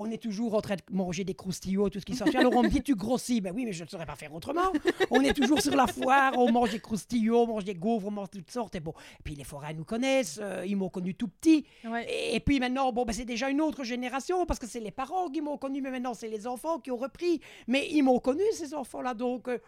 on 0.00 0.08
est 0.10 0.22
toujours 0.22 0.54
en 0.54 0.60
train 0.60 0.76
de 0.76 0.82
manger 0.92 1.24
des 1.24 1.34
croustillots, 1.34 1.90
tout 1.90 1.98
ce 1.98 2.04
qui 2.04 2.14
s'ensuit. 2.14 2.36
Alors 2.36 2.54
on 2.54 2.62
me 2.62 2.68
dit, 2.68 2.82
tu 2.82 2.94
grossis. 2.94 3.40
Ben 3.40 3.52
oui, 3.54 3.64
mais 3.64 3.72
je 3.72 3.82
ne 3.82 3.88
saurais 3.88 4.06
pas 4.06 4.14
faire 4.14 4.32
autrement. 4.32 4.72
On 5.10 5.20
est 5.22 5.34
toujours 5.34 5.60
sur 5.60 5.74
la 5.74 5.88
foire, 5.88 6.34
on 6.36 6.52
mange 6.52 6.70
des 6.70 6.78
croustillots, 6.78 7.42
on 7.42 7.46
mange 7.48 7.64
des 7.64 7.74
gaufres, 7.74 8.06
on 8.06 8.12
mange 8.12 8.30
toutes 8.30 8.50
sortes. 8.50 8.76
Et 8.76 8.80
bon, 8.80 8.92
et 8.92 9.22
puis 9.24 9.34
les 9.34 9.42
forains 9.42 9.72
nous 9.72 9.84
connaissent, 9.84 10.38
euh, 10.40 10.64
ils 10.64 10.76
m'ont 10.76 10.88
connu 10.88 11.16
tout 11.16 11.26
petit. 11.28 11.66
Ouais. 11.84 12.06
Et, 12.08 12.36
et 12.36 12.40
puis 12.40 12.60
maintenant, 12.60 12.92
bon, 12.92 13.04
ben, 13.04 13.12
c'est 13.12 13.24
déjà 13.24 13.50
une 13.50 13.60
autre 13.60 13.82
génération 13.82 14.46
parce 14.46 14.60
que 14.60 14.68
c'est 14.68 14.80
les 14.80 14.92
parents 14.92 15.28
qui 15.30 15.40
m'ont 15.40 15.58
connu, 15.58 15.82
mais 15.82 15.90
maintenant 15.90 16.14
c'est 16.14 16.28
les 16.28 16.46
enfants 16.46 16.78
qui 16.78 16.92
ont 16.92 16.96
repris. 16.96 17.40
Mais 17.66 17.88
ils 17.90 18.02
m'ont 18.02 18.20
connu, 18.20 18.44
ces 18.52 18.74
enfants-là, 18.74 19.14
donc 19.14 19.48
euh, 19.48 19.58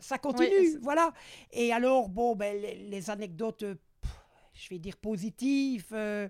ça 0.00 0.18
continue, 0.18 0.48
Oui, 0.48 0.78
voilà. 0.82 1.12
Et 1.52 1.72
alors, 1.72 2.08
bon, 2.08 2.34
ben, 2.36 2.60
les, 2.60 2.74
les 2.76 3.10
anecdotes, 3.10 3.64
pff, 3.64 4.10
je 4.54 4.68
vais 4.70 4.78
dire 4.78 4.96
positives. 4.96 5.88
euh, 5.92 6.28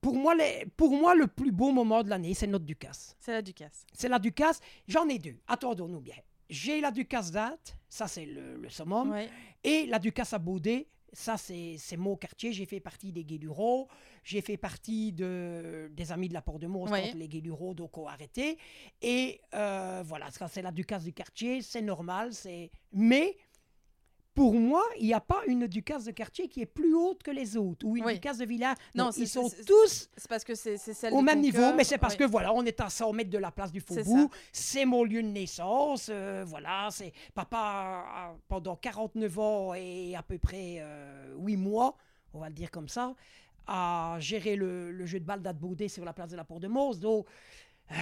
pour, 0.00 0.14
moi, 0.14 0.34
les, 0.34 0.66
pour 0.76 0.90
moi, 0.90 1.14
le 1.14 1.26
plus 1.26 1.50
beau 1.52 1.70
moment 1.72 2.02
de 2.02 2.10
l'année, 2.10 2.34
c'est 2.34 2.46
notre 2.46 2.64
Ducasse. 2.66 3.16
C'est 3.20 3.32
la 3.32 3.42
Ducasse. 3.42 3.86
C'est 3.94 4.08
la 4.08 4.18
Ducasse. 4.18 4.60
J'en 4.86 5.08
ai 5.08 5.18
deux. 5.18 5.36
Attendons-nous 5.46 6.00
bien. 6.00 6.16
J'ai 6.50 6.80
la 6.82 6.90
Ducasse 6.90 7.30
date, 7.30 7.76
ça 7.88 8.06
c'est 8.06 8.26
le, 8.26 8.56
le 8.58 8.68
summum. 8.68 9.16
Et 9.62 9.86
la 9.86 9.98
Ducasse 9.98 10.34
à 10.34 10.38
Baudet, 10.38 10.88
ça 11.14 11.36
c'est 11.38 11.96
mon 11.96 12.16
quartier. 12.16 12.52
J'ai 12.52 12.66
fait 12.66 12.80
partie 12.80 13.12
des 13.12 13.24
Rau. 13.46 13.88
J'ai 14.22 14.40
fait 14.40 14.56
partie 14.56 15.12
de, 15.12 15.90
des 15.92 16.12
Amis 16.12 16.28
de 16.28 16.34
la 16.34 16.42
Porte 16.42 16.60
de 16.60 16.66
Mons 16.66 16.86
quand 16.86 17.14
les 17.14 17.50
Rau 17.50 17.74
donc, 17.74 17.96
ont 17.98 18.06
arrêté. 18.06 18.58
Et 19.02 19.40
euh, 19.54 20.02
voilà, 20.04 20.30
ça 20.30 20.48
c'est 20.48 20.62
la 20.62 20.72
Ducasse 20.72 21.04
du 21.04 21.12
quartier, 21.12 21.62
c'est 21.62 21.82
normal. 21.82 22.32
c'est 22.32 22.70
Mais 22.92 23.36
pour 24.34 24.54
moi, 24.54 24.82
il 24.98 25.06
n'y 25.06 25.14
a 25.14 25.20
pas 25.20 25.42
une 25.46 25.66
Ducasse 25.68 26.04
de 26.04 26.10
quartier 26.10 26.48
qui 26.48 26.60
est 26.60 26.66
plus 26.66 26.94
haute 26.94 27.22
que 27.22 27.30
les 27.30 27.56
autres. 27.56 27.86
Ou 27.86 27.96
une 27.96 28.04
Oui. 28.04 28.14
Ducasse 28.14 28.38
de 28.38 28.44
village. 28.44 28.76
Non, 28.94 29.04
Non, 29.04 29.10
ils 29.12 29.28
sont 29.28 29.48
tous 29.66 30.08
parce 30.28 30.42
que 30.44 30.54
c'est 30.54 30.76
au 31.12 31.22
même 31.22 31.40
niveau, 31.40 31.58
cœur. 31.58 31.74
mais 31.76 31.84
c'est 31.84 31.98
parce 31.98 32.16
que 32.16 32.24
voilà, 32.24 32.52
on 32.52 32.64
est 32.64 32.80
à 32.80 32.90
100 32.90 33.12
mètres 33.12 33.30
de 33.30 33.38
la 33.38 33.52
place 33.52 33.70
du 33.70 33.80
Faubourg. 33.80 34.30
C'est 34.52 34.84
mon 34.84 35.04
lieu 35.04 35.22
de 35.22 35.28
naissance. 35.28 36.08
euh, 36.10 36.44
voilà, 36.46 36.88
c'est 36.90 37.12
papa 37.34 38.34
pendant 38.48 38.76
49 38.76 39.38
ans 39.38 39.74
et 39.74 40.16
à 40.16 40.22
peu 40.22 40.38
près 40.38 40.76
euh, 40.80 41.34
8 41.38 41.56
mois, 41.56 41.96
on 42.32 42.40
va 42.40 42.48
le 42.48 42.54
dire 42.54 42.70
comme 42.70 42.88
ça, 42.88 43.14
a 43.66 44.16
géré 44.18 44.56
le, 44.56 44.90
le 44.90 45.06
jeu 45.06 45.20
de 45.20 45.24
balle 45.24 45.42
d'Adbaudet 45.42 45.88
sur 45.88 46.04
la 46.04 46.12
place 46.12 46.30
de 46.30 46.36
la 46.36 46.44
Porte 46.44 46.62
de 46.62 46.68
Mons. 46.68 46.98
Donc 46.98 47.26
euh, 47.92 47.94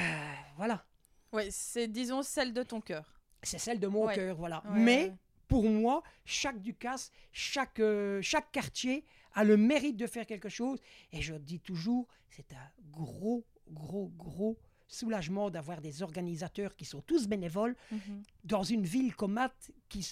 voilà, 0.56 0.84
Ouais, 1.32 1.48
c'est 1.50 1.88
disons 1.88 2.22
celle 2.22 2.52
de 2.52 2.62
ton 2.62 2.80
cœur. 2.80 3.04
c'est 3.42 3.58
celle 3.58 3.80
de 3.80 3.86
mon 3.86 4.06
Ouais. 4.06 4.14
cœur. 4.14 4.36
Voilà. 4.36 4.62
Ouais, 4.64 4.78
mais 4.78 5.02
ouais. 5.04 5.12
Pour 5.52 5.64
moi, 5.68 6.02
chaque 6.24 6.62
Ducasse, 6.62 7.12
chaque, 7.30 7.78
euh, 7.78 8.22
chaque 8.22 8.50
quartier 8.52 9.04
a 9.34 9.44
le 9.44 9.58
mérite 9.58 9.98
de 9.98 10.06
faire 10.06 10.24
quelque 10.24 10.48
chose. 10.48 10.78
Et 11.12 11.20
je 11.20 11.34
dis 11.34 11.60
toujours, 11.60 12.08
c'est 12.30 12.50
un 12.54 12.70
gros, 12.90 13.44
gros, 13.68 14.08
gros 14.16 14.56
soulagement 14.88 15.50
d'avoir 15.50 15.82
des 15.82 16.02
organisateurs 16.02 16.74
qui 16.74 16.86
sont 16.86 17.02
tous 17.02 17.26
bénévoles 17.28 17.76
Mhm. 17.90 18.22
dans 18.44 18.62
une 18.62 18.84
ville 18.86 19.14
comme 19.14 19.34
Matt 19.34 19.70
qui, 19.90 20.06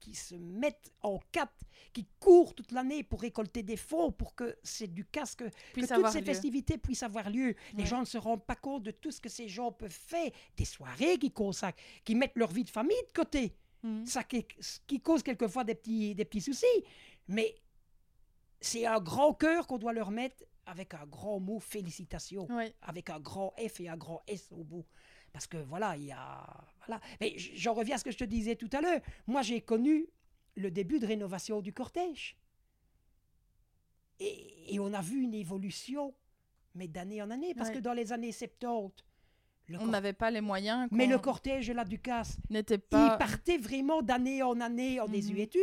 qui 0.00 0.14
se 0.16 0.34
mettent 0.34 0.90
en 1.02 1.20
quatre, 1.30 1.54
qui 1.92 2.08
courent 2.18 2.52
toute 2.56 2.72
l'année 2.72 3.04
pour 3.04 3.20
récolter 3.20 3.62
des 3.62 3.76
fonds 3.76 4.10
pour 4.10 4.34
que 4.34 4.56
c'est 4.64 4.92
du 4.92 5.04
casque, 5.04 5.44
que 5.72 5.80
toutes 6.02 6.10
ces 6.12 6.20
lieu. 6.20 6.24
festivités 6.26 6.78
puissent 6.78 7.04
avoir 7.04 7.30
lieu. 7.30 7.54
Les 7.74 7.86
gens 7.86 8.00
ne 8.00 8.04
se 8.06 8.18
rendent 8.18 8.44
pas 8.44 8.56
compte 8.56 8.82
de 8.82 8.90
tout 8.90 9.12
ce 9.12 9.20
que 9.20 9.28
ces 9.28 9.48
gens 9.48 9.70
peuvent 9.70 9.90
faire, 9.92 10.30
des 10.56 10.64
soirées 10.64 11.16
qu'ils 11.16 11.32
consacrent, 11.32 11.80
qui 12.04 12.16
mettent 12.16 12.36
leur 12.36 12.50
vie 12.50 12.64
de 12.64 12.70
famille 12.70 13.02
de 13.08 13.12
côté 13.12 13.52
Mhm. 13.82 14.06
ça 14.06 14.24
qui, 14.24 15.00
cause 15.00 15.22
quelquefois 15.22 15.64
des 15.64 15.74
petits, 15.74 16.14
des 16.14 16.24
petits 16.24 16.40
soucis. 16.40 16.66
Mais 17.28 17.54
c'est 18.60 18.86
un 18.86 19.00
grand 19.00 19.34
cœur 19.34 19.66
qu'on 19.66 19.78
doit 19.78 19.92
leur 19.92 20.10
mettre 20.10 20.44
avec 20.66 20.94
un 20.94 21.06
grand 21.06 21.40
mot 21.40 21.58
félicitations, 21.58 22.46
avec 22.82 23.10
un 23.10 23.20
grand 23.20 23.54
F 23.58 23.80
et 23.80 23.88
un 23.88 23.96
grand 23.96 24.22
S 24.26 24.48
au 24.52 24.62
bout. 24.64 24.84
Parce 25.32 25.46
que 25.46 25.56
voilà, 25.56 25.96
il 25.96 26.04
y 26.04 26.12
a. 26.12 26.44
Voilà. 26.86 27.00
Mais 27.20 27.34
j'en 27.38 27.74
reviens 27.74 27.94
à 27.94 27.98
ce 27.98 28.04
que 28.04 28.10
je 28.10 28.18
te 28.18 28.24
disais 28.24 28.56
tout 28.56 28.70
à 28.72 28.80
l'heure. 28.80 29.00
Moi, 29.26 29.42
j'ai 29.42 29.60
connu 29.60 30.08
le 30.56 30.70
début 30.70 30.98
de 30.98 31.06
rénovation 31.06 31.60
du 31.60 31.72
cortège. 31.72 32.36
Et, 34.18 34.74
et 34.74 34.80
on 34.80 34.92
a 34.92 35.00
vu 35.00 35.22
une 35.22 35.34
évolution, 35.34 36.14
mais 36.74 36.88
d'année 36.88 37.22
en 37.22 37.30
année. 37.30 37.54
Parce 37.54 37.70
que 37.70 37.78
dans 37.78 37.94
les 37.94 38.12
années 38.12 38.32
70, 38.32 38.92
le 39.70 39.78
On 39.80 39.86
n'avait 39.86 40.12
pas 40.12 40.30
les 40.30 40.40
moyens. 40.40 40.88
mais 40.90 41.06
le 41.06 41.18
cortège 41.18 41.68
de 41.68 41.72
la 41.72 41.84
Ducasse, 41.84 42.36
n'était 42.50 42.74
il 42.74 42.80
pas. 42.80 43.16
partait 43.16 43.56
vraiment 43.58 44.02
d'année 44.02 44.42
en 44.42 44.60
année 44.60 45.00
en 45.00 45.06
Mhm. 45.06 45.12
désuétude. 45.12 45.60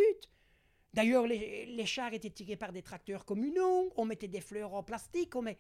D'ailleurs, 0.94 1.28
les, 1.28 1.66
les 1.68 1.86
chars 1.86 2.14
étaient 2.14 2.30
tirés 2.30 2.56
par 2.56 2.72
des 2.72 2.82
tracteurs 2.82 3.26
communaux, 3.26 3.92
on 3.98 4.06
mettait 4.06 4.28
des 4.28 4.42
fleurs 4.42 4.74
en 4.74 4.82
plastique, 4.84 5.36
on 5.36 5.42
met... 5.44 5.58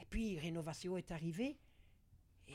et 0.00 0.04
puis 0.10 0.38
rénovation 0.38 0.96
est 0.98 1.10
arrivée, 1.10 1.56
et 2.48 2.54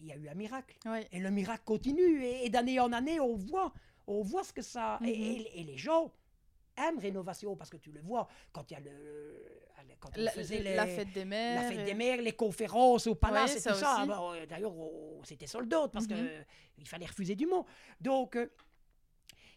il 0.00 0.06
y 0.06 0.12
a 0.12 0.16
eu 0.16 0.28
un 0.28 0.34
miracle. 0.34 0.76
Ouais. 0.86 1.06
Et 1.12 1.20
le 1.20 1.30
miracle 1.30 1.62
continue, 1.64 2.24
et, 2.24 2.46
et 2.46 2.50
d'année 2.50 2.80
en 2.80 2.92
année, 2.92 3.20
on 3.20 3.36
voit, 3.36 3.72
on 4.06 4.22
voit 4.22 4.42
ce 4.44 4.52
que 4.52 4.62
ça... 4.62 4.98
et- 5.04 5.06
Mhm. 5.06 5.12
et, 5.22 5.60
et 5.60 5.64
les 5.64 5.76
gens 5.76 6.10
aiment 6.76 6.98
rénovation, 6.98 7.56
parce 7.56 7.70
que 7.70 7.76
tu 7.76 7.90
le 7.92 8.00
vois, 8.00 8.28
quand 8.52 8.70
il 8.70 8.74
y 8.74 8.76
a 8.76 8.80
le... 8.80 9.44
quand 10.00 10.10
on 10.16 10.20
La, 10.22 10.30
faisait 10.30 10.62
la 10.74 10.86
fête 10.86 11.12
des 11.12 11.24
mères. 11.24 11.62
la 11.62 11.68
fête 11.68 11.80
et- 11.80 11.84
des 11.84 11.94
mères, 11.94 12.20
les 12.22 12.32
conférences 12.32 13.06
au 13.06 13.14
palace 13.14 13.50
Ouais, 13.52 13.56
et 13.56 13.60
ça 13.60 13.72
tout 13.72 13.78
ça. 13.78 13.98
aussi. 13.98 14.06
Bon, 14.08 14.32
euh, 14.32 14.46
D'ailleurs, 14.46 14.76
on- 14.76 15.22
c'était 15.24 15.46
sold 15.46 15.72
out 15.74 15.90
parce 15.92 16.06
Mhm. 16.08 16.28
qu'il 16.76 16.88
fallait 16.88 17.06
refuser 17.06 17.34
du 17.36 17.46
monde. 17.46 17.64
Donc, 18.00 18.36
euh, 18.36 18.48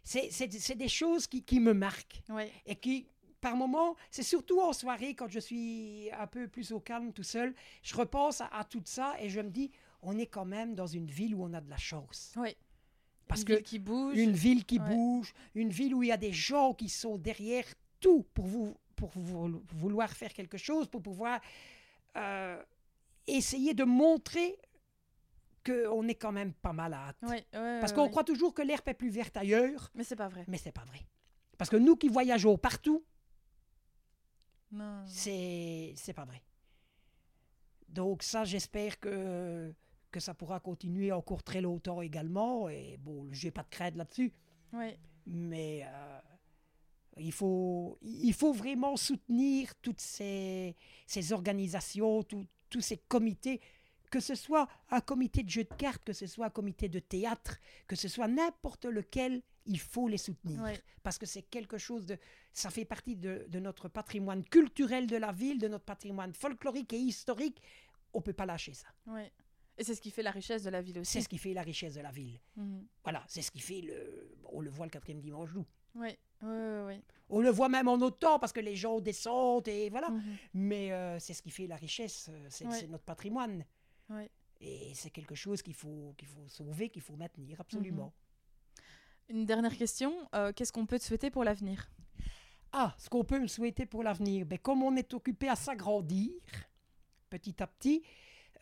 c'est 0.03 0.75
des 0.75 0.89
choses 0.89 1.27
qui, 1.27 1.43
qui 1.43 1.59
me 1.59 1.73
marquent 1.73 2.21
Ouais. 2.29 2.51
et 2.65 2.75
qui, 2.75 3.07
par 3.39 3.55
moments, 3.55 3.95
c'est 4.11 4.23
surtout 4.23 4.59
en 4.61 4.73
soirée, 4.73 5.15
quand 5.15 5.29
je 5.29 5.39
suis 5.39 6.09
un 6.11 6.27
peu 6.27 6.47
plus 6.47 6.71
au 6.71 6.79
calme 6.79 7.13
tout 7.13 7.23
seul, 7.23 7.53
je 7.81 7.95
repense 7.95 8.41
à, 8.41 8.47
à 8.47 8.63
tout 8.63 8.81
ça 8.85 9.15
et 9.19 9.29
je 9.29 9.39
me 9.41 9.49
dis, 9.49 9.71
on 10.01 10.17
est 10.17 10.27
quand 10.27 10.45
même 10.45 10.75
dans 10.75 10.87
une 10.87 11.07
ville 11.07 11.35
où 11.35 11.43
on 11.43 11.53
a 11.53 11.61
de 11.61 11.69
la 11.69 11.77
chance. 11.77 12.33
Ouais. 12.35 12.55
Parce 13.27 13.41
Une 13.41 13.47
que 13.47 13.53
ville 13.53 13.63
qui 13.63 13.79
bouge. 13.79 14.17
une 14.17 14.31
ville 14.31 14.65
qui 14.65 14.79
Ouais. 14.79 14.89
bouge, 14.89 15.33
une 15.55 15.69
ville 15.69 15.95
où 15.95 16.03
il 16.03 16.07
y 16.09 16.11
a 16.11 16.17
des 16.17 16.33
gens 16.33 16.73
qui 16.73 16.89
sont 16.89 17.17
derrière 17.17 17.65
tout 17.99 18.23
pour 18.33 18.45
vous 18.45 18.75
pour 18.95 19.09
vou- 19.15 19.63
vouloir 19.73 20.09
faire 20.11 20.31
quelque 20.33 20.57
chose, 20.57 20.87
pour 20.87 21.01
pouvoir 21.01 21.41
euh, 22.15 22.61
essayer 23.27 23.73
de 23.73 23.83
montrer 23.83 24.57
qu'on 25.65 26.07
est 26.07 26.15
quand 26.15 26.31
même 26.31 26.53
pas 26.53 26.73
malade. 26.73 27.15
Ouais, 27.23 27.45
ouais, 27.53 27.79
Parce 27.79 27.91
qu'on 27.93 28.07
croit 28.09 28.23
toujours 28.23 28.53
que 28.53 28.61
l'herbe 28.61 28.87
est 28.87 28.93
plus 28.93 29.09
verte 29.09 29.35
ailleurs, 29.37 29.89
Mais 29.95 30.03
c'est 30.03 30.15
pas 30.15 30.27
vrai. 30.27 30.43
mais 30.47 30.57
c'est 30.57 30.71
pas 30.71 30.83
vrai. 30.85 30.99
Parce 31.57 31.69
que 31.69 31.77
nous 31.77 31.95
qui 31.95 32.07
voyageons 32.09 32.57
partout, 32.57 33.03
c'est 35.05 36.13
pas 36.15 36.25
vrai. 36.25 36.41
Donc 37.89 38.23
ça, 38.23 38.43
j'espère 38.43 38.99
que 38.99 39.73
que 40.13 40.21
ça 40.21 40.33
pourra 40.33 40.59
continuer 40.61 41.11
encore 41.11 41.43
très 41.43 41.59
longtemps 41.59 42.01
également. 42.01 42.69
Et 42.69 42.97
bon, 42.97 43.27
j'ai 43.31 43.51
pas 43.51 43.63
de 43.63 43.69
crainte 43.69 43.95
là-dessus. 43.97 44.31
Ouais. 44.71 44.97
Mais 45.25 45.83
euh, 45.85 46.19
il, 47.17 47.31
faut, 47.33 47.97
il 48.01 48.33
faut 48.33 48.53
vraiment 48.53 48.95
soutenir 48.95 49.75
toutes 49.81 49.99
ces, 49.99 50.75
ces 51.07 51.33
organisations, 51.33 52.23
tout- 52.23 52.47
tous 52.69 52.81
ces 52.81 52.97
comités, 52.97 53.59
que 54.11 54.19
ce 54.19 54.35
soit 54.35 54.67
un 54.91 55.01
comité 55.01 55.41
de 55.43 55.49
jeu 55.49 55.63
de 55.63 55.73
cartes, 55.73 56.03
que 56.03 56.13
ce 56.13 56.27
soit 56.27 56.45
un 56.45 56.51
comité 56.51 56.87
de 56.87 56.99
théâtre, 56.99 57.57
que 57.87 57.95
ce 57.95 58.07
soit 58.07 58.27
n'importe 58.27 58.85
lequel, 58.85 59.41
il 59.65 59.79
faut 59.79 60.07
les 60.07 60.19
soutenir. 60.19 60.61
Ouais. 60.61 60.79
Parce 61.01 61.17
que 61.17 61.25
c'est 61.25 61.43
quelque 61.43 61.77
chose 61.77 62.05
de... 62.05 62.17
Ça 62.51 62.69
fait 62.69 62.85
partie 62.85 63.15
de, 63.15 63.45
de 63.49 63.59
notre 63.59 63.89
patrimoine 63.89 64.43
culturel 64.43 65.07
de 65.07 65.17
la 65.17 65.31
ville, 65.31 65.57
de 65.57 65.67
notre 65.67 65.85
patrimoine 65.85 66.33
folklorique 66.33 66.93
et 66.93 66.99
historique. 66.99 67.59
On 68.13 68.19
ne 68.19 68.23
peut 68.23 68.33
pas 68.33 68.45
lâcher 68.45 68.73
ça. 68.73 68.87
Ouais. 69.07 69.31
Et 69.77 69.83
c'est 69.83 69.95
ce 69.95 70.01
qui 70.01 70.11
fait 70.11 70.21
la 70.23 70.31
richesse 70.31 70.63
de 70.63 70.69
la 70.69 70.81
ville 70.81 70.99
aussi. 70.99 71.13
C'est 71.13 71.21
ce 71.21 71.29
qui 71.29 71.37
fait 71.37 71.53
la 71.53 71.63
richesse 71.63 71.95
de 71.95 72.01
la 72.01 72.11
ville. 72.11 72.39
Mhm. 72.55 72.87
Voilà, 73.03 73.23
c'est 73.27 73.41
ce 73.41 73.51
qui 73.51 73.59
fait 73.59 73.81
le... 73.81 74.35
On 74.51 74.61
le 74.61 74.69
voit 74.69 74.85
le 74.85 74.91
quatrième 74.91 75.19
dimanche 75.19 75.51
d'août. 75.53 75.65
Ouais, 75.95 76.17
ouais, 76.41 76.83
ouais. 76.85 77.01
On 77.29 77.39
le 77.39 77.49
voit 77.49 77.69
même 77.69 77.87
en 77.87 77.97
temps 78.11 78.39
parce 78.39 78.53
que 78.53 78.59
les 78.59 78.75
gens 78.75 78.99
descendent 78.99 79.67
et 79.67 79.89
voilà. 79.89 80.09
Mhm. 80.09 80.37
Mais 80.53 80.91
euh, 80.91 81.17
c'est 81.19 81.33
ce 81.33 81.41
qui 81.41 81.49
fait 81.51 81.67
la 81.67 81.75
richesse, 81.75 82.29
euh, 82.31 82.47
c'est 82.49 82.87
notre 82.87 83.03
patrimoine. 83.03 83.65
Ouais. 84.09 84.29
Et 84.61 84.93
c'est 84.93 85.09
quelque 85.09 85.35
chose 85.35 85.61
qu'il 85.61 85.73
faut, 85.73 86.13
qu'il 86.17 86.27
faut 86.27 86.47
sauver, 86.47 86.89
qu'il 86.89 87.01
faut 87.01 87.15
maintenir, 87.15 87.59
absolument. 87.59 88.13
Une 89.29 89.45
dernière 89.45 89.75
question. 89.75 90.13
euh, 90.35 90.53
Qu'est-ce 90.53 90.71
qu'on 90.71 90.85
peut 90.85 90.99
te 90.99 91.03
souhaiter 91.03 91.29
pour 91.31 91.43
l'avenir? 91.43 91.89
Ah, 92.71 92.95
ce 92.97 93.09
qu'on 93.09 93.23
peut 93.23 93.39
me 93.39 93.47
souhaiter 93.47 93.85
pour 93.85 94.03
l'avenir, 94.03 94.45
ben, 94.45 94.57
comme 94.57 94.83
on 94.83 94.95
est 94.95 95.13
occupé 95.13 95.47
à 95.49 95.55
s'agrandir 95.55 96.31
petit 97.29 97.61
à 97.61 97.67
petit, 97.67 98.03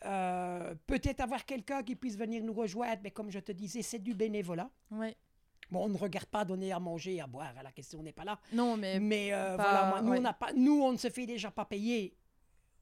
euh, 0.04 0.74
peut-être 0.86 1.20
avoir 1.20 1.44
quelqu'un 1.44 1.82
qui 1.82 1.96
puisse 1.96 2.16
venir 2.16 2.42
nous 2.42 2.52
rejoindre, 2.52 3.00
mais 3.04 3.10
comme 3.10 3.30
je 3.30 3.38
te 3.40 3.52
disais, 3.52 3.82
c'est 3.82 3.98
du 3.98 4.14
bénévolat. 4.14 4.70
Ouais. 4.90 5.16
Bon, 5.70 5.84
on 5.84 5.88
ne 5.88 5.96
regarde 5.96 6.26
pas 6.26 6.44
donner 6.44 6.70
à 6.72 6.78
manger 6.78 7.20
à 7.20 7.26
boire, 7.26 7.54
la 7.62 7.72
question 7.72 8.02
n'est 8.02 8.12
pas 8.12 8.24
là. 8.24 8.38
Non, 8.52 8.76
mais. 8.76 9.00
Mais 9.00 9.32
euh, 9.32 9.56
pas- 9.56 9.62
voilà, 9.62 9.88
moi, 9.88 10.02
nous, 10.02 10.10
ouais. 10.12 10.18
on 10.18 10.22
n'a 10.22 10.32
pas, 10.34 10.52
nous, 10.52 10.82
on 10.82 10.92
ne 10.92 10.98
se 10.98 11.08
fait 11.08 11.24
déjà 11.26 11.50
pas 11.50 11.64
payer. 11.64 12.14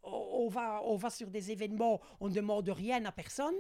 On, 0.03 0.11
on 0.45 0.49
va, 0.49 0.83
on 0.85 0.97
va 0.97 1.11
sur 1.11 1.29
des 1.31 1.51
événements, 1.53 2.01
on 2.21 2.29
ne 2.29 2.35
demande 2.35 2.69
rien 2.69 3.05
à 3.05 3.13
personne. 3.13 3.55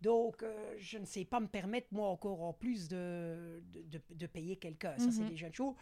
Donc, 0.00 0.42
euh, 0.42 0.74
je 0.78 0.98
ne 0.98 1.04
sais 1.04 1.24
pas 1.24 1.40
me 1.40 1.46
permettre, 1.48 1.88
moi, 1.90 2.08
encore 2.08 2.42
en 2.42 2.52
plus 2.52 2.88
de, 2.88 3.62
de, 3.74 3.82
de- 3.98 4.14
de 4.14 4.26
payer 4.26 4.56
quelqu'un. 4.56 4.94
Ça, 4.98 5.10
c'est 5.10 5.22
Mhm. 5.22 5.28
déjà 5.28 5.46
une 5.48 5.54
chose. 5.54 5.74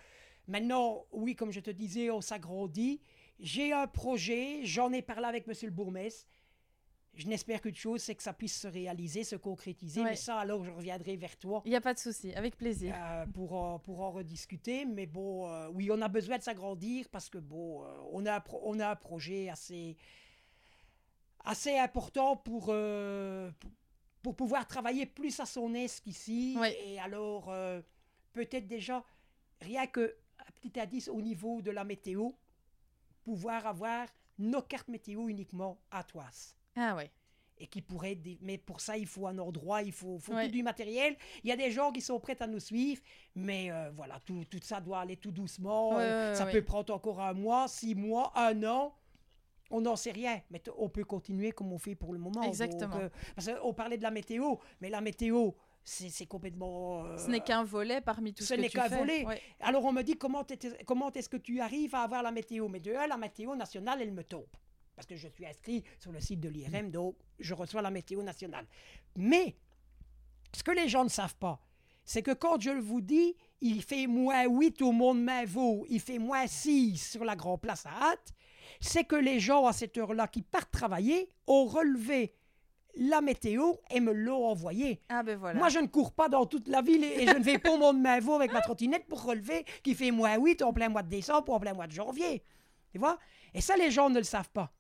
Maintenant, 0.49 1.05
oui, 1.13 1.37
comme 1.37 1.51
je 1.53 1.61
te 1.61 1.71
disais, 1.71 2.11
on 2.11 2.21
s'agrandit. 2.21 3.01
J'ai 3.39 3.73
un 3.73 3.87
projet, 3.87 4.61
j'en 4.65 4.93
ai 4.93 5.03
parlé 5.03 5.27
avec 5.27 5.47
monsieur 5.47 5.69
le 5.69 5.75
bourgmestre. 5.75 6.27
Je 7.19 7.27
n'espère 7.27 7.61
qu'une 7.61 7.75
chose, 7.75 8.01
c'est 8.01 8.15
que 8.15 8.23
ça 8.23 8.33
puisse 8.33 8.61
se 8.61 8.69
réaliser, 8.69 9.25
se 9.25 9.35
concrétiser. 9.35 10.03
Ouais. 10.03 10.11
Mais 10.11 10.17
ça, 10.17 10.39
alors, 10.39 10.65
je 10.65 10.71
reviendrai 10.71 11.17
vers 11.17 11.37
toi. 11.37 11.63
Il 11.65 11.71
n'y 11.71 11.77
a 11.77 11.81
pas 11.81 11.93
de 11.93 11.99
souci, 11.99 12.33
avec 12.35 12.57
plaisir. 12.57 12.95
Euh, 12.97 13.27
pour, 13.27 13.55
en, 13.55 13.81
pour 13.81 14.03
en 14.03 14.13
rediscuter. 14.13 14.85
Mais 14.85 15.07
bon, 15.07 15.51
euh, 15.51 15.69
oui, 15.75 15.91
on 15.91 16.01
a 16.01 16.07
besoin 16.07 16.39
de 16.39 16.45
s'agrandir 16.45 17.09
parce 17.09 17.29
que 17.29 17.39
bon, 17.39 17.83
euh, 17.83 17.89
on, 18.13 18.25
a 18.25 18.41
on 18.63 18.79
a 18.79 18.91
un 18.91 18.95
projet 18.95 19.49
assez, 19.49 19.97
assez 21.45 21.77
important 21.77 22.37
pour, 22.37 22.67
pour, 22.67 23.71
pour 24.23 24.37
pouvoir 24.37 24.69
travailler 24.69 25.05
plus 25.05 25.41
à 25.41 25.45
son 25.45 25.75
aise 25.75 25.99
qu'ici. 25.99 26.57
Ouais. 26.57 26.79
Et 26.87 27.01
alors, 27.01 27.53
peut-être 28.33 28.69
déjà, 28.69 29.05
rien 29.61 29.89
que 29.89 30.15
un 30.39 30.53
petit 30.53 30.79
indice 30.79 31.09
au 31.09 31.21
niveau 31.21 31.63
de 31.63 31.73
la 31.73 31.83
météo, 31.83 32.31
pouvoir 33.25 33.67
avoir 33.67 34.07
nos 34.39 34.63
cartes 34.63 34.87
météo 34.87 35.27
uniquement 35.27 35.81
à 35.91 36.05
Toise 36.05 36.55
Ah 36.79 36.95
ouais. 36.97 37.11
et 37.61 37.67
qui 37.67 37.83
pourrait 37.83 38.15
dé- 38.15 38.39
mais 38.41 38.57
pour 38.57 38.81
ça 38.81 38.97
il 38.97 39.07
faut 39.07 39.27
un 39.27 39.37
endroit 39.39 39.83
il 39.83 39.91
faut, 39.91 40.19
faut 40.21 40.33
Ouais. 40.33 40.45
tout 40.47 40.53
du 40.53 40.63
matériel 40.63 41.17
il 41.43 41.49
y 41.51 41.53
a 41.53 41.57
des 41.57 41.73
gens 41.73 41.91
qui 41.91 42.01
sont 42.01 42.21
prêts 42.21 42.41
à 42.41 42.47
nous 42.47 42.61
suivre 42.61 43.03
mais 43.35 43.73
euh, 43.73 43.91
voilà 43.97 44.21
tout, 44.25 44.45
tout 44.49 44.61
ça 44.63 44.81
doit 44.81 45.01
aller 45.01 45.17
tout 45.17 45.33
doucement 45.33 45.91
Ouais, 45.91 46.03
Euh, 46.05 46.31
ouais, 46.31 46.37
ça 46.37 46.47
peut 46.47 46.63
prendre 46.63 46.95
encore 46.95 47.21
un 47.21 47.33
mois 47.35 47.67
six 47.67 47.97
mois 47.97 48.31
un 48.37 48.63
an 48.65 48.95
on 49.71 49.83
n'en 49.83 49.97
sait 49.97 50.13
rien, 50.13 50.41
mais 50.51 50.63
on 50.79 50.89
peut 50.89 51.05
continuer 51.05 51.51
comme 51.53 51.71
on 51.75 51.79
fait 51.79 51.95
pour 51.95 52.15
le 52.15 52.19
moment. 52.19 52.41
Donc, 52.41 52.49
Exactement. 52.49 52.97
euh, 52.97 53.11
parce 53.37 53.51
qu'on 53.53 53.75
parlait 53.75 53.99
de 53.99 54.03
la 54.03 54.11
météo, 54.11 54.55
mais 54.81 54.89
la 54.89 55.03
météo, 55.03 55.51
c'est 55.85 56.25
complètement... 56.25 57.05
euh, 57.05 57.19
Ce 57.19 57.29
n'est 57.29 57.41
qu'un 57.41 57.65
volet 57.65 58.01
parmi 58.01 58.33
tout 58.33 58.45
ce, 58.45 58.49
ce 58.49 58.55
que 58.55 58.61
n'est 58.63 58.71
tu 58.71 58.79
qu'un 58.79 58.89
volet. 58.89 59.27
Ouais. 59.27 59.43
Alors 59.61 59.85
on 59.85 59.93
me 59.93 60.01
dit 60.01 60.17
comment 60.17 60.43
est-ce 60.47 61.29
que 61.29 61.37
tu 61.37 61.61
arrives 61.61 61.95
à 61.95 62.01
avoir 62.01 62.23
la 62.23 62.31
météo? 62.31 62.67
Mais 62.69 62.81
de 62.81 62.95
un, 62.95 63.07
la 63.07 63.19
météo 63.19 63.55
nationale, 63.57 64.01
elle 64.01 64.13
me 64.13 64.25
tombe. 64.25 64.47
Parce 64.99 65.07
que 65.07 65.15
je 65.15 65.29
suis 65.29 65.47
inscrit 65.47 65.85
sur 66.01 66.11
le 66.11 66.19
site 66.19 66.41
de 66.41 66.49
l'IRM, 66.49 66.91
donc 66.91 67.15
je 67.39 67.55
reçois 67.55 67.83
la 67.83 67.91
météo 67.93 68.21
nationale. 68.21 68.67
Mais 69.15 69.55
ce 70.53 70.65
que 70.65 70.73
les 70.73 70.89
gens 70.89 71.05
ne 71.05 71.09
savent 71.09 71.37
pas, 71.37 71.61
c'est 72.05 72.21
que 72.21 72.33
quand 72.33 72.61
je 72.61 72.71
vous 72.71 73.01
dis, 73.01 73.37
il 73.61 73.81
fait 73.81 74.09
moins 74.09 74.49
8 74.49 74.83
au 74.83 74.91
Monde 74.91 75.23
Mainvaux, 75.23 75.87
il 75.89 76.01
fait 76.01 76.19
moins 76.19 76.49
6 76.49 76.97
sur 76.97 77.25
la 77.25 77.37
Grand 77.37 77.59
Place 77.59 77.87
à 77.87 77.91
Hâte, 77.91 78.33
c'est 78.81 79.05
que 79.05 79.15
les 79.15 79.39
gens 79.39 79.67
à 79.67 79.73
cette 79.73 79.97
heure-là 79.97 80.27
qui 80.27 80.43
partent 80.43 80.73
travailler 80.73 81.31
ont 81.47 81.67
relevé 81.67 82.35
la 82.97 83.21
météo 83.21 83.75
et 83.93 84.01
me 84.01 84.11
l'ont 84.11 84.47
envoyé. 84.47 85.01
Ah 85.11 85.23
ben 85.23 85.39
voilà. 85.39 85.61
Moi, 85.61 85.69
je 85.69 85.79
ne 85.79 85.87
cours 85.87 86.11
pas 86.11 86.29
dans 86.29 86.45
toute 86.45 86.67
la 86.67 86.83
ville 86.83 87.05
et, 87.05 87.23
et 87.23 87.27
je 87.29 87.37
ne 87.37 87.45
vais 87.45 87.59
pas 87.61 87.71
au 87.71 87.79
monde 87.79 88.01
Mainvaux 88.01 88.35
avec 88.35 88.53
ma 88.53 88.63
trottinette 88.63 89.07
pour 89.07 89.23
relever 89.23 89.65
qui 89.85 89.95
fait 89.95 90.11
moins 90.11 90.37
8 90.37 90.61
en 90.63 90.73
plein 90.73 90.89
mois 90.89 91.05
de 91.05 91.09
décembre 91.09 91.51
ou 91.51 91.55
en 91.55 91.61
plein 91.61 91.75
mois 91.75 91.87
de 91.87 91.93
janvier. 91.93 92.43
Tu 92.91 92.99
vois? 92.99 93.17
Et 93.55 93.61
ça, 93.61 93.77
les 93.77 93.93
gens 93.93 94.11
ne 94.11 94.19
le 94.19 94.25
savent 94.25 94.51
pas. 94.51 94.73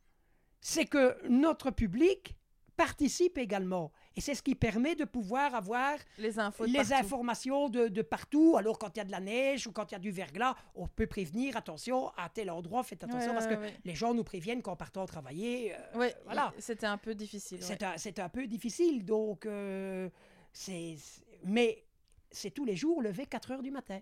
C'est 0.61 0.86
que 0.86 1.16
notre 1.28 1.70
public 1.70 2.34
participe 2.76 3.38
également. 3.38 3.90
Et 4.14 4.20
c'est 4.20 4.36
ce 4.36 4.42
qui 4.42 4.54
permet 4.54 4.94
de 4.94 5.04
pouvoir 5.04 5.52
avoir 5.54 5.96
les 6.16 6.38
infos 6.38 6.64
de 6.64 6.70
les 6.72 6.78
partout. 6.78 6.94
informations 6.94 7.68
de, 7.68 7.88
de 7.88 8.02
partout. 8.02 8.56
Alors, 8.56 8.78
quand 8.78 8.90
il 8.94 8.98
y 8.98 9.00
a 9.00 9.04
de 9.04 9.11
la 9.11 9.18
neige 9.20 9.66
ou 9.66 9.72
quand 9.72 9.90
il 9.90 9.94
y 9.94 9.96
a 9.96 9.98
du 9.98 10.12
verglas, 10.12 10.54
on 10.76 10.86
peut 10.86 11.09
prévenir, 11.09 11.56
attention, 11.56 12.09
à 12.16 12.28
tel 12.28 12.50
endroit, 12.50 12.84
faites 12.84 13.02
attention, 13.02 13.30
Ouais, 13.30 13.34
parce 13.34 13.46
ouais, 13.46 13.56
que 13.56 13.61
ouais. 13.61 13.74
les 13.84 13.94
gens 13.96 14.14
nous 14.14 14.22
préviennent 14.22 14.62
qu'en 14.62 14.76
partant 14.76 15.06
travailler, 15.06 15.74
euh, 15.96 16.09
voilà. 16.24 16.52
C'était 16.59 16.86
un 16.86 16.98
peu 16.98 17.16
difficile. 17.16 17.59
C'est 17.62 17.82
un, 18.18 18.24
un 18.24 18.28
peu 18.28 18.46
difficile, 18.46 19.04
donc 19.04 19.44
euh, 19.46 20.09
c'est, 20.52 20.96
mais 21.44 21.84
c'est 22.30 22.50
tous 22.52 22.64
les 22.64 22.76
jours 22.76 23.02
levé 23.02 23.26
4 23.26 23.50
heures 23.52 23.62
du 23.62 23.72
matin. 23.72 24.00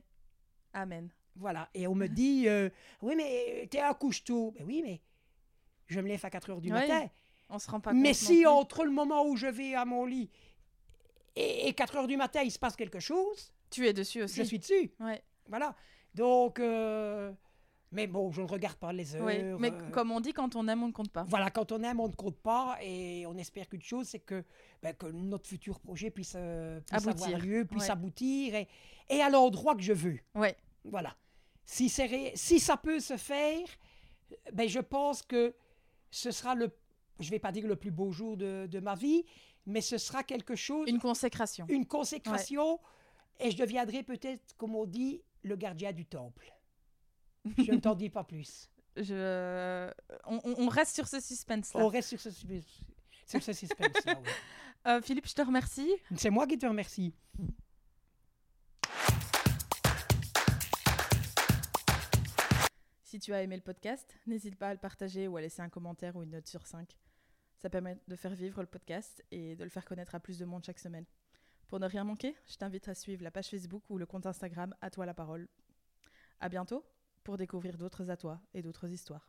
Amen. 0.75 1.09
Voilà. 1.35 1.69
Et 1.73 1.87
on 1.87 1.95
me 1.95 2.09
dit, 2.09 2.47
euh, 2.47 2.69
oui, 3.01 3.15
mais 3.17 3.67
t'es 3.71 3.81
à 3.81 3.95
couche 3.95 4.23
tôt. 4.25 4.53
Ben 4.59 4.65
oui, 4.67 4.83
mais 4.85 5.01
je 5.87 6.01
me 6.01 6.09
lève 6.09 6.25
à 6.25 6.31
4 6.31 6.51
heures 6.51 6.61
du 6.61 6.71
matin. 6.71 7.09
On 7.49 7.59
se 7.59 7.71
rend 7.71 7.81
pas 7.81 7.93
Mais 7.93 8.09
compte. 8.09 8.15
si 8.17 8.33
non 8.33 8.39
plus. 8.41 8.47
entre 8.61 8.85
le 8.85 8.91
moment 8.91 9.25
où 9.27 9.37
je 9.37 9.47
vais 9.47 9.75
à 9.75 9.85
mon 9.85 10.05
lit 10.05 10.31
et, 11.37 11.69
et 11.69 11.73
4 11.75 11.97
heures 11.97 12.07
du 12.07 12.17
matin, 12.17 12.43
il 12.43 12.51
se 12.51 12.59
passe 12.59 12.77
quelque 12.77 12.99
chose, 13.01 13.53
Tu 13.71 13.87
es 13.87 13.93
dessus 13.93 14.23
aussi. 14.23 14.37
je 14.37 14.43
suis 14.43 14.59
dessus. 14.59 14.91
Ouais. 15.01 15.23
Voilà. 15.49 15.75
Donc, 16.15 16.59
euh, 16.59 17.31
mais 17.93 18.07
bon, 18.07 18.33
je 18.33 18.43
ne 18.43 18.47
regarde 18.49 18.77
pas 18.79 18.93
les 18.93 19.15
heures. 19.15 19.25
Mais 19.27 19.71
euh, 19.71 19.91
comme 19.91 20.11
on 20.11 20.21
dit, 20.21 20.33
quand 20.33 20.57
on 20.57 20.67
aime, 20.67 20.83
on 20.83 20.89
ne 20.89 20.93
compte 20.93 21.13
pas. 21.13 21.25
Voilà, 21.29 21.51
quand 21.51 21.71
on 21.73 21.83
aime, 21.85 22.01
on 22.01 22.09
ne 22.09 22.15
compte 22.15 22.39
pas 22.39 22.79
et 22.83 23.25
on 23.27 23.37
espère 23.37 23.69
qu'une 23.69 23.83
chose, 23.83 24.09
c'est 24.09 24.19
que, 24.19 24.43
ben, 24.83 24.93
que 24.95 25.07
notre 25.07 25.47
futur 25.49 25.79
projet 25.79 26.11
puisse, 26.11 26.33
euh, 26.37 26.81
puisse 26.81 27.07
Aboutir, 27.07 27.27
avoir 27.27 27.41
lieu, 27.41 27.65
puisse 27.65 27.85
ouais. 27.85 27.91
aboutir 27.91 28.55
et, 28.57 28.67
et 29.09 29.21
à 29.23 29.29
l'endroit 29.31 29.77
que 29.77 29.83
je 29.83 29.93
veux. 29.93 30.19
Ouais. 30.35 30.57
Voilà. 30.85 31.15
Si, 31.65 31.89
ré- 32.03 32.33
si 32.35 32.59
ça 32.61 32.77
peut 32.77 32.99
se 33.01 33.17
faire, 33.17 33.67
ben, 34.53 34.69
je 34.69 34.81
pense 34.81 35.23
que 35.23 35.55
ce 36.17 36.31
sera 36.31 36.55
le, 36.55 36.71
je 37.21 37.31
vais 37.31 37.39
pas 37.39 37.53
dire 37.53 37.67
le 37.67 37.77
plus 37.77 37.91
beau 37.91 38.11
jour 38.11 38.37
de, 38.37 38.67
de 38.71 38.81
ma 38.81 38.95
vie, 38.95 39.25
mais 39.67 39.81
ce 39.81 39.99
sera 39.99 40.23
quelque 40.23 40.55
chose, 40.57 40.89
Une 40.89 40.99
consécration. 40.99 41.67
une 41.69 41.87
consécration 41.87 42.81
et 43.39 43.51
je 43.51 43.57
deviendrai 43.57 44.03
peut-être, 44.03 44.57
comme 44.57 44.75
on 44.75 44.87
dit, 44.87 45.23
le 45.43 45.57
gardien 45.57 45.93
du 45.93 46.07
temple. 46.07 46.53
Je 47.59 47.71
ne 47.73 47.79
t'en 47.79 47.95
dis 47.95 48.11
pas 48.11 48.25
plus. 48.25 48.71
Je... 48.97 49.93
On, 50.25 50.41
on- 50.45 50.55
on 50.65 50.69
reste 50.69 50.95
sur 50.95 51.07
ce 51.07 51.21
suspense-là. 51.21 51.85
On 51.85 51.89
reste 51.89 52.09
sur 52.09 52.21
ce, 52.21 52.31
sur 52.31 53.43
ce 53.43 53.53
suspense-là. 53.53 54.19
oui. 54.25 54.31
Euh, 54.87 55.03
Philippe, 55.03 55.27
je 55.27 55.35
te 55.35 55.43
remercie. 55.43 55.91
C'est 56.17 56.31
moi 56.31 56.47
qui 56.47 56.57
te 56.59 56.65
remercie. 56.65 57.13
Si 63.17 63.21
tu 63.21 63.33
as 63.33 63.41
aimé 63.41 63.57
le 63.57 63.63
podcast, 63.63 64.15
n'hésite 64.27 64.57
pas 64.57 64.69
à 64.69 64.75
le 64.75 64.79
partager 64.79 65.27
ou 65.27 65.39
à 65.39 65.41
laisser 65.41 65.63
un 65.63 65.71
commentaire 65.71 66.17
ou 66.17 66.23
une 66.23 66.33
note 66.33 66.47
sur 66.47 66.67
5. 66.67 66.99
Ça 67.57 67.71
permet 67.71 67.97
de 68.07 68.15
faire 68.15 68.35
vivre 68.35 68.61
le 68.61 68.67
podcast 68.67 69.25
et 69.31 69.57
de 69.57 69.65
le 69.65 69.71
faire 69.71 69.87
connaître 69.87 70.15
à 70.15 70.21
plus 70.21 70.39
de 70.39 70.45
monde 70.45 70.63
chaque 70.63 70.79
semaine. 70.79 71.07
Pour 71.67 71.81
ne 71.81 71.87
rien 71.87 72.05
manquer, 72.05 72.37
je 72.45 72.57
t'invite 72.57 72.89
à 72.89 72.95
suivre 72.95 73.25
la 73.25 73.31
page 73.31 73.49
Facebook 73.49 73.89
ou 73.89 73.97
le 73.97 74.05
compte 74.05 74.27
Instagram 74.27 74.75
À 74.83 74.91
toi 74.91 75.07
la 75.07 75.15
parole. 75.15 75.49
À 76.41 76.51
bientôt 76.51 76.85
pour 77.25 77.39
découvrir 77.39 77.79
d'autres 77.79 78.11
à 78.11 78.19
toi 78.19 78.39
et 78.53 78.61
d'autres 78.61 78.91
histoires. 78.91 79.27